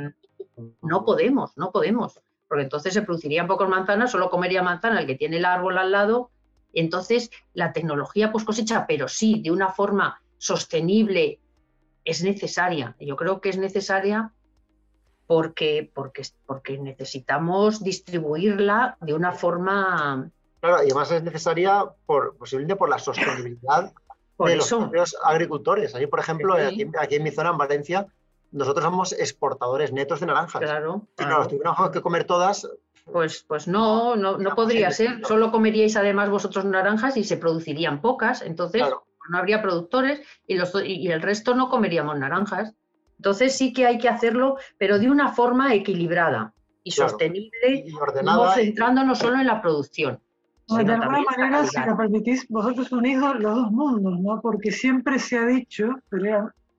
No 0.83 1.05
podemos, 1.05 1.57
no 1.57 1.73
podemos. 1.73 2.21
Porque 2.47 2.63
entonces 2.63 2.95
se 2.95 3.03
producirían 3.03 3.47
pocas 3.47 3.69
manzanas, 3.69 4.11
solo 4.11 4.31
comería 4.31 4.63
manzana 4.63 5.01
el 5.01 5.07
que 5.07 5.17
tiene 5.17 5.37
el 5.37 5.45
árbol 5.45 5.77
al 5.77 5.93
lado 5.93 6.31
entonces, 6.73 7.31
la 7.55 7.73
tecnología 7.73 8.31
post 8.31 8.47
cosecha, 8.47 8.87
pero 8.87 9.09
sí 9.09 9.41
de 9.43 9.51
una 9.51 9.71
forma 9.71 10.21
sostenible, 10.37 11.41
es 12.05 12.23
necesaria. 12.23 12.97
Yo 13.01 13.17
creo 13.17 13.41
que 13.41 13.51
es 13.51 13.59
necesaria 13.59 14.33
porque, 15.27 15.91
porque, 15.95 16.23
porque 16.47 16.79
necesitamos 16.79 17.83
distribuirla 17.83 18.97
de 19.01 19.15
una 19.15 19.33
forma... 19.33 20.31
Claro, 20.61 20.83
y 20.83 20.87
además 20.87 21.11
es 21.13 21.23
necesaria 21.23 21.85
por, 22.07 22.37
posiblemente 22.37 22.77
por 22.77 22.89
la 22.89 22.99
sostenibilidad 22.99 23.93
de 24.39 24.57
los 24.57 24.69
propios 24.69 25.17
agricultores. 25.23 25.95
Ahí, 25.95 26.07
por 26.07 26.21
ejemplo, 26.21 26.55
aquí, 26.55 27.17
en 27.17 27.23
mi 27.23 27.31
zona, 27.31 27.51
en 27.51 27.59
Valencia, 27.59 28.07
nosotros 28.51 28.85
somos 28.85 29.13
exportadores 29.13 29.93
netos 29.93 30.21
de 30.21 30.27
naranjas. 30.27 30.63
Claro. 30.63 31.07
Y 31.19 31.23
nos 31.25 31.39
las 31.39 31.49
tuviéramos 31.49 31.91
que 31.91 32.01
comer 32.01 32.25
todas. 32.25 32.67
Pues, 33.13 33.45
pues 33.47 33.69
no, 33.69 34.17
no, 34.17 34.39
no 34.39 34.55
podría 34.55 34.91
ser. 34.91 35.25
Solo 35.27 35.51
comeríais 35.51 35.97
además 35.97 36.31
vosotros 36.31 36.65
naranjas 36.65 37.17
y 37.17 37.25
se 37.25 37.37
producirían 37.37 38.01
pocas. 38.01 38.43
Entonces 38.43 38.83
no 39.31 39.39
habría 39.39 39.63
productores 39.63 40.21
y, 40.47 40.57
los, 40.57 40.73
y 40.85 41.09
el 41.09 41.23
resto 41.23 41.55
no 41.55 41.69
comeríamos 41.69 42.19
naranjas. 42.19 42.75
Entonces 43.19 43.57
sí 43.57 43.73
que 43.73 43.87
hay 43.87 43.99
que 43.99 44.09
hacerlo, 44.09 44.59
pero 44.79 44.99
de 44.99 45.11
una 45.11 45.33
forma 45.33 45.75
equilibrada 45.75 46.55
y 46.85 46.93
sostenible, 46.93 47.85
y 47.87 47.93
ordenada, 47.93 48.47
no 48.47 48.53
centrándonos 48.53 49.19
solo 49.19 49.39
en 49.39 49.47
la 49.47 49.61
producción. 49.61 50.21
de 50.69 50.93
alguna 50.93 51.23
manera, 51.23 51.67
si 51.67 51.81
me 51.81 51.97
permitís, 51.97 52.49
vosotros 52.49 52.91
unís 52.93 53.19
los 53.19 53.43
dos 53.43 53.71
mundos, 53.71 54.21
¿no? 54.21 54.41
Porque 54.41 54.71
siempre 54.71 55.19
se 55.19 55.37
ha 55.39 55.47
dicho 55.47 55.97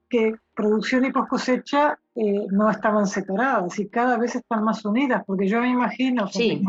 que 0.10 0.36
producción 0.56 1.06
y 1.06 1.12
post 1.12 1.30
cosecha 1.30 2.00
eh, 2.22 2.48
no 2.52 2.70
estaban 2.70 3.08
separadas 3.08 3.80
y 3.80 3.88
cada 3.88 4.18
vez 4.18 4.36
están 4.36 4.66
más 4.66 4.84
unidas, 4.84 5.24
porque 5.26 5.48
yo 5.48 5.62
me 5.62 5.70
imagino 5.70 6.28
sí. 6.28 6.62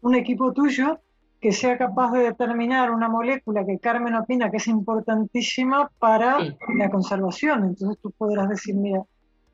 un 0.00 0.14
equipo 0.14 0.50
tuyo 0.54 1.00
que 1.42 1.52
sea 1.52 1.76
capaz 1.76 2.10
de 2.12 2.20
determinar 2.20 2.90
una 2.90 3.06
molécula 3.06 3.66
que 3.66 3.78
Carmen 3.78 4.14
opina 4.14 4.50
que 4.50 4.56
es 4.56 4.66
importantísima 4.66 5.90
para 5.98 6.38
la 6.74 6.88
conservación. 6.88 7.64
Entonces 7.64 7.98
tú 8.00 8.10
podrás 8.12 8.48
decir, 8.48 8.76
mira, 8.76 9.02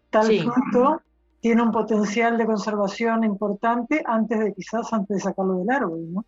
tal 0.09 0.26
fruto 0.39 1.03
tiene 1.41 1.62
un 1.62 1.72
potencial 1.72 2.39
de 2.39 2.47
conservación 2.47 3.24
importante 3.24 4.05
antes 4.07 4.39
de 4.39 4.55
quizás 4.55 4.93
antes 4.93 5.16
de 5.16 5.20
sacarlo 5.20 5.59
del 5.59 5.70
árbol, 5.70 6.12
¿no? 6.12 6.24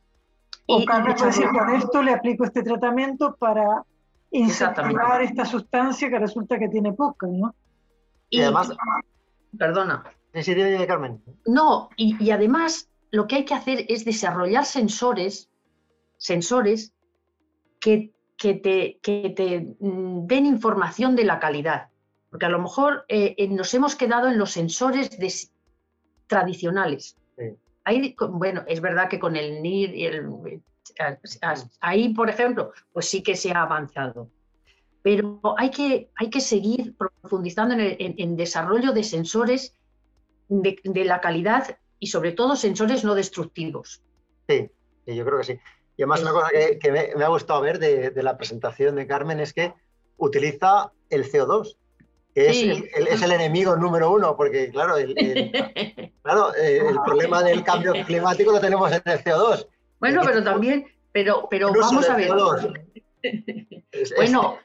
O 0.67 0.85
Carmen 0.85 1.15
puede 1.15 1.31
decir, 1.31 1.47
con 1.57 1.73
esto 1.77 2.03
le 2.03 2.13
aplico 2.13 2.45
este 2.45 2.65
tratamiento 2.65 3.37
para 3.39 3.85
incentivar 4.33 5.23
esta 5.23 5.45
sustancia 5.45 6.11
que 6.11 6.19
resulta 6.19 6.59
que 6.59 6.69
tiene 6.69 6.93
poca, 6.93 7.29
¿no? 7.29 7.55
Y, 8.31 8.41
además... 8.41 8.70
Perdona. 9.59 10.05
de 10.33 10.87
Carmen. 10.87 11.22
No, 11.47 11.89
y 11.97 12.31
además 12.31 12.91
lo 13.11 13.27
que 13.27 13.37
hay 13.37 13.45
que 13.45 13.55
hacer 13.55 13.87
es 13.89 14.05
desarrollar 14.05 14.64
sensores, 14.64 15.51
sensores 16.18 16.93
que, 17.81 18.12
te, 18.39 18.99
te, 19.03 19.77
mm, 19.81 20.27
den 20.27 20.47
información 20.47 21.16
de 21.16 21.24
la 21.24 21.39
calidad. 21.39 21.89
Porque 22.31 22.47
a 22.47 22.51
lo 22.51 22.59
mejor 22.59 23.05
eh, 23.09 23.35
eh, 23.39 23.49
nos 23.49 23.72
hemos 23.74 23.95
quedado 23.95 24.29
en 24.29 24.39
los 24.39 24.53
sensores 24.53 25.11
tradicionales. 26.27 27.16
bueno, 28.31 28.64
es 28.66 28.81
verdad 28.81 29.09
que 29.09 29.20
con 29.20 29.37
el 29.37 29.62
NIR 29.62 29.95
y 29.95 30.05
el, 30.07 30.61
ahí, 31.81 32.12
por 32.12 32.29
ejemplo, 32.29 32.72
pues 32.93 33.09
sí 33.09 33.22
que 33.22 33.37
se 33.37 33.53
ha 33.53 33.62
avanzado. 33.62 34.29
Pero 35.07 35.41
hay 35.57 35.71
que, 35.71 36.11
hay 36.17 36.31
que 36.31 36.41
seguir 36.41 36.97
profundizando 36.97 37.77
en 37.77 38.15
el 38.19 38.37
desarrollo 38.37 38.93
de 38.93 39.05
sensores 39.05 39.73
de, 40.49 40.81
de, 40.83 41.05
la 41.05 41.21
calidad 41.21 41.79
y 42.01 42.09
sobre 42.09 42.33
todo 42.33 42.57
sensores 42.57 43.05
no 43.05 43.15
destructivos. 43.15 44.03
Sí, 44.49 44.69
yo 45.07 45.25
creo 45.25 45.39
que 45.39 45.45
sí. 45.45 45.61
Y 45.97 46.03
además 46.03 46.23
una 46.23 46.33
cosa 46.33 46.49
que, 46.51 46.91
me, 46.91 47.23
ha 47.23 47.29
gustado 47.29 47.61
ver 47.61 47.79
de, 47.79 48.21
la 48.21 48.37
presentación 48.37 48.97
de 48.97 49.07
Carmen 49.07 49.39
es 49.39 49.53
que 49.53 49.75
utiliza 50.17 50.91
el 51.09 51.31
CO2, 51.31 51.77
que 52.35 52.49
es, 52.49 53.23
el, 53.23 53.31
enemigo 53.31 53.77
número 53.77 54.11
uno, 54.11 54.37
porque 54.37 54.73
claro, 54.73 54.97
el, 54.97 55.15
claro, 56.25 56.53
eh, 56.57 56.83
el 56.85 56.99
problema 57.05 57.45
del 57.45 57.63
cambio 57.63 57.93
climático 58.05 58.51
lo 58.51 58.59
tenemos 58.59 58.91
en 58.91 59.03
el 59.05 59.23
CO2. 59.23 59.69
Bueno, 60.01 60.23
pero 60.25 60.43
también, 60.43 60.85
pero, 61.13 61.47
pero 61.49 61.73
vamos 61.73 62.11
a 62.11 62.17
ver. 62.17 62.29
bueno, 64.17 64.59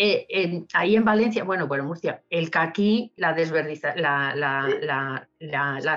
eh, 0.00 0.64
ahí 0.74 0.94
en 0.94 1.04
Valencia, 1.04 1.42
bueno, 1.42 1.66
bueno, 1.66 1.84
Murcia, 1.84 2.22
el 2.30 2.50
caqui, 2.50 3.12
la 3.16 3.32
desverdiza, 3.32 3.96
la, 3.96 4.32
la, 4.36 4.68
la, 4.80 5.28
la, 5.40 5.96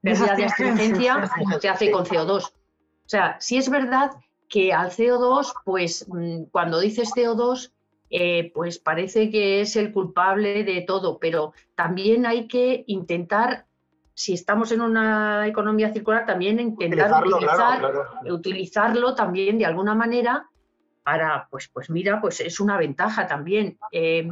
pérdida 0.00 0.36
de 0.36 0.44
astringencia 0.44 1.30
se 1.60 1.68
hace 1.68 1.90
con 1.90 2.04
CO2. 2.04 2.44
O 2.44 2.52
sea, 3.06 3.36
si 3.40 3.56
es 3.56 3.68
verdad 3.68 4.12
que 4.48 4.72
al 4.72 4.90
CO2, 4.90 5.52
pues 5.64 6.06
mm, 6.08 6.44
cuando 6.52 6.78
dices 6.78 7.10
CO2, 7.16 7.72
eh, 8.10 8.52
pues 8.54 8.78
parece 8.78 9.28
que 9.28 9.60
es 9.60 9.74
el 9.74 9.92
culpable 9.92 10.62
de 10.62 10.82
todo, 10.82 11.18
pero 11.18 11.52
también 11.74 12.26
hay 12.26 12.46
que 12.46 12.84
intentar, 12.86 13.66
si 14.14 14.34
estamos 14.34 14.70
en 14.70 14.82
una 14.82 15.48
economía 15.48 15.92
circular, 15.92 16.26
también 16.26 16.60
intentar 16.60 17.24
utilizarlo 18.30 19.16
también 19.16 19.58
de 19.58 19.66
alguna 19.66 19.96
manera 19.96 20.48
para, 21.04 21.46
pues, 21.50 21.68
pues 21.68 21.90
mira, 21.90 22.20
pues 22.20 22.40
es 22.40 22.58
una 22.58 22.78
ventaja 22.78 23.26
también. 23.26 23.78
Eh, 23.92 24.28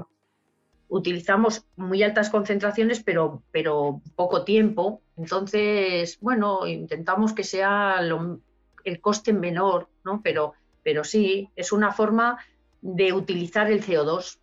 utilizamos 0.88 1.66
muy 1.76 2.02
altas 2.02 2.30
concentraciones, 2.30 3.02
pero, 3.02 3.42
pero 3.52 4.00
poco 4.16 4.44
tiempo. 4.44 5.02
Entonces, 5.16 6.18
bueno, 6.20 6.66
intentamos 6.66 7.34
que 7.34 7.44
sea 7.44 8.00
el 8.84 9.00
coste 9.00 9.32
menor, 9.32 9.88
¿no? 10.04 10.20
Pero, 10.22 10.54
pero 10.82 11.04
sí, 11.04 11.50
es 11.56 11.72
una 11.72 11.92
forma 11.92 12.38
de 12.80 13.12
utilizar 13.12 13.70
el 13.70 13.84
CO2. 13.84 14.38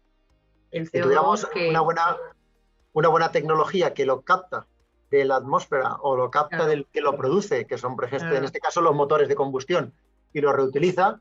El 0.71 0.89
CO2 0.89 1.49
que... 1.49 1.69
una, 1.69 1.81
buena, 1.81 2.17
una 2.93 3.09
buena 3.09 3.31
tecnología 3.31 3.93
que 3.93 4.05
lo 4.05 4.21
capta 4.21 4.67
de 5.09 5.25
la 5.25 5.37
atmósfera 5.37 5.95
o 6.01 6.15
lo 6.15 6.29
capta 6.29 6.67
del 6.67 6.85
que 6.93 7.01
lo 7.01 7.17
produce, 7.17 7.65
que 7.65 7.79
son, 7.79 7.95
por 7.95 8.05
ejemplo, 8.05 8.35
en 8.35 8.43
este 8.43 8.59
caso 8.59 8.81
los 8.81 8.95
motores 8.95 9.27
de 9.27 9.35
combustión, 9.35 9.93
y 10.33 10.41
lo 10.41 10.53
reutiliza, 10.53 11.19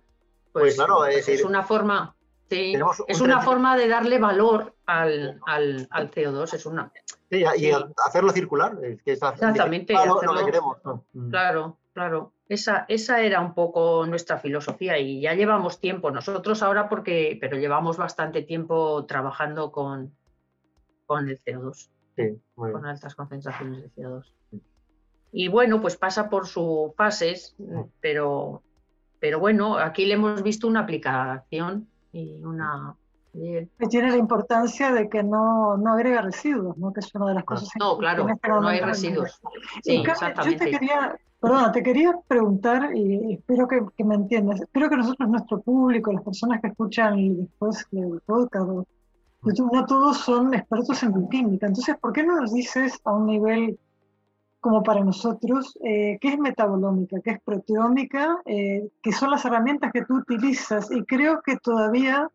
pues, 0.53 0.65
pues, 0.65 0.77
claro, 0.77 1.05
es, 1.07 1.45
una 1.45 1.63
forma, 1.63 2.17
es 2.51 3.21
una 3.21 3.41
forma 3.41 3.77
de 3.77 3.89
darle 3.89 4.19
valor 4.19 4.75
al, 4.87 5.41
CO2, 5.41 6.55
es 6.55 6.67
una. 6.67 6.93
Sí, 7.31 7.45
y 7.57 7.71
hacerlo 8.07 8.33
circular, 8.33 8.79
Exactamente. 9.05 9.95
Mm. 9.95 11.31
Claro, 11.31 11.79
claro. 11.93 12.33
Esa, 12.49 12.87
esa 12.89 13.21
era 13.21 13.41
un 13.41 13.55
poco 13.55 14.07
nuestra 14.07 14.39
filosofía 14.39 14.99
y 14.99 15.21
ya 15.21 15.35
llevamos 15.35 15.81
tiempo 15.81 16.11
nosotros 16.11 16.63
ahora 16.63 16.89
porque, 16.89 17.37
pero 17.39 17.59
llevamos 17.59 17.99
bastante 17.99 18.41
tiempo 18.43 19.05
trabajando 19.05 19.71
con, 19.71 20.17
con 21.05 21.29
el 21.29 21.39
CO2, 21.43 21.91
con 22.55 22.87
altas 22.87 23.15
concentraciones 23.15 23.83
de 23.83 23.91
CO2. 24.03 24.33
Y 25.31 25.49
bueno, 25.49 25.83
pues 25.83 25.99
pasa 25.99 26.31
por 26.31 26.47
sus 26.47 26.95
fases, 26.97 27.55
mm. 27.59 27.83
pero 28.01 28.63
pero 29.21 29.41
bueno, 29.41 29.79
aquí 29.79 30.07
le 30.07 30.15
hemos 30.15 30.43
visto 30.43 30.67
una 30.69 30.81
aplicación 30.81 31.89
y 32.13 32.43
una... 32.43 32.95
Que 33.33 33.87
tiene 33.89 34.11
la 34.11 34.17
importancia 34.17 34.91
de 34.91 35.09
que 35.09 35.23
no, 35.23 35.77
no 35.77 35.93
agrega 35.93 36.23
residuos, 36.23 36.77
¿no? 36.77 36.93
que 36.93 37.01
es 37.01 37.15
una 37.15 37.29
de 37.29 37.35
las 37.35 37.45
cosas. 37.45 37.69
No, 37.79 37.97
claro, 37.97 38.27
este 38.29 38.49
no 38.49 38.67
hay 38.67 38.81
residuos. 38.81 39.41
Sí, 39.85 39.97
exactamente. 39.97 40.59
Yo 40.59 40.65
te 40.65 40.71
quería, 40.73 41.17
perdona, 41.39 41.71
te 41.71 41.83
quería 41.83 42.19
preguntar, 42.27 42.91
y 42.97 43.35
espero 43.35 43.69
que, 43.69 43.81
que, 43.97 44.03
me 44.03 44.17
entiendas, 44.17 44.61
espero 44.61 44.89
que 44.89 44.97
nosotros, 44.97 45.29
nuestro 45.29 45.61
público, 45.61 46.13
las 46.13 46.25
personas 46.25 46.61
que 46.61 46.69
escuchan 46.69 47.37
después 47.37 47.87
el 47.93 48.21
podcast, 48.27 48.67
no 48.67 49.87
todos 49.87 50.19
son 50.19 50.53
expertos 50.55 51.03
en 51.05 51.13
bioquímica, 51.13 51.67
entonces, 51.67 51.97
¿por 52.01 52.13
qué 52.13 52.25
no 52.25 52.41
nos 52.41 52.53
dices 52.53 52.99
a 53.05 53.13
un 53.13 53.27
nivel 53.27 53.79
como 54.69 54.83
para 54.83 55.03
nosotros, 55.03 55.79
eh, 55.83 56.19
qué 56.21 56.29
es 56.29 56.39
metabolómica, 56.39 57.17
qué 57.25 57.31
es 57.31 57.41
proteómica, 57.41 58.37
eh, 58.45 58.91
que 59.03 59.13
son 59.13 59.31
las 59.31 59.43
herramientas 59.47 59.91
que 59.95 60.05
tú 60.05 60.17
utilizas. 60.17 60.91
Y 60.91 61.05
creo 61.05 61.41
que 61.41 61.57
todavía, 61.57 62.29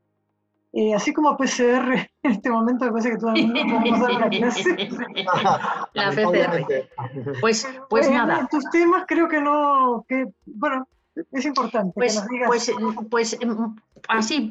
eh, 0.72 0.96
así 0.96 1.14
como 1.14 1.38
PCR, 1.38 2.10
en 2.24 2.32
este 2.32 2.50
momento 2.50 2.86
me 2.86 2.92
parece 2.92 3.12
que 3.12 3.18
todavía 3.18 3.46
no 3.46 3.78
podemos 3.78 4.00
dar 4.00 4.14
la 4.14 4.30
clase. 4.30 4.64
la 5.94 6.10
PCR. 6.10 7.40
Pues, 7.40 7.68
pues 7.88 8.10
nada. 8.10 8.40
En 8.40 8.48
tus 8.48 8.68
temas 8.72 9.04
creo 9.08 9.28
que 9.28 9.40
no, 9.40 10.04
que, 10.10 10.26
bueno, 10.48 10.88
es 11.34 11.46
importante 11.46 11.92
pues, 11.94 12.14
que 12.16 12.20
nos 12.20 12.30
digas. 12.30 12.48
Pues, 12.48 12.72
pues 13.12 13.38
em, 13.42 13.76
así, 14.08 14.50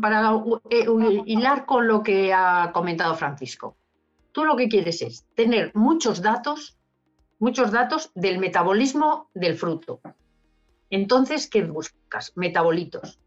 para 0.00 0.30
hilar 1.26 1.66
con 1.66 1.88
lo 1.88 2.04
que 2.04 2.32
ha 2.32 2.70
comentado 2.72 3.16
Francisco. 3.16 3.74
Tú 4.30 4.44
lo 4.44 4.54
que 4.54 4.68
quieres 4.68 5.02
es 5.02 5.26
tener 5.34 5.72
muchos 5.74 6.22
datos 6.22 6.76
muchos 7.40 7.72
datos 7.72 8.12
del 8.14 8.38
metabolismo 8.38 9.28
del 9.34 9.56
fruto. 9.56 10.00
Entonces, 10.90 11.48
¿qué 11.48 11.64
buscas? 11.64 12.32
Metabolitos. 12.36 13.18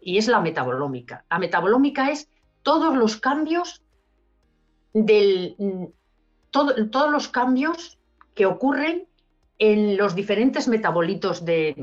y 0.00 0.18
es 0.18 0.28
la 0.28 0.40
metabolómica. 0.40 1.24
La 1.30 1.38
metabolómica 1.38 2.10
es 2.10 2.28
todos 2.62 2.94
los 2.94 3.16
cambios 3.16 3.82
del, 4.92 5.56
todos 6.50 7.10
los 7.10 7.28
cambios 7.28 7.98
que 8.34 8.46
ocurren 8.46 9.08
en 9.58 9.96
los 9.96 10.14
diferentes 10.14 10.68
metabolitos 10.68 11.44
de, 11.44 11.74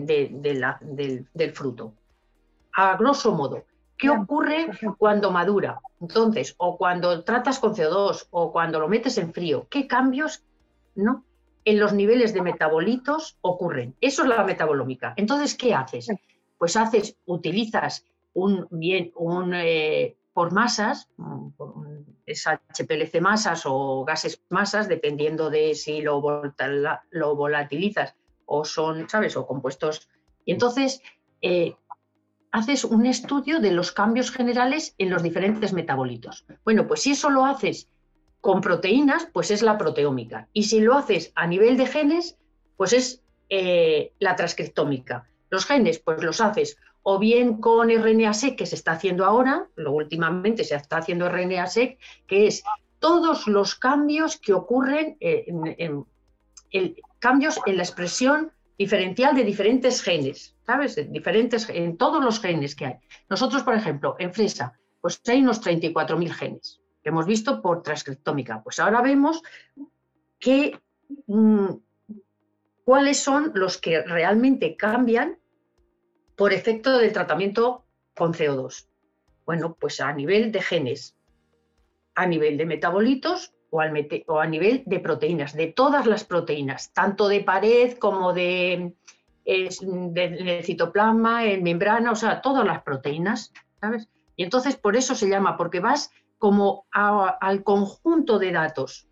del, 1.33 1.51
fruto. 1.53 1.93
A 2.73 2.95
grosso 2.97 3.33
modo, 3.33 3.65
¿qué 3.97 4.09
ocurre 4.09 4.67
cuando 4.97 5.31
madura? 5.31 5.81
Entonces, 5.99 6.53
o 6.57 6.77
cuando 6.77 7.23
tratas 7.23 7.59
con 7.59 7.73
CO2 7.73 8.27
o 8.29 8.51
cuando 8.51 8.79
lo 8.79 8.87
metes 8.87 9.17
en 9.17 9.33
frío, 9.33 9.67
¿qué 9.69 9.87
cambios 9.87 10.43
¿no? 10.95 11.23
En 11.65 11.79
los 11.79 11.93
niveles 11.93 12.33
de 12.33 12.41
metabolitos 12.41 13.37
ocurren. 13.41 13.95
Eso 14.01 14.23
es 14.23 14.29
la 14.29 14.43
metabolómica. 14.43 15.13
Entonces, 15.15 15.55
¿qué 15.55 15.73
haces? 15.73 16.07
Pues 16.57 16.75
haces, 16.75 17.17
utilizas 17.25 18.05
un 18.33 18.67
bien, 18.71 19.11
un, 19.15 19.53
eh, 19.53 20.15
por 20.33 20.53
masas, 20.53 21.09
es 22.25 22.45
HPLC 22.47 23.19
masas 23.19 23.63
o 23.65 24.05
gases 24.05 24.41
masas, 24.49 24.87
dependiendo 24.87 25.49
de 25.49 25.75
si 25.75 26.01
lo, 26.01 26.21
lo 27.09 27.35
volatilizas 27.35 28.15
o 28.45 28.63
son, 28.65 29.09
¿sabes?, 29.09 29.35
o 29.35 29.45
compuestos. 29.45 30.09
Y 30.45 30.53
entonces 30.53 31.01
eh, 31.41 31.75
haces 32.51 32.83
un 32.83 33.05
estudio 33.05 33.59
de 33.59 33.71
los 33.71 33.91
cambios 33.91 34.31
generales 34.31 34.95
en 34.97 35.09
los 35.09 35.23
diferentes 35.23 35.73
metabolitos. 35.73 36.45
Bueno, 36.63 36.87
pues 36.87 37.01
si 37.01 37.11
eso 37.11 37.29
lo 37.29 37.45
haces 37.45 37.89
con 38.41 38.59
proteínas, 38.59 39.27
pues 39.31 39.51
es 39.51 39.61
la 39.61 39.77
proteómica. 39.77 40.47
Y 40.51 40.63
si 40.63 40.81
lo 40.81 40.95
haces 40.95 41.31
a 41.35 41.47
nivel 41.47 41.77
de 41.77 41.85
genes, 41.85 42.37
pues 42.75 42.91
es 42.93 43.21
eh, 43.49 44.11
la 44.19 44.35
transcriptómica. 44.35 45.27
Los 45.49 45.65
genes, 45.65 45.99
pues 45.99 46.23
los 46.23 46.41
haces 46.41 46.77
o 47.03 47.19
bien 47.19 47.57
con 47.57 47.89
RNA-seq, 47.89 48.55
que 48.55 48.65
se 48.65 48.75
está 48.75 48.93
haciendo 48.93 49.25
ahora, 49.25 49.67
lo 49.75 49.91
últimamente 49.91 50.63
se 50.63 50.75
está 50.75 50.97
haciendo 50.97 51.29
RNA-seq, 51.29 51.97
que 52.27 52.47
es 52.47 52.63
todos 52.99 53.47
los 53.47 53.75
cambios 53.75 54.37
que 54.37 54.53
ocurren, 54.53 55.17
eh, 55.19 55.45
en, 55.77 56.05
cambios 57.19 57.59
en 57.65 57.77
la 57.77 57.83
expresión 57.83 58.51
diferencial 58.77 59.35
de 59.35 59.43
diferentes 59.43 60.01
genes, 60.01 60.55
¿sabes? 60.65 60.95
diferentes, 61.11 61.67
en 61.69 61.97
todos 61.97 62.23
los 62.23 62.39
genes 62.39 62.75
que 62.75 62.85
hay. 62.85 62.95
Nosotros, 63.29 63.63
por 63.63 63.75
ejemplo, 63.75 64.15
en 64.19 64.31
fresa, 64.33 64.79
pues 65.01 65.19
hay 65.27 65.41
unos 65.41 65.61
34.000 65.61 66.29
genes 66.29 66.80
que 67.01 67.09
hemos 67.09 67.25
visto 67.25 67.61
por 67.61 67.81
transcriptómica. 67.83 68.61
Pues 68.63 68.79
ahora 68.79 69.01
vemos 69.01 69.41
que, 70.39 70.79
mm, 71.27 71.69
cuáles 72.83 73.19
son 73.19 73.51
los 73.55 73.77
que 73.77 74.01
realmente 74.01 74.75
cambian 74.75 75.37
por 76.35 76.53
efecto 76.53 76.97
del 76.97 77.13
tratamiento 77.13 77.85
con 78.15 78.33
CO2. 78.33 78.87
Bueno, 79.45 79.75
pues 79.79 79.99
a 80.01 80.13
nivel 80.13 80.51
de 80.51 80.61
genes, 80.61 81.15
a 82.15 82.25
nivel 82.25 82.57
de 82.57 82.65
metabolitos 82.65 83.53
o, 83.69 83.81
a 83.81 84.45
nivel 84.47 84.83
de 84.85 84.99
proteínas, 84.99 85.55
de 85.55 85.67
todas 85.67 86.05
las 86.05 86.23
proteínas, 86.23 86.93
tanto 86.93 87.27
de 87.27 87.41
pared 87.41 87.97
como 87.97 88.33
de, 88.33 88.93
citoplasma, 90.63 91.45
en 91.45 91.63
membrana, 91.63 92.11
o 92.11 92.15
sea, 92.15 92.41
todas 92.41 92.65
las 92.65 92.83
proteínas, 92.83 93.53
¿sabes? 93.79 94.09
Y 94.35 94.43
entonces 94.43 94.75
por 94.75 94.95
eso 94.95 95.15
se 95.15 95.29
llama, 95.29 95.57
porque 95.57 95.79
vas 95.79 96.11
como 96.41 96.87
al 96.91 97.63
conjunto 97.63 98.39
de 98.39 98.51
datos. 98.51 99.07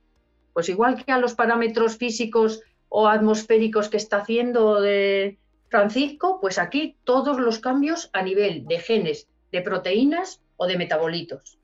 Pues 0.52 0.68
igual 0.68 1.06
que 1.06 1.12
a 1.12 1.20
los 1.20 1.36
parámetros 1.36 1.96
físicos 1.96 2.62
o 2.90 3.08
atmosféricos 3.08 3.88
que 3.88 3.98
está 3.98 4.18
haciendo 4.18 4.82
de, 4.82 5.38
Francisco, 5.70 6.40
pues 6.42 6.58
aquí 6.58 6.98
todos 7.04 7.40
los 7.40 7.60
cambios 7.60 8.10
a 8.14 8.24
nivel 8.24 8.66
de 8.66 8.80
genes, 8.80 9.28
de 9.52 9.62
proteínas 9.62 10.42
o 10.58 10.66
de 10.66 10.78
metabolitos. 10.78 11.60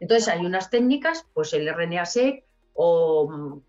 Entonces 0.00 0.28
hay 0.28 0.44
unas 0.46 0.70
técnicas, 0.70 1.26
pues 1.34 1.52
el 1.52 1.68
RNA-seq 1.68 2.44
o 2.72 3.28
mm, 3.30 3.60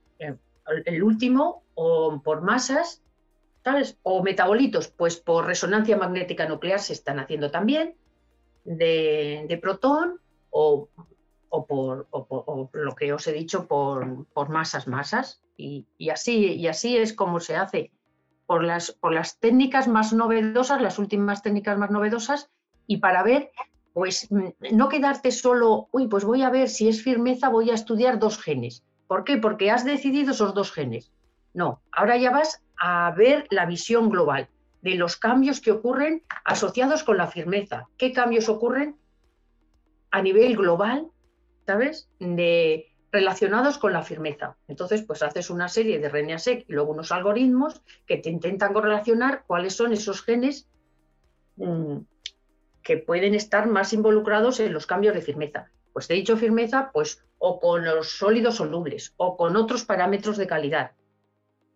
el 0.85 1.03
último, 1.03 1.63
o 1.75 2.21
por 2.23 2.41
masas, 2.41 3.01
¿sabes? 3.65 3.97
O 4.03 4.23
metabolitos, 4.23 4.87
pues 4.87 5.17
por 5.17 5.45
resonancia 5.45 5.97
magnética 5.97 6.47
nuclear 6.47 6.79
se 6.79 6.93
están 6.93 7.19
haciendo 7.19 7.51
también, 7.51 7.95
de, 8.63 9.59
protón 9.61 10.21
o, 10.51 10.89
por, 11.67 12.07
lo 12.73 12.95
que 12.95 13.13
os 13.13 13.27
he 13.27 13.33
dicho, 13.33 13.67
por, 13.67 14.49
masas, 14.49 14.87
masas. 14.87 15.41
Y, 15.57 15.85
así, 16.09 16.53
y 16.53 16.67
así 16.67 16.97
es 16.97 17.13
como 17.13 17.39
se 17.39 17.55
hace 17.55 17.91
por 18.45 18.63
las, 18.63 18.93
por 18.93 19.13
las 19.13 19.37
técnicas 19.39 19.87
más 19.87 20.13
novedosas, 20.13 20.81
las 20.81 20.97
últimas 20.97 21.43
técnicas 21.43 21.77
más 21.77 21.91
novedosas, 21.91 22.49
y 22.87 22.97
para 22.97 23.21
ver, 23.21 23.51
pues 23.93 24.31
mm, 24.31 24.47
no 24.71 24.89
quedarte 24.89 25.31
solo, 25.31 25.87
uy, 25.91 26.07
pues 26.07 26.23
voy 26.23 26.41
a 26.41 26.49
ver 26.49 26.69
si 26.69 26.89
es 26.89 27.03
firmeza, 27.03 27.49
voy 27.49 27.69
a 27.69 27.75
estudiar 27.75 28.17
dos 28.17 28.41
genes. 28.41 28.83
¿Por 29.07 29.23
qué? 29.23 29.37
Porque 29.37 29.69
has 29.69 29.85
decidido 29.85 30.31
esos 30.31 30.53
dos 30.53 30.71
genes. 30.71 31.11
No, 31.53 31.81
ahora 31.91 32.17
ya 32.17 32.31
vas 32.31 32.63
a 32.79 33.11
ver 33.11 33.47
la 33.51 33.65
visión 33.65 34.09
global 34.09 34.47
de 34.81 34.95
los 34.95 35.17
cambios 35.17 35.61
que 35.61 35.71
ocurren 35.71 36.23
asociados 36.45 37.03
con 37.03 37.17
la 37.17 37.27
firmeza. 37.27 37.87
¿Qué 37.97 38.13
cambios 38.13 38.49
ocurren 38.49 38.95
a 40.11 40.21
nivel 40.21 40.55
global, 40.55 41.07
¿sabes? 41.65 42.09
De, 42.19 42.89
relacionados 43.11 43.77
con 43.77 43.93
la 43.93 44.03
firmeza. 44.03 44.57
Entonces, 44.67 45.01
pues 45.03 45.23
haces 45.23 45.49
una 45.49 45.67
serie 45.67 45.99
de 45.99 46.09
RNA-seq 46.09 46.65
y 46.67 46.73
luego 46.73 46.91
unos 46.91 47.11
algoritmos 47.11 47.81
que 48.05 48.17
te 48.17 48.29
intentan 48.29 48.73
correlacionar 48.73 49.43
cuáles 49.47 49.75
son 49.75 49.93
esos 49.93 50.21
genes 50.21 50.67
mm, 51.57 51.97
que 52.83 52.97
pueden 52.97 53.35
estar 53.35 53.67
más 53.67 53.93
involucrados 53.93 54.59
en 54.59 54.73
los 54.73 54.85
cambios 54.85 55.15
de 55.15 55.21
firmeza. 55.21 55.71
Pues 55.93 56.07
te 56.07 56.13
he 56.13 56.17
dicho 56.17 56.37
firmeza, 56.37 56.91
pues 56.93 57.23
o 57.39 57.59
con 57.59 57.83
los 57.85 58.11
sólidos 58.17 58.55
solubles 58.55 59.13
o 59.17 59.37
con 59.37 59.55
otros 59.55 59.85
parámetros 59.85 60.37
de 60.37 60.47
calidad. 60.47 60.91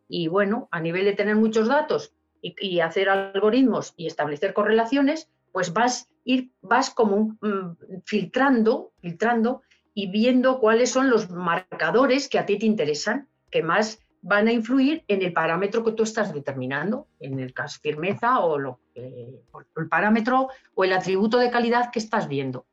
Y 0.07 0.27
bueno, 0.27 0.67
a 0.71 0.79
nivel 0.79 1.05
de 1.05 1.13
tener 1.13 1.35
muchos 1.35 1.67
datos 1.67 2.13
y, 2.41 2.81
hacer 2.81 3.09
algoritmos 3.09 3.93
y 3.95 4.05
establecer 4.05 4.53
correlaciones, 4.53 5.29
pues 5.53 5.71
vas 5.71 6.09
ir, 6.25 6.51
vas 6.61 6.89
como 6.89 7.37
mm, 7.39 7.77
filtrando, 8.03 8.91
filtrando 8.99 9.61
y 9.93 10.11
viendo 10.11 10.59
cuáles 10.59 10.91
son 10.91 11.09
los 11.09 11.29
marcadores 11.29 12.27
que 12.27 12.39
a 12.39 12.45
ti 12.45 12.59
te 12.59 12.65
interesan, 12.65 13.29
que 13.49 13.63
más 13.63 13.99
van 14.21 14.47
a 14.47 14.51
influir 14.51 15.03
en 15.07 15.21
el 15.21 15.31
parámetro 15.31 15.83
que 15.83 15.91
tú 15.91 16.03
estás 16.03 16.33
determinando, 16.33 17.07
en 17.19 17.39
el 17.39 17.53
caso 17.53 17.79
firmeza 17.81 18.39
o, 18.39 18.57
lo, 18.57 18.79
el 18.95 19.87
parámetro 19.89 20.49
o 20.73 20.83
el 20.83 20.93
atributo 20.93 21.37
de 21.37 21.51
calidad 21.51 21.91
que 21.91 21.99
estás 21.99 22.27
viendo. 22.27 22.65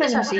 es 0.00 0.14
así. 0.14 0.38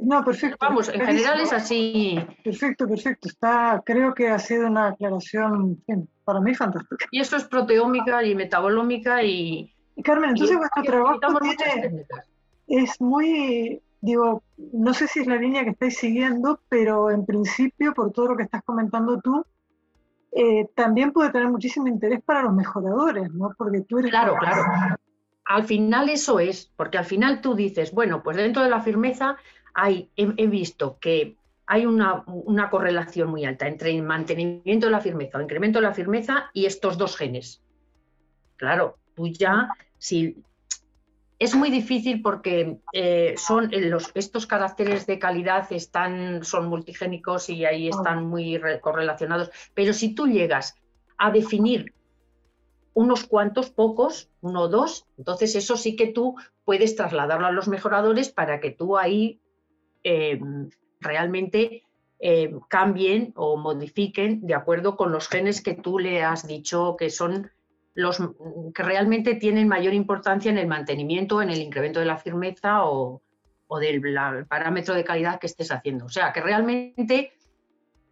No, 0.00 0.24
perfecto. 0.24 0.56
Vamos, 0.60 0.88
en 0.88 1.00
general 1.00 1.40
es 1.40 1.52
así. 1.52 2.18
Perfecto, 2.42 2.88
perfecto. 2.88 3.28
Está, 3.28 3.82
creo 3.84 4.14
que 4.14 4.28
ha 4.28 4.38
sido 4.38 4.66
una 4.66 4.88
aclaración 4.88 5.82
para 6.24 6.40
mí 6.40 6.54
fantástica. 6.54 7.06
Y 7.10 7.20
eso 7.20 7.36
es 7.36 7.44
proteómica 7.44 8.22
y 8.24 8.34
metabolómica 8.34 9.22
y. 9.22 9.74
y 9.98 10.02
Carmen, 10.02 10.30
entonces 10.30 10.56
vuestro 10.56 10.82
trabajo 10.84 11.20
es 12.68 13.00
muy 13.00 13.82
digo, 14.00 14.42
no 14.56 14.94
sé 14.94 15.08
si 15.08 15.20
es 15.20 15.26
la 15.26 15.36
línea 15.36 15.64
que 15.64 15.70
estáis 15.70 15.98
siguiendo, 15.98 16.60
pero 16.68 17.10
en 17.10 17.26
principio, 17.26 17.94
por 17.94 18.12
todo 18.12 18.28
lo 18.28 18.36
que 18.36 18.44
estás 18.44 18.62
comentando 18.62 19.20
tú, 19.20 19.44
eh, 20.32 20.68
también 20.74 21.12
puede 21.12 21.30
tener 21.30 21.48
muchísimo 21.48 21.88
interés 21.88 22.22
para 22.22 22.42
los 22.42 22.54
mejoradores, 22.54 23.30
¿no? 23.32 23.50
Porque 23.56 23.80
tú 23.80 23.98
eres... 23.98 24.10
Claro, 24.10 24.36
claro. 24.38 24.62
Al 25.44 25.64
final 25.64 26.10
eso 26.10 26.38
es, 26.38 26.70
porque 26.76 26.98
al 26.98 27.06
final 27.06 27.40
tú 27.40 27.54
dices, 27.54 27.92
bueno, 27.92 28.22
pues 28.22 28.36
dentro 28.36 28.62
de 28.62 28.68
la 28.68 28.80
firmeza 28.80 29.36
hay, 29.74 30.10
he, 30.16 30.46
visto 30.46 30.98
que 31.00 31.36
hay 31.66 31.86
una, 31.86 32.22
una, 32.26 32.68
correlación 32.68 33.30
muy 33.30 33.46
alta 33.46 33.66
entre 33.66 33.90
el 33.90 34.02
mantenimiento 34.02 34.86
de 34.86 34.92
la 34.92 35.00
firmeza 35.00 35.38
o 35.38 35.40
incremento 35.40 35.78
de 35.78 35.86
la 35.86 35.94
firmeza 35.94 36.50
y 36.52 36.66
estos 36.66 36.98
dos 36.98 37.16
genes. 37.16 37.62
Claro, 38.56 38.98
tú 39.14 39.28
ya, 39.28 39.68
si 39.98 40.36
es 41.38 41.54
muy 41.54 41.70
difícil 41.70 42.20
porque 42.20 42.78
eh, 42.92 43.34
son 43.36 43.72
eh, 43.72 43.82
los, 43.82 44.10
estos 44.14 44.46
caracteres 44.46 45.06
de 45.06 45.18
calidad 45.18 45.72
están, 45.72 46.44
son 46.44 46.68
multigénicos 46.68 47.48
y 47.48 47.64
ahí 47.64 47.88
están 47.88 48.26
muy 48.26 48.60
correlacionados. 48.80 49.50
Pero 49.74 49.92
si 49.92 50.14
tú 50.14 50.26
llegas 50.26 50.74
a 51.16 51.30
definir 51.30 51.94
unos 52.92 53.24
cuantos, 53.24 53.70
pocos, 53.70 54.28
uno 54.40 54.62
o 54.62 54.68
dos, 54.68 55.06
entonces 55.16 55.54
eso 55.54 55.76
sí 55.76 55.94
que 55.94 56.08
tú 56.08 56.34
puedes 56.64 56.96
trasladarlo 56.96 57.46
a 57.46 57.52
los 57.52 57.68
mejoradores 57.68 58.30
para 58.30 58.58
que 58.58 58.72
tú 58.72 58.98
ahí 58.98 59.40
em, 60.02 60.68
realmente 60.98 61.84
em, 62.18 62.58
cambien 62.68 63.32
o 63.36 63.56
modifiquen 63.56 64.44
de 64.44 64.54
acuerdo 64.54 64.96
con 64.96 65.12
los 65.12 65.28
genes 65.28 65.60
que 65.60 65.74
tú 65.74 66.00
le 66.00 66.24
has 66.24 66.48
dicho 66.48 66.96
que 66.98 67.10
son 67.10 67.52
los 67.94 68.22
que 68.74 68.82
realmente 68.82 69.34
tienen 69.34 69.68
mayor 69.68 69.92
importancia 69.92 70.50
en 70.50 70.58
el 70.58 70.66
mantenimiento, 70.66 71.42
en 71.42 71.50
el 71.50 71.58
incremento 71.58 72.00
de 72.00 72.06
la 72.06 72.16
firmeza 72.16 72.84
o, 72.84 73.22
del 73.80 74.00
parámetro 74.48 74.94
de 74.94 75.04
calidad 75.04 75.38
que 75.38 75.46
estés 75.46 75.70
haciendo. 75.72 76.06
O 76.06 76.08
sea, 76.08 76.32
que 76.32 76.40
realmente 76.40 77.32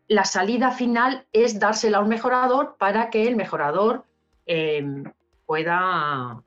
la 0.09 0.25
salida 0.25 0.71
final 0.71 1.27
es 1.33 1.59
dársela 1.59 1.99
a 1.99 2.01
un 2.01 2.09
mejorador 2.09 2.77
para 2.79 3.11
que 3.11 3.27
el 3.27 3.37
mejorador 3.37 4.05
em, 4.45 5.05
pueda, 5.47 6.43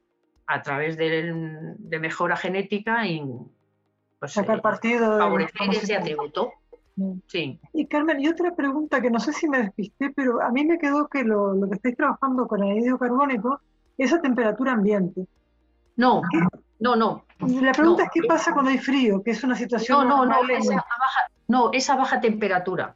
a 0.45 0.61
través 0.61 0.97
de, 0.97 1.33
mejora 1.99 2.37
genética, 2.37 3.03
pues, 4.19 4.33
sacar 4.33 4.59
eh, 4.59 4.61
partido 4.61 5.17
favorecer 5.17 5.69
ese 5.71 5.95
atributo. 5.95 6.53
Sí. 7.27 7.59
Y 7.73 7.85
Carmen, 7.87 8.19
y 8.19 8.27
otra 8.27 8.55
pregunta 8.55 9.01
que 9.01 9.09
no 9.09 9.19
sé 9.19 9.33
si 9.33 9.47
me 9.47 9.63
despisté, 9.63 10.11
pero 10.11 10.41
a 10.41 10.49
mí 10.51 10.65
me 10.65 10.77
quedó 10.77 11.07
que 11.07 11.23
lo, 11.23 11.55
que 11.69 11.75
estáis 11.75 11.95
trabajando 11.95 12.47
con 12.47 12.63
el 12.63 12.71
anhídrido 12.71 12.97
carbónico 12.97 13.61
es 13.97 14.13
a 14.13 14.21
temperatura 14.21 14.73
ambiente. 14.73 15.25
No, 15.95 16.21
no, 16.79 16.95
no. 16.95 17.25
La 17.39 17.71
pregunta 17.71 18.03
es 18.03 18.09
qué 18.13 18.21
pasa 18.27 18.53
cuando 18.53 18.71
hay 18.71 18.77
frío, 18.77 19.21
que 19.21 19.31
es 19.31 19.43
una 19.43 19.55
situación... 19.55 20.07
No, 20.07 20.25
no, 20.25 20.43
no, 20.43 20.49
esa 20.49 20.75
baja, 20.75 21.31
no, 21.47 21.71
esa 21.73 21.95
baja 21.95 22.21
temperatura. 22.21 22.95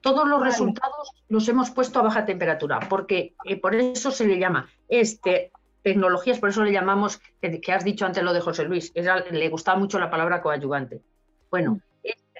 Todos 0.00 0.28
los 0.28 0.42
resultados 0.42 1.10
los 1.28 1.48
hemos 1.48 1.70
puesto 1.70 1.98
a 1.98 2.02
baja 2.02 2.26
temperatura, 2.26 2.78
porque 2.88 3.34
eh, 3.44 3.58
por 3.58 3.74
eso 3.74 4.10
se 4.10 4.26
le 4.26 4.38
llama 4.38 4.68
este, 4.88 5.50
tecnologías, 5.82 6.38
por 6.38 6.50
eso 6.50 6.62
le 6.62 6.72
llamamos, 6.72 7.20
que, 7.40 7.72
has 7.72 7.84
dicho 7.84 8.04
antes 8.04 8.22
lo 8.22 8.32
de 8.32 8.40
José 8.40 8.64
Luis, 8.64 8.92
le 8.94 9.48
gustaba 9.48 9.78
mucho 9.78 9.98
la 9.98 10.10
palabra 10.10 10.42
coadyuvante. 10.42 11.00
Bueno, 11.50 11.80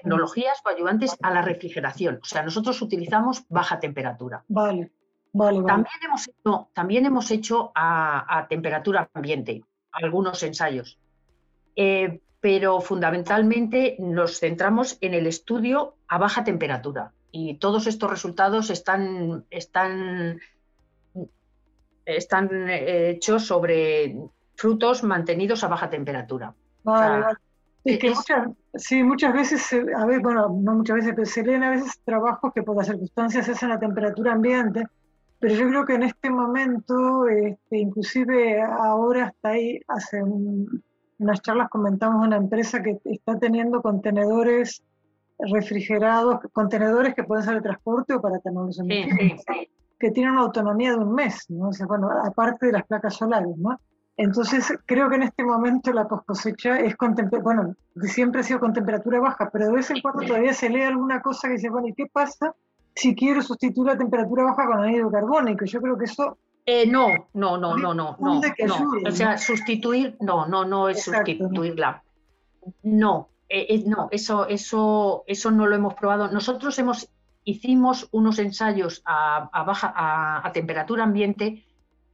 tecnologías 0.04 0.60
coadyuvantes 0.62 1.16
a 1.22 1.30
la 1.32 1.42
refrigeración. 1.42 2.20
O 2.22 2.24
sea, 2.26 2.42
nosotros 2.42 2.80
utilizamos 2.82 3.44
baja 3.48 3.80
temperatura. 3.80 4.44
Vale, 4.48 4.92
vale, 5.32 5.60
vale. 5.60 5.66
También 5.66 5.96
hemos 6.04 6.28
hecho, 6.28 6.68
también 6.74 7.06
hemos 7.06 7.30
hecho 7.30 7.72
a, 7.74 8.46
temperatura 8.48 9.08
ambiente 9.14 9.64
algunos 9.92 10.42
ensayos, 10.42 10.98
eh, 11.76 12.20
pero 12.40 12.80
fundamentalmente 12.80 13.96
nos 13.98 14.40
centramos 14.40 14.98
en 15.00 15.14
el 15.14 15.26
estudio 15.26 15.94
a 16.08 16.18
baja 16.18 16.44
temperatura 16.44 17.12
y 17.30 17.54
todos 17.54 17.86
estos 17.86 18.10
resultados 18.10 18.70
están, 18.70 19.44
están, 19.50 20.40
están 22.04 22.68
eh, 22.68 23.10
hechos 23.10 23.46
sobre 23.46 24.16
frutos 24.56 25.02
mantenidos 25.02 25.64
a 25.64 25.68
baja 25.68 25.88
temperatura. 25.88 26.54
Vale, 26.82 27.36
Es 27.84 27.98
que 27.98 28.10
muchas, 28.10 28.48
sí, 28.74 29.02
muchas 29.02 29.34
veces, 29.34 29.72
a 29.94 30.06
ver, 30.06 30.20
bueno, 30.20 30.48
no 30.48 30.74
muchas 30.76 30.96
veces, 30.96 31.12
pero 31.14 31.26
se 31.26 31.42
leen 31.42 31.62
a 31.62 31.70
veces 31.70 32.00
trabajos 32.04 32.52
que 32.54 32.62
por 32.62 32.76
las 32.76 32.86
circunstancias 32.86 33.46
es 33.46 33.62
en 33.62 33.68
la 33.68 33.78
temperatura 33.78 34.32
ambiente, 34.32 34.86
pero 35.38 35.54
yo 35.54 35.68
creo 35.68 35.84
que 35.84 35.94
en 35.94 36.04
este 36.04 36.30
momento, 36.30 37.28
este, 37.28 37.76
inclusive 37.76 38.62
ahora 38.62 39.26
está 39.26 39.50
ahí, 39.50 39.78
hace 39.88 40.22
unas 40.22 41.42
charlas 41.42 41.68
comentamos 41.68 42.26
una 42.26 42.36
empresa 42.36 42.82
que 42.82 42.98
está 43.04 43.38
teniendo 43.38 43.82
contenedores 43.82 44.82
refrigerados, 45.38 46.40
contenedores 46.52 47.14
que 47.14 47.24
pueden 47.24 47.44
ser 47.44 47.56
de 47.56 47.60
transporte 47.60 48.14
o 48.14 48.22
para 48.22 48.38
tener 48.38 48.72
sí, 48.72 48.84
que 49.98 50.10
tienen 50.10 50.32
una 50.32 50.42
autonomía 50.42 50.92
de 50.92 50.98
un 50.98 51.14
mes, 51.14 51.44
¿no? 51.50 51.70
bueno, 51.86 52.08
aparte 52.24 52.66
de 52.66 52.72
las 52.72 52.86
placas 52.86 53.14
solares, 53.14 53.56
¿no? 53.58 53.78
Entonces, 54.16 54.72
creo 54.86 55.08
que 55.08 55.16
en 55.16 55.24
este 55.24 55.42
momento 55.42 55.92
la 55.92 56.06
post 56.06 56.26
cosecha 56.26 56.78
es 56.78 56.96
con 56.96 57.16
bueno, 57.42 57.74
siempre 58.02 58.40
ha 58.40 58.44
sido 58.44 58.60
con 58.60 58.72
temperatura 58.72 59.18
baja, 59.18 59.50
pero 59.52 59.66
de 59.66 59.72
vez 59.72 59.90
en 59.90 60.00
cuando 60.00 60.24
todavía 60.24 60.54
se 60.54 60.70
lee 60.70 60.82
alguna 60.82 61.20
cosa 61.20 61.48
que 61.48 61.54
dice, 61.54 61.68
bueno, 61.68 61.88
¿y 61.88 61.94
qué 61.94 62.06
pasa 62.06 62.54
si 62.94 63.16
quiero 63.16 63.42
sustituir 63.42 63.88
la 63.88 63.98
temperatura 63.98 64.44
baja 64.44 64.66
con 64.66 64.78
anhídrido 64.78 65.10
carbónico? 65.10 65.64
Yo 65.64 65.80
creo 65.80 65.98
que 65.98 66.04
eso... 66.04 66.38
Eh, 66.66 66.86
no, 66.86 67.08
no, 67.34 67.58
no, 67.58 67.76
no, 67.76 67.92
no, 67.92 68.16
no, 68.18 68.40
O 68.40 69.10
sea, 69.10 69.36
sustituir, 69.36 70.16
no, 70.20 70.46
no, 70.46 70.64
no 70.64 70.88
es 70.88 71.02
sustituirla. 71.02 72.02
No, 72.84 73.28
eh, 73.48 73.66
eh, 73.68 73.82
no, 73.84 74.08
eso, 74.12 74.46
eso, 74.46 75.24
eso 75.26 75.50
no 75.50 75.66
lo 75.66 75.74
hemos 75.74 75.94
probado. 75.94 76.30
Nosotros 76.30 76.78
hemos, 76.78 77.10
hicimos 77.42 78.08
unos 78.12 78.38
ensayos 78.38 79.02
a, 79.04 79.50
baja, 79.66 79.92
a 80.42 80.50
temperatura 80.52 81.02
ambiente 81.02 81.64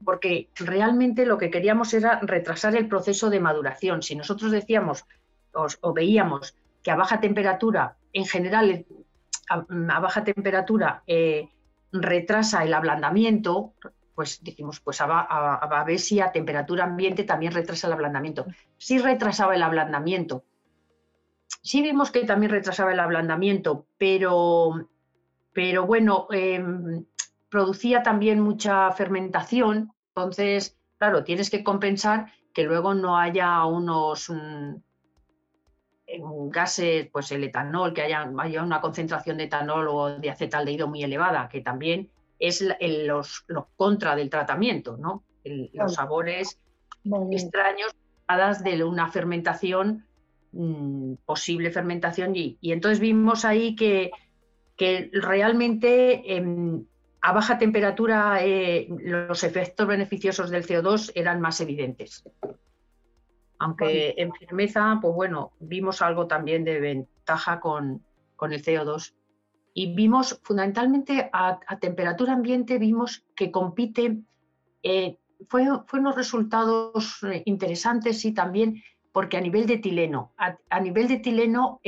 porque 0.05 0.49
realmente 0.55 1.27
lo 1.27 1.39
que 1.39 1.51
queríamos 1.51 1.93
era 1.95 2.21
retrasar 2.21 2.77
el 2.77 2.89
proceso 2.89 3.31
de 3.31 3.41
maduración. 3.41 4.03
Si 4.03 4.15
nosotros 4.17 4.51
decíamos 4.51 5.05
o, 5.53 5.93
veíamos 5.93 6.55
que 6.83 6.91
a 6.91 6.97
baja 6.97 7.21
temperatura, 7.21 7.97
en 8.13 8.27
general, 8.27 8.87
a, 9.49 10.01
baja 10.01 10.25
temperatura 10.25 11.03
eh, 11.07 11.49
retrasa 11.93 12.65
el 12.65 12.73
ablandamiento, 12.73 13.75
pues 14.15 14.43
dijimos, 14.43 14.81
pues 14.81 15.01
a, 15.01 15.85
ver 15.87 15.99
si 15.99 16.21
a 16.21 16.31
temperatura 16.33 16.85
ambiente 16.85 17.25
también 17.25 17.53
retrasa 17.53 17.87
el 17.87 17.95
ablandamiento. 17.95 18.47
Sí 18.77 18.99
retrasaba 18.99 19.55
el 19.55 19.63
ablandamiento. 19.63 20.45
Sí 21.63 21.83
vimos 21.83 22.11
que 22.11 22.25
también 22.25 22.53
retrasaba 22.53 22.93
el 22.93 23.01
ablandamiento, 23.01 23.87
pero, 23.99 24.89
pero 25.53 25.87
bueno, 25.87 26.27
em, 26.31 27.05
producía 27.51 28.03
también 28.03 28.41
mucha 28.41 28.91
fermentación, 28.93 29.93
entonces, 30.15 30.79
claro, 30.99 31.25
tienes 31.25 31.51
que 31.51 31.65
compensar 31.65 32.33
que 32.55 32.65
luego 32.65 32.95
no 32.95 33.17
haya 33.19 33.65
unos 33.65 34.33
gases, 36.51 37.09
pues 37.13 37.31
el 37.33 37.45
etanol, 37.45 37.93
que 37.93 38.03
haya, 38.03 38.25
una 38.25 38.81
concentración 38.81 39.37
de 39.37 39.45
etanol 39.45 39.89
o 39.89 40.19
de 40.19 40.31
acetaldehído 40.31 40.89
muy 40.89 41.03
elevada, 41.03 41.49
que 41.49 41.61
también 41.61 42.11
es 42.39 42.65
los, 42.81 43.45
contra 43.77 44.17
del 44.17 44.31
tratamiento, 44.31 44.97
¿no? 44.97 45.25
Los 45.45 45.95
sabores 45.95 46.59
extraños 47.31 47.95
de 48.63 48.85
una 48.85 49.11
fermentación, 49.11 50.07
mm, 50.53 51.15
posible 51.25 51.71
fermentación, 51.71 52.35
y, 52.35 52.59
entonces 52.63 53.01
vimos 53.01 53.45
ahí 53.45 53.75
que, 53.75 54.11
que 54.77 55.11
realmente 55.13 56.37
em, 56.37 56.85
a 57.23 57.33
baja 57.33 57.59
temperatura 57.59 58.39
eh, 58.43 58.89
los 58.89 59.45
efectos 59.45 59.87
beneficiosos 59.87 60.51
del 60.51 60.67
CO2 60.67 61.13
eran 61.15 61.41
más 61.41 61.61
evidentes. 61.61 62.25
Aunque 63.59 64.15
en 64.17 64.33
firmeza, 64.33 64.99
pues 65.03 65.15
bueno, 65.15 65.53
vimos 65.61 66.01
algo 66.01 66.27
también 66.27 66.65
de 66.65 66.81
ventaja 66.81 67.61
con, 67.61 68.03
el 68.41 68.65
CO2. 68.65 69.15
Y 69.75 69.95
vimos 69.95 70.41
fundamentalmente 70.43 71.29
a, 71.31 71.61
temperatura 71.79 72.33
ambiente, 72.33 72.79
vimos 72.79 73.27
que 73.37 73.51
compite, 73.51 74.23
eh, 74.83 75.19
fue, 75.47 75.67
unos 75.93 76.17
resultados 76.17 77.23
eh, 77.23 77.43
interesantes 77.45 78.25
y 78.25 78.33
también 78.33 78.83
porque 79.13 79.37
a 79.37 79.43
nivel 79.43 79.67
de 79.67 79.75
etileno, 79.75 80.33
a, 80.39 80.81
nivel 80.81 81.09
de 81.09 81.15
etileno, 81.15 81.81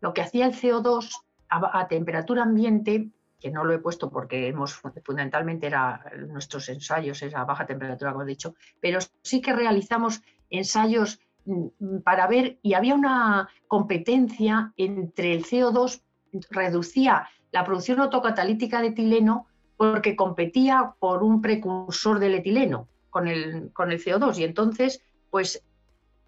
lo 0.00 0.14
que 0.14 0.22
hacía 0.22 0.46
el 0.46 0.54
CO2 0.54 1.10
a 1.48 1.86
temperatura 1.88 2.42
ambiente 2.42 3.10
que 3.42 3.50
no 3.50 3.64
lo 3.64 3.74
he 3.74 3.80
puesto 3.80 4.08
porque 4.08 4.46
hemos 4.46 4.74
fundamentalmente 5.04 5.66
era 5.66 6.00
nuestros 6.28 6.68
ensayos 6.68 7.20
es 7.22 7.34
a 7.34 7.44
baja 7.44 7.66
temperatura, 7.66 8.12
como 8.12 8.22
he 8.22 8.26
dicho, 8.26 8.54
pero 8.80 9.00
sí 9.22 9.40
que 9.40 9.52
realizamos 9.52 10.22
ensayos 10.48 11.18
mm, 11.44 11.98
para 12.04 12.28
ver 12.28 12.58
y 12.62 12.74
había 12.74 12.94
una 12.94 13.48
competencia 13.66 14.72
entre 14.76 15.34
el 15.34 15.44
CO2 15.44 16.02
reducía 16.50 17.28
la 17.50 17.64
producción 17.64 17.98
autocatalítica 17.98 18.80
de 18.80 18.88
etileno 18.88 19.48
porque 19.76 20.14
competía 20.14 20.94
por 21.00 21.24
un 21.24 21.42
precursor 21.42 22.20
del 22.20 22.36
etileno 22.36 22.86
con 23.10 23.26
el, 23.26 23.72
con 23.72 23.90
el 23.90 24.02
CO2 24.02 24.38
y 24.38 24.44
entonces 24.44 25.02
pues 25.30 25.64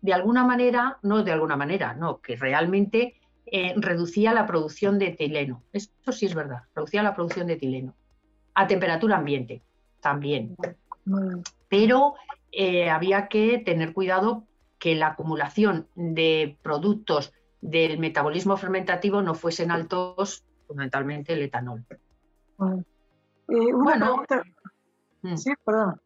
de 0.00 0.12
alguna 0.12 0.44
manera, 0.44 0.98
no 1.02 1.22
de 1.22 1.32
alguna 1.32 1.56
manera, 1.56 1.94
no, 1.94 2.20
que 2.20 2.36
realmente 2.36 3.14
eh, 3.56 3.72
reducía 3.76 4.34
la 4.34 4.48
producción 4.48 4.98
de 4.98 5.06
etileno. 5.10 5.62
Esto 5.72 6.10
sí 6.10 6.26
es 6.26 6.34
verdad, 6.34 6.64
reducía 6.74 7.04
la 7.04 7.14
producción 7.14 7.46
de 7.46 7.52
etileno. 7.52 7.94
A 8.52 8.66
temperatura 8.66 9.16
ambiente 9.16 9.62
también. 10.00 10.56
Pero 11.68 12.14
eh, 12.50 12.90
había 12.90 13.28
que 13.28 13.58
tener 13.58 13.92
cuidado 13.92 14.42
que 14.80 14.96
la 14.96 15.10
acumulación 15.10 15.86
de 15.94 16.58
productos 16.62 17.32
del 17.60 18.00
metabolismo 18.00 18.56
fermentativo 18.56 19.22
no 19.22 19.34
fuesen 19.34 19.70
altos, 19.70 20.44
fundamentalmente 20.66 21.34
el 21.34 21.42
etanol. 21.42 21.84
Eh, 22.58 23.72
bueno, 23.72 24.24
mm. 25.22 25.36
Sí, 25.36 25.52
perdón. 25.64 26.00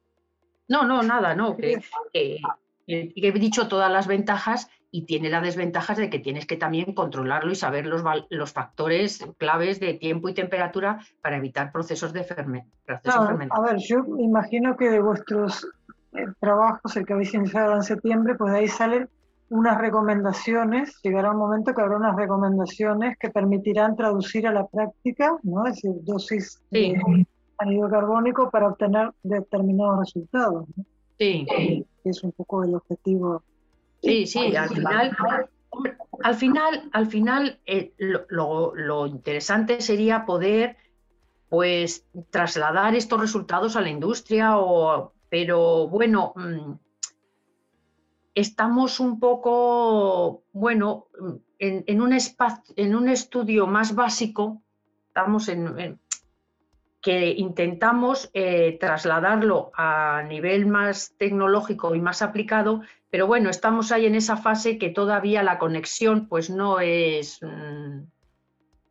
No, 0.69 0.85
no, 0.85 1.03
nada, 1.03 1.35
no. 1.35 1.57
que, 1.57 1.81
he 2.13 3.33
dicho 3.33 3.69
todas 3.69 3.91
las 3.91 4.07
ventajas 4.07 4.69
y 4.91 5.05
tiene 5.05 5.29
las 5.29 5.43
desventajas 5.43 5.99
de 5.99 6.09
que 6.09 6.19
tienes 6.19 6.47
que 6.47 6.57
también 6.57 6.95
controlarlo 6.95 7.53
y 7.53 7.57
saber 7.57 7.87
los, 7.87 8.03
los 8.31 8.53
factores 8.53 9.25
claves 9.37 9.81
de 9.81 9.95
tiempo 9.95 10.29
y 10.29 10.35
temperatura 10.35 11.01
para 11.23 11.37
evitar 11.37 11.73
procesos 11.73 12.13
de 12.13 12.25
fermentación. 12.25 13.49
a 13.51 13.61
ver, 13.61 13.77
yo 13.79 14.05
imagino 14.19 14.77
que 14.77 14.91
de 14.91 15.01
vuestros 15.01 15.67
eh, 16.15 16.27
trabajos, 16.41 16.97
el 16.97 17.05
que 17.05 17.13
habéis 17.13 17.35
iniciado 17.35 17.75
en 17.75 17.83
septiembre, 17.83 18.35
pues 18.35 18.53
de 18.53 18.59
ahí 18.61 18.69
salen 18.69 19.09
unas 19.51 19.79
recomendaciones, 19.79 21.01
llegará 21.03 21.33
un 21.33 21.39
momento 21.39 21.75
que 21.75 21.81
habrá 21.81 21.97
unas 21.97 22.17
recomendaciones 22.17 23.17
que 23.19 23.31
permitirán 23.31 23.97
traducir 23.97 24.47
a 24.47 24.53
la 24.53 24.67
práctica, 24.67 25.37
¿no? 25.43 25.67
Es 25.67 25.77
decir, 25.77 25.93
dosis 26.03 26.63
de 26.71 27.01
anhídrido 27.59 27.91
carbónico 27.91 28.51
para 28.51 28.69
obtener 28.69 29.11
determinados 29.23 30.01
resultados. 30.01 30.67
Sí. 31.19 31.47
Es 32.05 32.23
un 32.23 32.33
poco 32.33 32.63
el 32.63 32.75
objetivo 32.75 33.43
Sí, 34.03 34.27
sí, 34.27 34.57
al 34.57 34.69
final, 34.69 35.17
al 36.23 36.35
final, 36.35 36.89
al 36.93 37.07
final 37.07 37.61
eh, 37.67 37.93
lo, 37.99 39.07
interesante 39.07 39.81
sería 39.81 40.25
poder 40.25 40.77
pues 41.49 42.07
trasladar 42.31 42.95
estos 42.95 43.21
resultados 43.21 43.77
a 43.77 43.81
la 43.81 43.89
industria, 43.89 44.59
o, 44.59 45.13
pero 45.29 45.89
bueno, 45.89 46.33
mm, 46.37 46.73
estamos 48.35 49.01
un 49.01 49.19
poco, 49.19 50.45
bueno, 50.53 51.07
en, 51.59 52.01
un, 52.01 52.13
espacio, 52.13 52.75
en 52.77 52.95
un 52.95 53.09
estudio 53.09 53.67
más 53.67 53.95
básico, 53.95 54.63
estamos 55.09 55.49
en, 55.49 55.99
que 57.01 57.31
intentamos 57.31 58.31
eh, 58.35 58.77
trasladarlo 58.81 59.71
a 59.75 60.23
nivel 60.29 60.67
más 60.67 61.15
tecnológico 61.17 61.95
y 61.95 62.01
más 62.01 62.23
aplicado, 62.23 62.83
pero 63.11 63.27
bueno, 63.27 63.51
estamos 63.51 63.93
ahí 63.93 64.07
en 64.07 64.15
esa 64.15 64.37
fase 64.37 64.79
que 64.79 64.91
todavía 64.91 65.43
la 65.43 65.59
conexión 65.59 66.27
pues 66.27 66.51
no 66.51 66.81
es 66.81 67.41
mm, 67.43 68.01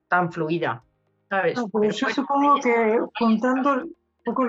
tan 0.08 0.32
fluida. 0.32 0.84
¿sabes? 1.30 1.60
pues 1.72 1.98
yo 1.98 2.10
supongo 2.10 2.60
que 2.62 3.00
contando 3.20 3.74
un 3.74 3.96
poco 4.24 4.48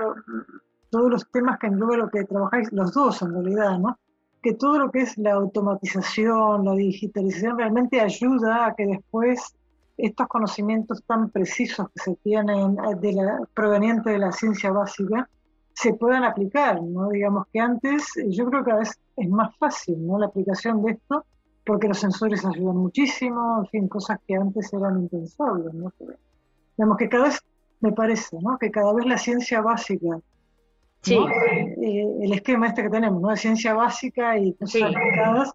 todos 0.91 1.11
los 1.11 1.31
temas 1.31 1.59
que 1.59 1.67
engloba 1.67 1.97
lo 1.97 2.09
que 2.09 2.25
trabajáis 2.25 2.73
los 2.73 2.93
dos 2.93 3.21
en 3.23 3.33
realidad, 3.33 3.79
¿no? 3.79 3.99
que 4.43 4.55
todo 4.55 4.79
lo 4.79 4.91
que 4.91 5.01
es 5.01 5.19
la 5.19 5.33
automatización, 5.33 6.65
la 6.65 6.73
digitalización 6.75 7.59
realmente 7.59 8.01
ayuda 8.01 8.67
a 8.67 8.75
que 8.75 8.87
después 8.87 9.58
estos 9.99 10.27
conocimientos 10.29 11.03
tan 11.05 11.31
precisos 11.31 11.89
que 11.91 12.01
se 12.03 12.17
tienen 12.17 12.79
eh, 12.79 12.95
de 13.01 13.13
la, 13.13 13.41
provenientes 13.53 14.13
de 14.13 14.19
la 14.19 14.33
ciencia 14.33 14.71
básica 14.71 15.29
se 15.75 15.95
puedan 15.95 16.25
aplicar, 16.25 16.83
¿no? 16.83 17.11
Digamos 17.11 17.47
que 17.53 17.61
antes 17.61 18.05
yo 18.29 18.47
creo 18.47 18.65
que 18.65 18.73
a 18.73 18.77
veces 18.77 18.99
es 19.17 19.29
más 19.29 19.57
fácil, 19.59 20.07
¿no? 20.07 20.19
La 20.19 20.27
aplicación 20.27 20.83
de 20.83 20.93
esto 20.93 21.25
porque 21.65 21.87
los 21.87 21.99
sensores 21.99 22.45
ayudan 22.47 22.77
muchísimo, 22.77 23.59
en 23.61 23.67
fin, 23.67 23.89
cosas 23.89 24.19
que 24.27 24.35
antes 24.35 24.73
eran 24.73 25.03
impensables, 25.03 25.75
¿no? 25.75 25.93
Digamos 26.77 26.97
que 26.97 27.09
cada 27.09 27.25
vez, 27.25 27.41
me 27.81 27.93
parece, 27.93 28.39
¿no? 28.41 28.57
Que 28.59 28.71
cada 28.71 28.93
vez 28.95 29.05
la 29.07 29.19
ciencia 29.19 29.61
básica 29.61 30.19
Sí. 31.03 31.15
Eh, 31.15 32.19
el 32.23 32.33
esquema 32.33 32.69
este 32.69 32.83
que 32.83 32.91
tenemos, 32.91 33.21
¿no? 33.23 33.29
De 33.29 33.37
ciencia 33.37 33.75
básica 33.75 34.39
y 34.39 34.53
cosas 34.55 34.83
aplicadas, 34.83 35.53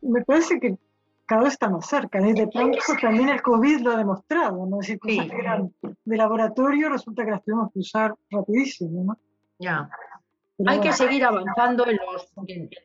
me 0.00 0.24
parece 0.24 0.58
que 0.58 0.78
cada 1.26 1.42
vez 1.42 1.54
está 1.54 1.68
más 1.68 1.86
cerca. 1.86 2.20
Y 2.20 2.32
de 2.32 2.46
pronto 2.48 2.78
también 3.00 3.28
el 3.28 3.42
COVID 3.42 3.80
lo 3.80 3.92
ha 3.92 3.96
demostrado, 3.96 4.66
¿no? 4.66 4.80
Es 4.80 4.86
decir, 4.86 4.98
cosas 4.98 5.30
que 5.30 5.36
eran 5.36 5.74
de 6.04 6.16
laboratorio, 6.16 6.88
resulta 6.88 7.24
que 7.24 7.30
las 7.32 7.44
tuvimos 7.44 7.72
que 7.72 7.80
usar 7.80 8.14
rapidísimo, 8.30 9.04
¿no? 9.04 9.18
Ya. 9.58 9.90
Hay 10.66 10.80
que 10.80 10.92
seguir 10.92 11.24
avanzando 11.24 11.86
en 11.86 11.96
los, 11.96 12.32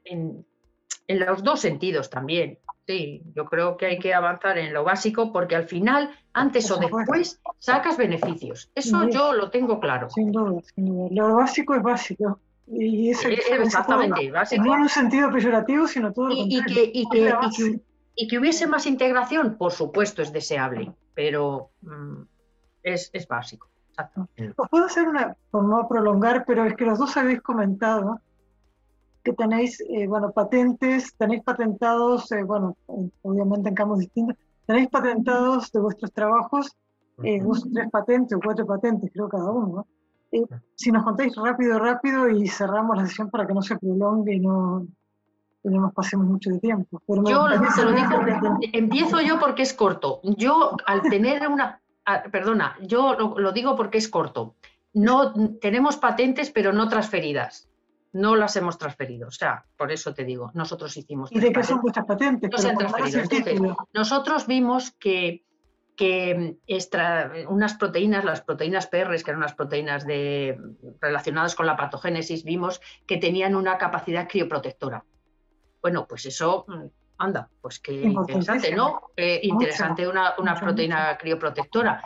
en, 0.05 0.45
en 1.07 1.19
los 1.19 1.43
dos 1.43 1.59
sentidos 1.59 2.09
también. 2.09 2.59
Sí, 2.87 3.21
yo 3.35 3.45
creo 3.45 3.77
que 3.77 3.85
hay 3.85 3.99
que 3.99 4.13
avanzar 4.13 4.57
en 4.57 4.73
lo 4.73 4.83
básico 4.83 5.31
porque 5.31 5.55
al 5.55 5.67
final, 5.67 6.09
antes 6.33 6.69
o 6.71 6.77
después, 6.77 7.39
sacas 7.59 7.95
beneficios. 7.95 8.71
Eso 8.75 9.07
yo 9.09 9.33
lo 9.33 9.49
tengo 9.51 9.79
claro. 9.79 10.09
Sin 10.09 10.31
duda, 10.31 10.61
sin 10.75 10.85
duda. 10.85 11.07
Lo 11.11 11.35
básico 11.35 11.75
es 11.75 11.83
básico. 11.83 12.39
Y 12.67 13.11
eso 13.11 13.27
es, 13.27 13.39
exactamente, 13.49 14.31
básico. 14.31 14.63
No 14.63 14.75
en 14.75 14.81
un 14.81 14.89
sentido 14.89 15.31
peyorativo, 15.31 15.87
sino 15.87 16.11
todo 16.11 16.29
lo 16.29 16.35
y, 16.35 16.57
y, 16.57 16.63
que, 16.63 16.83
y, 16.93 17.07
que, 17.09 17.19
y, 17.19 17.55
que, 17.55 17.81
hubiese 18.39 18.67
más 18.67 18.85
integración, 18.85 19.57
por 19.57 19.71
supuesto, 19.71 20.21
es 20.21 20.31
deseable, 20.31 20.93
pero 21.13 21.71
mm, 21.81 22.21
es, 22.83 23.09
es, 23.13 23.27
básico. 23.27 23.69
Exacto. 23.89 24.27
Os 24.57 24.69
puedo 24.69 24.85
hacer 24.85 25.07
una, 25.07 25.35
por 25.49 25.63
no 25.63 25.87
prolongar, 25.87 26.45
pero 26.45 26.65
es 26.65 26.75
que 26.75 26.85
los 26.85 26.99
dos 26.99 27.15
habéis 27.17 27.41
comentado 27.41 28.19
que 29.23 29.33
tenéis, 29.33 29.79
eh, 29.81 30.07
bueno, 30.07 30.31
patentes, 30.31 31.15
tenéis 31.15 31.43
patentados, 31.43 32.31
eh, 32.31 32.43
bueno, 32.43 32.75
obviamente 33.21 33.69
en 33.69 33.75
campos 33.75 33.99
distintos, 33.99 34.35
tenéis 34.65 34.89
patentados 34.89 35.71
de 35.71 35.79
vuestros 35.79 36.11
trabajos, 36.11 36.75
eh, 37.23 37.41
tres 37.73 37.89
patentes 37.91 38.37
o 38.37 38.41
cuatro 38.41 38.65
patentes, 38.65 39.11
creo 39.13 39.29
cada 39.29 39.51
uno. 39.51 39.85
Eh, 40.31 40.45
si 40.75 40.91
nos 40.91 41.03
contáis 41.03 41.35
rápido, 41.35 41.77
rápido 41.77 42.29
y 42.29 42.47
cerramos 42.47 42.97
la 42.97 43.05
sesión 43.05 43.29
para 43.29 43.45
que 43.45 43.53
no 43.53 43.61
se 43.61 43.77
prolongue 43.77 44.35
y 44.35 44.39
no, 44.39 44.87
no 45.63 45.81
nos 45.81 45.93
pasemos 45.93 46.27
mucho 46.27 46.49
de 46.49 46.59
tiempo. 46.59 47.01
yo 47.07 47.47
te 47.75 47.83
lo 47.83 47.91
digo, 47.91 48.59
empiezo 48.73 49.21
yo 49.21 49.39
porque 49.39 49.63
es 49.63 49.73
corto. 49.73 50.21
Yo 50.23 50.75
al 50.85 51.01
tener 51.03 51.47
una, 51.47 51.81
ah, 52.05 52.23
perdona, 52.31 52.77
yo 52.81 53.13
lo, 53.13 53.39
lo 53.39 53.51
digo 53.51 53.75
porque 53.75 53.97
es 53.97 54.09
corto. 54.09 54.55
No 54.93 55.33
tenemos 55.59 55.97
patentes, 55.97 56.51
pero 56.51 56.73
no 56.73 56.89
transferidas 56.89 57.71
no 58.13 58.35
las 58.35 58.55
hemos 58.55 58.77
transferido. 58.77 59.27
O 59.27 59.31
sea, 59.31 59.65
por 59.77 59.91
eso 59.91 60.13
te 60.13 60.23
digo, 60.23 60.51
nosotros 60.53 60.95
hicimos. 60.97 61.31
¿Y 61.31 61.39
de 61.39 61.51
qué 61.51 61.63
son 61.63 61.81
vuestras 61.81 62.05
patentes? 62.05 62.49
No 62.51 62.57
se 62.57 62.69
han 62.69 62.77
transferido. 62.77 63.77
nosotros 63.93 64.47
vimos 64.47 64.91
que, 64.91 65.45
que 65.95 66.57
unas 67.47 67.75
proteínas, 67.75 68.25
las 68.25 68.41
proteínas 68.41 68.87
PR, 68.87 69.15
que 69.23 69.31
eran 69.31 69.37
unas 69.37 69.53
proteínas 69.53 70.05
de, 70.05 70.59
relacionadas 70.99 71.55
con 71.55 71.65
la 71.65 71.77
patogénesis, 71.77 72.43
vimos 72.43 72.81
que 73.05 73.17
tenían 73.17 73.55
una 73.55 73.77
capacidad 73.77 74.27
crioprotectora. 74.27 75.05
Bueno, 75.81 76.05
pues 76.07 76.25
eso, 76.25 76.65
mm, 76.67 76.85
anda, 77.17 77.49
pues 77.61 77.79
qué 77.79 77.93
interesante, 77.93 78.75
¿no? 78.75 79.01
interesante 79.17 80.07
una, 80.07 80.33
una 80.37 80.59
proteína 80.59 81.17
crioprotectora 81.17 82.03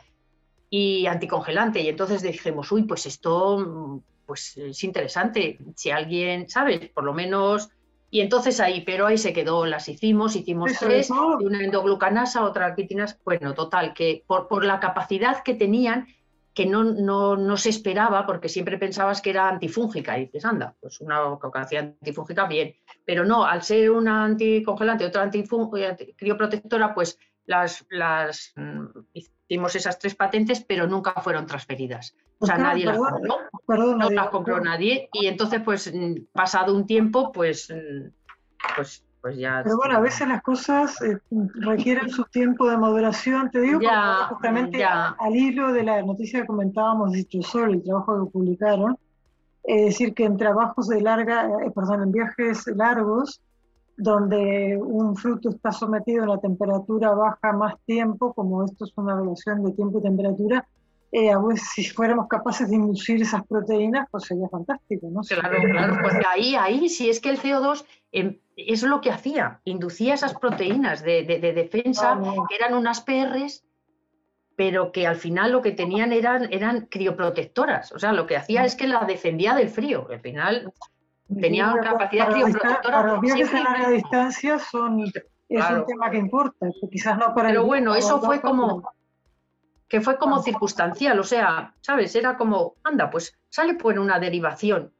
y 0.70 1.06
anticongelante. 1.06 1.82
Y 1.82 1.90
entonces 1.90 2.22
dijimos, 2.22 2.72
uy, 2.72 2.84
pues 2.84 3.06
esto 3.06 3.60
mm, 3.60 4.00
pues 4.26 4.58
es 4.58 4.84
interesante. 4.84 5.60
Si 5.76 5.92
alguien, 5.92 6.50
¿sabes? 6.50 6.90
Por 6.90 7.04
lo 7.04 7.14
menos. 7.14 7.70
Y 8.12 8.22
entonces 8.22 8.60
ahí, 8.60 8.82
pero 8.82 9.08
ahí 9.08 9.18
se 9.18 9.34
quedó, 9.34 9.66
las 9.66 9.90
hicimos, 9.90 10.36
hicimos 10.36 10.72
tres, 10.80 11.10
una 11.10 11.64
endoglucanasa, 11.64 12.44
otra 12.44 12.74
quitinasa. 12.76 13.18
Bueno, 13.26 13.54
total, 13.54 13.94
que 13.94 14.24
por, 14.26 14.48
por 14.48 14.64
la 14.64 14.80
capacidad 14.80 15.44
que 15.44 15.54
tenían, 15.54 16.08
que 16.56 16.66
no, 16.66 16.86
no, 16.86 17.36
no, 17.36 17.58
se 17.58 17.70
esperaba, 17.70 18.26
porque 18.26 18.47
siempre 18.47 18.78
pensabas 18.78 19.22
que 19.22 19.30
era 19.30 19.49
antifúngica. 19.49 20.18
Y 20.18 20.26
dices, 20.26 20.45
anda, 20.45 20.74
pues 20.80 21.01
una 21.01 21.20
hacía 21.56 21.82
antifúngica, 21.82 22.47
bien. 22.47 22.76
Pero 23.06 23.26
no, 23.26 23.45
al 23.45 23.62
ser 23.62 23.91
una 23.91 24.24
anticongelante, 24.24 25.06
otra 25.06 25.24
anticrioprotectora, 25.24 26.95
pues 26.95 27.20
las, 27.45 27.86
las 27.89 28.53
mm, 28.56 28.86
hicimos 29.14 29.76
esas 29.76 29.99
tres 29.99 30.16
patentes, 30.16 30.64
pero 30.64 30.88
nunca 30.88 31.14
fueron 31.22 31.45
transferidas. 31.45 32.16
O 32.39 32.45
sea, 32.45 32.58
nadie 32.58 32.86
las 32.86 32.97
compró, 32.97 33.95
no 33.97 34.10
las 34.10 34.30
compró 34.30 34.60
nadie. 34.62 35.10
Y 35.14 35.28
entonces, 35.28 35.62
pues, 35.62 35.93
mm, 35.93 36.28
pasado 36.32 36.74
un 36.74 36.88
tiempo, 36.88 37.32
pues, 37.32 37.70
mm, 37.70 38.08
pues, 38.76 39.05
pues 39.26 39.38
ya... 39.38 39.62
Pero 39.64 39.78
bueno, 39.78 39.98
a 39.98 40.02
veces 40.02 40.28
las 40.28 40.44
cosas 40.44 41.02
eh, 41.02 41.18
requieren 41.56 42.12
su 42.12 42.26
tiempo 42.26 42.70
de 42.70 42.78
moderación, 42.78 43.50
te 43.50 43.60
digo, 43.60 43.80
justamente 44.30 44.84
al 44.84 45.36
hilo 45.36 45.74
de 45.74 45.82
la 45.82 46.04
noticia 46.04 46.42
que 46.42 46.46
comentábamos 46.46 47.12
de 47.12 47.26
Sol, 47.42 47.74
el 47.74 47.84
trabajo 47.84 48.24
que 48.24 48.32
publicaron, 48.32 48.96
es 49.64 49.86
decir, 49.86 50.14
que 50.14 50.26
en 50.26 50.38
trabajos 50.38 50.90
de 50.90 51.02
larga, 51.02 51.48
eh, 51.48 51.72
perdón, 51.72 52.04
en 52.04 52.12
viajes 52.12 52.68
largos, 52.68 53.42
donde 53.98 54.78
un 54.80 55.16
fruto 55.16 55.50
está 55.50 55.72
sometido 55.72 56.22
a 56.22 56.34
una 56.34 56.38
temperatura 56.40 57.16
baja 57.16 57.52
más 57.52 57.74
tiempo, 57.88 58.32
como 58.32 58.64
esto 58.64 58.86
es 58.86 58.94
una 58.96 59.16
relación 59.16 59.64
de 59.64 59.72
tiempo 59.72 59.98
y 59.98 60.04
temperatura, 60.04 60.68
eh, 61.16 61.34
si 61.55 61.86
fuéramos 61.86 62.28
capaces 62.28 62.70
de 62.70 62.76
inducir 62.76 63.22
esas 63.22 63.45
proteínas, 63.47 64.07
pues 64.11 64.26
sería 64.26 64.49
fantástico, 64.49 65.07
¿no? 65.09 65.22
Claro, 65.22 65.57
claro, 65.61 65.97
pues 66.01 66.16
ahí, 66.28 66.55
ahí, 66.55 66.89
si 66.89 67.09
es 67.09 67.22
que 67.22 67.30
el 67.30 67.39
CO2 67.39 67.86
em, 68.11 68.39
es 68.57 68.84
lo 68.84 68.99
que 68.99 69.11
hacía, 69.11 69.61
inducía 69.63 70.13
esas 70.13 70.34
proteínas 70.34 71.03
de, 71.03 71.24
defensa, 71.24 72.20
que 72.49 72.55
eran 72.55 72.74
unas 72.74 73.01
PRs, 73.01 73.63
pero 74.57 74.91
que 74.91 75.07
al 75.07 75.16
final 75.16 75.51
lo 75.51 75.61
que 75.61 75.72
tenían 75.72 76.11
eran, 76.11 76.51
eran 76.51 76.88
crioprotectoras, 76.88 77.91
o 77.93 77.99
sea, 77.99 78.11
lo 78.11 78.28
que 78.28 78.38
hacía 78.38 78.66
es 78.66 78.76
que 78.76 78.88
la 78.88 79.05
defendía 79.05 79.55
del 79.55 79.70
frío, 79.70 80.07
al 80.09 80.20
final 80.20 80.74
tenía 81.41 81.74
una 81.74 81.82
capacidad 81.82 82.30
crioprotectora. 82.30 82.82
Para 82.82 83.13
los 83.13 83.22
viajes 83.22 83.53
a 83.53 83.63
larga 83.63 83.89
distancia 83.89 84.59
son, 84.59 85.01
es 85.01 85.70
un 85.70 85.86
tema 85.86 86.09
que 86.11 86.18
importa, 86.18 86.68
quizás 86.91 87.18
no 87.18 87.34
para 87.34 87.49
Pero 87.49 87.66
bueno, 87.66 87.95
eso 87.95 88.22
fue 88.22 88.39
como 88.41 88.84
que 89.88 90.02
fue 90.02 90.18
como 90.18 90.42
circunstancial, 90.42 91.20
o 91.20 91.24
sea, 91.24 91.74
¿sabes? 91.82 92.16
Era 92.16 92.38
como, 92.38 92.76
anda, 92.84 93.10
pues 93.10 93.38
sale 93.50 93.76
por 93.76 93.98
una 94.00 94.20
derivación, 94.20 94.92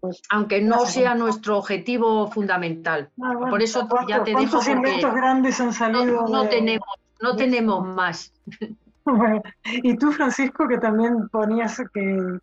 pues, 0.00 0.20
aunque 0.30 0.60
no 0.60 0.84
sea 0.84 1.14
nuestro 1.14 1.58
objetivo 1.58 2.30
fundamental. 2.30 3.10
Ah, 3.22 3.34
por 3.48 3.62
eso 3.62 3.88
ya 4.08 4.24
te 4.24 4.34
dejo 4.34 4.58
porque 4.58 5.00
grandes 5.14 5.60
han 5.60 5.72
salido 5.72 6.26
no, 6.26 6.48
tenemos, 6.48 6.88
no 7.20 7.36
tenemos 7.36 7.86
más. 7.86 8.32
y 9.64 9.96
tú, 9.96 10.12
Francisco, 10.12 10.66
que 10.66 10.78
también 10.78 11.28
ponías 11.28 11.80
que 11.92 12.38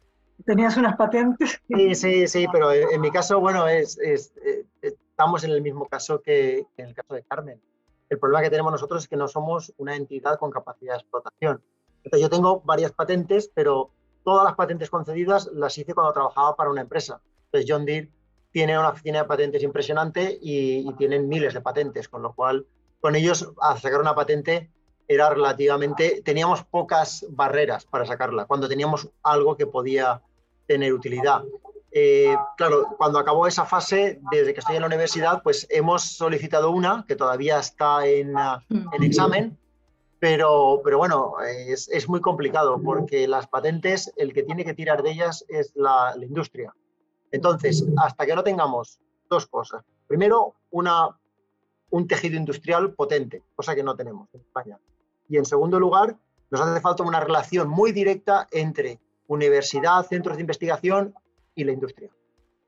tenías 0.45 0.77
unas 0.77 0.95
patentes. 0.95 1.61
Sí, 1.67 1.95
sí, 1.95 2.27
sí, 2.27 2.47
pero 2.51 2.71
en, 2.71 2.99
mi 3.01 3.11
caso, 3.11 3.39
bueno, 3.39 3.67
es, 3.67 3.99
eh, 3.99 4.65
estamos 4.81 5.43
en 5.43 5.51
el 5.51 5.61
mismo 5.61 5.87
caso 5.87 6.21
que, 6.21 6.65
en 6.77 6.87
el 6.87 6.95
caso 6.95 7.13
de 7.13 7.23
Carmen. 7.23 7.61
El 8.11 8.19
problema 8.19 8.43
que 8.43 8.49
tenemos 8.49 8.73
nosotros 8.73 9.03
es 9.03 9.07
que 9.07 9.15
no 9.15 9.29
somos 9.29 9.73
una 9.77 9.95
entidad 9.95 10.37
con 10.37 10.51
capacidad 10.51 10.95
de 10.95 10.99
explotación. 10.99 11.63
Entonces, 12.03 12.21
yo 12.21 12.29
tengo 12.29 12.59
varias 12.59 12.91
patentes, 12.91 13.49
pero 13.55 13.91
todas 14.25 14.43
las 14.43 14.55
patentes 14.55 14.89
concedidas 14.89 15.49
las 15.53 15.77
hice 15.77 15.93
cuando 15.93 16.11
trabajaba 16.11 16.57
para 16.57 16.69
una 16.69 16.81
empresa. 16.81 17.21
Entonces, 17.45 17.71
John 17.71 17.85
Deere 17.85 18.09
tiene 18.51 18.77
una 18.77 18.89
oficina 18.89 19.19
de 19.19 19.29
patentes 19.29 19.63
impresionante 19.63 20.37
y, 20.41 20.89
y 20.89 20.93
tienen 20.95 21.29
miles 21.29 21.53
de 21.53 21.61
patentes, 21.61 22.09
con 22.09 22.21
lo 22.21 22.33
cual, 22.33 22.67
con 22.99 23.15
ellos, 23.15 23.49
sacar 23.79 24.01
una 24.01 24.13
patente 24.13 24.69
era 25.07 25.29
relativamente, 25.29 26.21
teníamos 26.21 26.65
pocas 26.65 27.25
barreras 27.29 27.85
para 27.85 28.05
sacarla, 28.05 28.43
cuando 28.43 28.67
teníamos 28.67 29.09
algo 29.23 29.55
que 29.55 29.67
podía 29.67 30.21
tener 30.67 30.91
utilidad. 30.91 31.43
Eh, 31.93 32.35
claro, 32.55 32.95
cuando 32.97 33.19
acabó 33.19 33.47
esa 33.47 33.65
fase, 33.65 34.21
desde 34.31 34.53
que 34.53 34.61
estoy 34.61 34.77
en 34.77 34.81
la 34.81 34.87
universidad, 34.87 35.43
pues 35.43 35.67
hemos 35.69 36.03
solicitado 36.03 36.71
una 36.71 37.03
que 37.07 37.17
todavía 37.17 37.59
está 37.59 38.05
en, 38.05 38.37
ah, 38.37 38.63
en 38.69 39.03
examen, 39.03 39.57
pero, 40.19 40.81
pero 40.83 40.99
bueno, 40.99 41.33
es, 41.41 42.07
muy 42.07 42.21
complicado 42.21 42.81
porque 42.81 43.27
las 43.27 43.47
patentes, 43.47 44.13
el 44.15 44.33
que 44.33 44.43
tiene 44.43 44.63
que 44.63 44.73
tirar 44.73 45.03
de 45.03 45.11
ellas 45.11 45.43
es 45.49 45.73
la, 45.75 46.13
la 46.15 46.25
industria. 46.25 46.73
Entonces, 47.31 47.85
hasta 47.97 48.25
que 48.25 48.35
no 48.35 48.43
tengamos 48.43 48.99
dos 49.29 49.47
cosas. 49.47 49.83
Primero, 50.07 50.55
una, 50.69 51.09
un 51.89 52.07
tejido 52.07 52.37
industrial 52.37 52.93
potente, 52.93 53.43
cosa 53.55 53.75
que 53.75 53.83
no 53.83 53.95
tenemos 53.95 54.29
en 54.33 54.41
España. 54.41 54.79
Y 55.27 55.37
en 55.37 55.45
segundo 55.45 55.79
lugar, 55.79 56.15
nos 56.51 56.61
hace 56.61 56.79
falta 56.81 57.03
una 57.03 57.19
relación 57.19 57.69
muy 57.69 57.91
directa 57.91 58.47
entre 58.51 58.99
universidad, 59.27 60.05
centros 60.05 60.37
de 60.37 60.41
investigación 60.41 61.15
y 61.61 61.65
la 61.65 61.71
industria. 61.71 62.09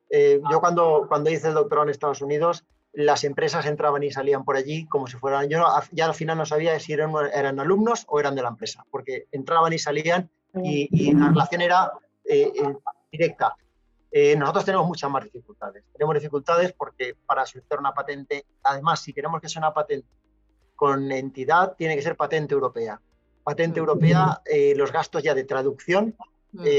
eh, 0.09 0.41
yo 0.51 0.59
cuando, 0.59 1.05
cuando 1.07 1.29
hice 1.29 1.49
el 1.49 1.55
doctorado 1.55 1.85
en 1.85 1.91
Estados 1.91 2.21
Unidos, 2.21 2.65
las 2.93 3.23
empresas 3.23 3.65
entraban 3.65 4.03
y 4.03 4.11
salían 4.11 4.45
por 4.45 4.55
allí 4.55 4.85
como 4.85 5.07
si 5.07 5.17
fueran, 5.17 5.49
yo 5.49 5.65
ya 5.91 6.05
al 6.05 6.13
final 6.13 6.37
no 6.37 6.45
sabía 6.45 6.79
si 6.79 6.93
eran, 6.93 7.11
eran 7.33 7.59
alumnos 7.59 8.05
o 8.07 8.19
eran 8.19 8.35
de 8.35 8.43
la 8.43 8.49
empresa, 8.49 8.85
porque 8.91 9.25
entraban 9.31 9.73
y 9.73 9.79
salían 9.79 10.29
y, 10.63 11.13
la 11.15 11.29
relación 11.29 11.61
era 11.61 11.91
eh, 12.25 12.51
eh, 12.55 12.75
directa. 13.11 13.55
nosotros 14.37 14.65
tenemos 14.65 14.87
muchas 14.87 15.09
más 15.09 15.23
dificultades. 15.23 15.83
Tenemos 15.91 16.13
dificultades 16.13 16.71
porque 16.73 17.15
para 17.25 17.47
solicitar 17.47 17.79
una 17.79 17.93
patente, 17.93 18.45
además, 18.61 18.99
si 18.99 19.11
queremos 19.11 19.41
que 19.41 19.49
sea 19.49 19.61
una 19.61 19.73
patente 19.73 20.07
con 20.75 21.11
entidad, 21.11 21.75
tiene 21.75 21.95
que 21.95 22.03
ser 22.03 22.15
patente 22.15 22.53
europea. 22.53 23.01
Patente 23.43 23.79
europea, 23.79 24.39
los 24.75 24.91
gastos 24.91 25.23
ya 25.23 25.33
de 25.33 25.45
traducción 25.45 26.15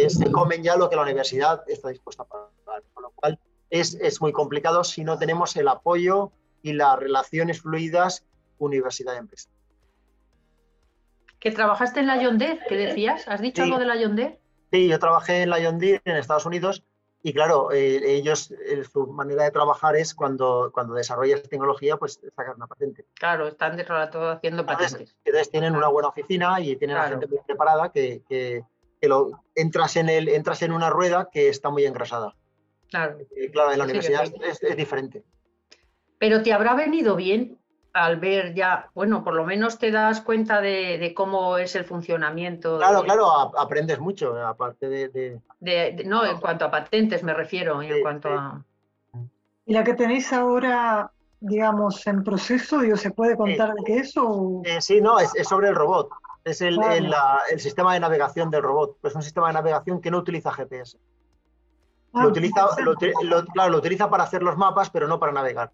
se 0.09 0.31
comen 0.31 0.62
ya 0.62 0.77
lo 0.77 0.89
que 0.89 0.97
la 0.97 1.03
universidad 1.03 1.62
está 1.68 1.89
dispuesta 1.89 2.22
a 2.22 2.27
pagar, 2.27 2.83
con 2.93 3.03
lo 3.03 3.11
cual 3.11 3.39
es, 3.70 4.20
muy 4.20 4.33
complicado 4.33 4.85
si 4.85 5.05
no 5.05 5.18
tenemos 5.18 5.57
el 5.57 5.68
apoyo 5.68 6.33
y 6.62 6.72
las 6.72 6.99
relaciones 6.99 7.61
fluidas 7.61 8.25
universidad-empresa. 8.59 9.51
¿Que 11.41 11.51
trabajaste 11.51 12.01
en 12.01 12.07
la 12.07 12.22
Yonder? 12.22 12.61
¿Qué 12.68 12.77
decías? 12.77 13.29
¿Has 13.29 13.41
dicho 13.41 13.62
algo 13.62 13.79
de 13.79 13.87
la 13.87 13.97
Yonder? 13.97 14.39
Sí, 14.72 14.89
yo 14.89 14.99
trabajé 14.99 15.43
en 15.43 15.51
la 15.51 15.59
Yonder 15.59 16.01
en 16.05 16.16
Estados 16.16 16.47
Unidos 16.47 16.85
y 17.27 17.33
claro, 17.33 17.72
eh, 17.72 18.03
ellos, 18.05 18.51
eh, 18.51 18.85
su 18.85 19.07
manera 19.07 19.45
de 19.45 19.51
trabajar 19.51 19.97
es 19.97 20.14
cuando, 20.14 20.70
cuando 20.75 20.93
desarrollas 20.93 21.43
tecnología, 21.43 21.97
pues 21.97 22.20
sacar 22.37 22.55
una 22.55 22.66
patente. 22.66 23.07
Claro, 23.14 23.49
están 23.49 23.79
de 23.79 23.85
todo 23.85 24.31
haciendo 24.31 24.66
patentes. 24.66 25.16
Entonces, 25.25 25.51
tienen 25.51 25.75
una 25.75 25.89
buena 25.89 26.09
oficina 26.09 26.61
y 26.61 26.77
tienen 26.77 26.99
a 26.99 27.09
gente 27.09 27.27
muy 27.27 27.39
preparada 27.47 27.91
que, 27.91 28.22
que, 28.29 28.62
lo, 29.09 29.45
entras, 29.55 29.97
en 29.97 30.09
el, 30.09 30.29
entras 30.29 30.63
en 30.63 30.73
una 30.73 30.91
rueda 30.91 31.29
que 31.33 31.49
está 31.49 31.71
muy 31.71 31.85
engrasada. 31.85 32.35
Claro. 32.89 33.19
claro, 33.53 33.73
en 33.73 33.79
la 33.79 33.85
universidad 33.85 34.25
es, 34.43 34.77
diferente. 34.77 35.25
Pero 36.19 36.43
te 36.43 36.53
habrá 36.53 36.75
venido 36.75 37.17
bien 37.17 37.59
al 37.93 38.19
ver 38.19 38.55
ya, 38.55 38.91
bueno, 38.95 39.23
por 39.23 39.35
lo 39.35 39.45
menos 39.45 39.79
te 39.79 39.91
das 39.91 40.21
cuenta 40.21 40.61
de, 40.61 41.13
cómo 41.17 41.59
es 41.59 41.77
el 41.77 41.85
funcionamiento. 41.85 42.79
Claro, 42.79 43.03
claro, 43.03 43.31
aprendes 43.59 44.01
mucho, 44.01 44.37
aparte 44.45 44.89
de, 44.89 45.41
No, 46.05 46.27
en 46.27 46.39
cuanto 46.39 46.65
a 46.65 46.71
patentes 46.71 47.23
me 47.23 47.35
refiero, 47.35 47.81
en 47.83 48.03
cuanto 48.03 48.29
a... 48.29 48.65
¿Y 49.67 49.73
la 49.73 49.83
que 49.83 49.95
tenéis 49.95 50.33
ahora, 50.33 51.11
digamos, 51.41 52.07
en 52.07 52.23
proceso, 52.23 52.81
digo, 52.81 52.97
se 52.97 53.13
puede 53.13 53.37
contar 53.37 53.75
de 53.75 53.83
qué 53.85 53.97
es 53.99 54.17
o...? 54.17 54.63
Eh, 54.65 54.81
sí, 54.81 55.01
no, 55.01 55.19
es, 55.19 55.33
sobre 55.49 55.69
el 55.69 55.75
robot. 55.75 56.11
Es 56.45 56.61
el, 56.61 56.78
el, 56.82 57.61
sistema 57.61 57.95
de 57.95 58.01
navegación 58.01 58.51
del 58.51 58.62
robot. 58.62 58.99
Es 59.03 59.14
un 59.14 59.22
sistema 59.22 59.47
de 59.49 59.55
navegación 59.55 60.01
que 60.01 60.11
no 60.11 60.18
utiliza 60.18 60.53
GPS. 60.53 60.99
Ah, 62.12 62.22
lo 62.22 62.28
utiliza, 62.28 62.68
claro, 63.53 63.70
lo 63.70 63.78
utiliza 63.78 64.09
para 64.11 64.24
hacer 64.24 64.42
los 64.42 64.57
mapas, 64.57 64.90
pero 64.90 65.09
no 65.09 65.18
para 65.18 65.32
navegar. 65.32 65.72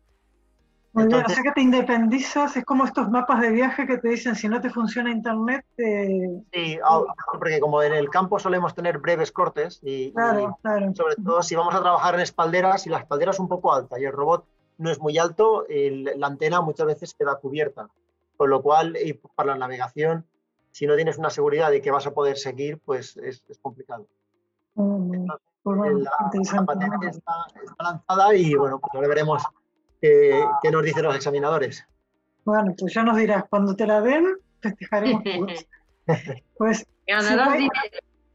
Muy 0.93 1.07
bien, 1.07 1.25
o 1.25 1.29
sea 1.29 1.43
que 1.43 1.53
te 1.53 1.61
independizas, 1.61 2.57
es 2.57 2.65
como 2.65 2.85
estos 2.85 3.09
mapas 3.11 3.41
de 3.41 3.51
viaje 3.51 3.87
que 3.87 3.99
te 3.99 4.09
dicen 4.09 4.35
si 4.35 4.49
no 4.49 4.61
te 4.61 4.71
funciona 4.71 5.11
internet. 5.11 5.65
Sí, 5.77 6.79
ah, 6.85 7.03
porque 7.33 7.61
como 7.61 7.83
en 7.83 7.93
el 7.93 8.09
campo 8.11 8.39
solemos 8.41 8.75
tener 8.75 8.99
breves 8.99 9.31
cortes 9.31 9.79
y, 9.83 10.13
claro, 10.13 10.59
claro. 10.63 10.93
sobre 10.95 11.15
todo 11.17 11.43
si 11.43 11.55
vamos 11.55 11.75
a 11.75 11.81
trabajar 11.81 12.15
en 12.15 12.21
espalderas 12.21 12.87
y 12.87 12.91
la 12.91 12.99
espaldera 12.99 13.31
es 13.31 13.39
un 13.39 13.49
poco 13.49 13.73
alta 13.73 14.01
y 14.01 14.05
el 14.05 14.13
robot 14.13 14.45
no 14.79 14.91
es 14.91 14.99
muy 14.99 15.19
alto, 15.19 15.67
la 15.69 16.27
antena 16.27 16.61
muchas 16.61 16.87
veces 16.87 17.15
queda 17.15 17.37
cubierta. 17.37 17.89
Con 18.37 18.49
lo 18.49 18.63
cual, 18.63 18.97
y 18.97 19.13
para 19.13 19.53
la 19.53 19.59
navegación, 19.59 20.25
si 20.71 20.87
no 20.87 20.97
tienes 20.97 21.19
una 21.19 21.31
seguridad 21.31 21.71
de 21.71 21.81
que 21.81 21.91
vas 21.91 22.07
a 22.07 22.13
poder 22.13 22.37
seguir, 22.37 22.79
pues 22.79 23.17
es, 23.17 23.43
complicado. 23.61 24.07
Pues 24.75 25.93
la, 25.95 26.65
patente 26.65 27.09
está, 27.09 27.35
lanzada 27.79 28.35
y 28.35 28.55
bueno, 28.55 28.79
pues 28.79 28.95
ahora 28.95 29.09
veremos 29.09 29.43
qué, 30.01 30.43
nos 30.71 30.83
dicen 30.83 31.05
los 31.05 31.17
examinadores. 31.17 31.87
Bueno, 32.45 32.75
pues 32.79 32.95
ya 32.95 33.03
nos 33.03 33.17
dirás, 33.17 33.45
cuando 33.51 33.77
te 33.77 33.87
la 33.87 34.01
den, 34.01 34.37
festejaremos 34.61 35.23
Pues, 36.57 36.87
Ganarás 37.07 37.59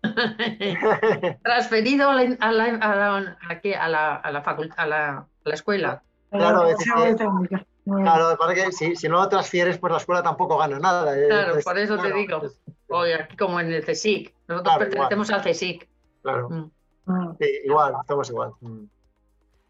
Transferido 1.44 2.10
a 2.10 2.16
la, 2.16 2.38
a 2.40 2.52
la, 2.52 2.66
a 2.66 3.90
la, 3.90 4.16
a 4.16 4.32
la, 4.32 4.42
facultad, 4.44 4.80
a 4.80 4.88
la, 4.88 5.28
escuela. 5.46 6.04
Claro, 6.30 6.68
es 6.68 6.78
que, 6.78 7.66
claro, 7.86 8.38
para 8.38 8.54
que 8.54 8.72
si, 8.72 8.96
si, 8.96 9.08
no 9.08 9.20
lo 9.20 9.30
transfieres, 9.30 9.78
pues 9.78 9.92
la 9.92 9.98
escuela 9.98 10.24
tampoco 10.24 10.58
gana 10.58 10.80
nada. 10.80 11.18
¿eh? 11.18 11.28
Claro, 11.28 11.56
por 11.64 11.78
eso 11.78 11.98
te 11.98 12.12
digo. 12.12 12.42
Hoy 12.90 13.12
aquí 13.12 13.36
como 13.38 13.60
en 13.60 13.72
el 13.72 13.86
CSIC. 13.86 14.34
Nosotros 14.48 14.78
pertenecemos 14.78 15.30
al 15.32 15.42
CSIC. 15.42 15.88
Claro. 16.22 16.50
Mm. 16.50 16.72
Ah. 17.08 17.36
igual, 17.64 17.96
estamos 18.02 18.30
igual. 18.30 18.52
Mm. 18.62 18.86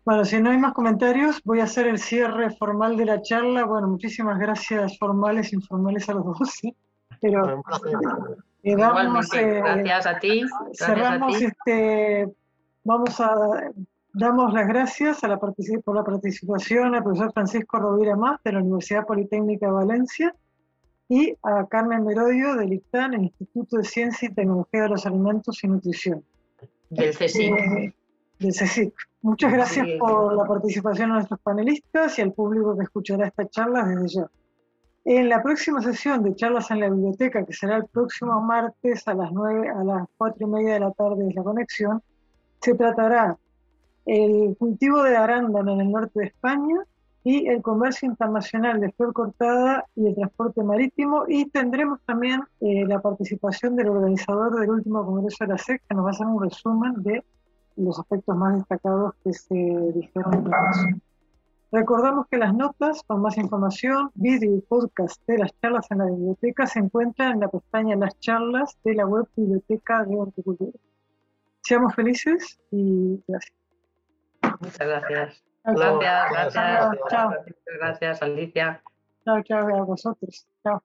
Bueno, 0.06 0.24
si 0.24 0.40
no 0.40 0.52
hay 0.52 0.58
más 0.58 0.74
comentarios, 0.74 1.42
voy 1.44 1.60
a 1.60 1.64
hacer 1.64 1.88
el 1.88 1.98
cierre 1.98 2.52
formal 2.52 2.96
de 2.96 3.06
la 3.06 3.22
charla. 3.22 3.66
Bueno, 3.66 3.88
muchísimas 3.88 4.38
gracias 4.38 4.98
formales 5.00 5.52
e 5.52 5.56
informales 5.56 6.08
a 6.08 6.14
los 6.14 6.26
dos. 6.26 6.62
Pero 7.22 7.64
eh, 8.64 8.76
vamos, 8.76 9.34
eh, 9.34 9.62
gracias 9.64 10.06
a 10.06 10.20
ti. 10.20 10.44
cerramos 10.74 11.42
este, 11.42 12.28
vamos 12.84 13.20
a 13.20 13.72
damos 14.16 14.54
las 14.54 14.68
gracias 14.68 15.24
a 15.24 15.28
la 15.28 15.38
por 15.38 15.96
la 15.96 16.04
participación 16.04 16.96
al 16.96 17.04
profesor 17.04 17.34
Francisco 17.34 17.78
Rovira 17.78 18.16
Más 18.16 18.42
de 18.44 18.54
la 18.54 18.60
Universidad 18.60 19.06
Politécnica 19.06 19.68
de 19.68 19.74
Valencia 19.74 20.36
y 21.10 21.36
a 21.44 21.66
Carmen 21.66 22.06
Merodio 22.06 22.56
del 22.56 22.74
ICTAN, 22.74 23.14
el 23.14 23.24
Instituto 23.24 23.78
de 23.78 23.84
Ciencia 23.84 24.30
y 24.30 24.34
Tecnología 24.34 24.84
de 24.84 24.90
los 24.90 25.06
Alimentos 25.06 25.64
y 25.64 25.68
Nutrición. 25.68 26.24
Del 26.90 27.12
CSIC. 27.12 27.94
del 28.40 28.52
CSIC. 28.54 28.94
Muchas 29.22 29.52
gracias 29.52 29.88
por 30.00 30.34
la 30.36 30.46
participación 30.46 31.10
de 31.10 31.16
nuestros 31.16 31.40
panelistas 31.42 32.18
y 32.18 32.22
al 32.22 32.32
público 32.32 32.78
que 32.78 32.84
escuchará 32.84 33.28
esta 33.28 33.48
charla 33.50 33.84
desde 33.84 34.08
ya. 34.08 34.32
En 35.04 35.30
la 35.30 35.44
próxima 35.44 35.82
sesión 35.82 36.24
de 36.24 36.36
charlas 36.36 36.72
en 36.72 36.80
la 36.80 36.90
biblioteca, 36.90 37.46
que 37.46 37.54
será 37.54 37.78
el 37.78 37.86
próximo 37.86 38.40
martes 38.42 39.08
a 39.08 39.14
las 39.14 39.32
9, 39.32 39.70
a 39.70 39.84
las 39.84 40.08
4 40.18 40.48
y 40.48 40.50
media 40.50 40.74
de 40.76 40.80
la 40.80 40.92
tarde 40.92 41.26
de 41.26 41.34
la 41.34 41.44
conexión, 41.44 42.02
se 42.62 42.74
tratará 42.74 43.38
el 44.06 44.56
cultivo 44.58 45.04
de 45.04 45.18
arándano 45.18 45.74
en 45.74 45.82
el 45.82 45.92
norte 45.92 46.20
de 46.20 46.26
España 46.28 46.76
y 47.24 47.48
el 47.48 47.64
comercio 47.64 48.08
internacional 48.08 48.80
de 48.80 48.92
flor 48.92 49.12
cortada 49.12 49.86
y 49.96 50.08
el 50.08 50.16
transporte 50.16 50.62
marítimo 50.64 51.26
y 51.28 51.50
tendremos 51.50 52.00
también 52.06 52.42
eh, 52.62 52.86
la 52.86 53.02
participación 53.02 53.76
del 53.76 53.90
organizador 53.90 54.60
del 54.60 54.70
último 54.70 55.04
congreso 55.04 55.38
de 55.42 55.48
la 55.48 55.58
SEC 55.58 55.82
que 55.90 55.96
nos 55.96 56.06
va 56.06 56.10
a 56.10 56.12
hacer 56.12 56.28
un 56.28 56.44
resumen 56.44 56.94
de 57.02 57.24
los 57.78 58.00
aspectos 58.00 58.38
más 58.38 58.56
destacados 58.56 59.16
que 59.24 59.34
se 59.34 59.56
dijeron 59.56 60.34
en 60.36 60.50
la 60.50 61.02
Recordamos 61.72 62.28
que 62.28 62.38
las 62.38 62.54
notas 62.54 63.02
con 63.06 63.22
más 63.22 63.38
información, 63.38 64.12
vídeo 64.14 64.56
y 64.56 64.62
podcast 64.62 65.20
de 65.28 65.40
las 65.40 65.52
charlas 65.60 65.88
en 65.90 65.98
la 65.98 66.06
biblioteca 66.06 66.68
se 66.68 66.80
encuentran 66.80 67.34
en 67.34 67.40
la 67.42 67.50
pestaña 67.50 67.96
Las 67.96 68.18
charlas 68.20 68.78
de 68.84 68.94
la 68.94 69.06
web 69.06 69.28
Biblioteca 69.36 70.06
de 70.06 70.16
Horticultura. 70.16 70.72
Seamos 71.64 71.94
felices 71.96 72.60
y 72.72 73.22
gracias. 73.28 73.65
Muchas 74.60 74.88
gracias. 74.88 75.44
Gracias, 75.64 76.32
gracias. 76.32 77.00
Chao. 77.10 77.32
Gracias, 77.80 78.22
Alicia. 78.22 78.82
Chao, 79.24 79.42
chao 79.44 79.76
a 79.76 79.84
vosotros. 79.84 80.48
Chao. 80.64 80.84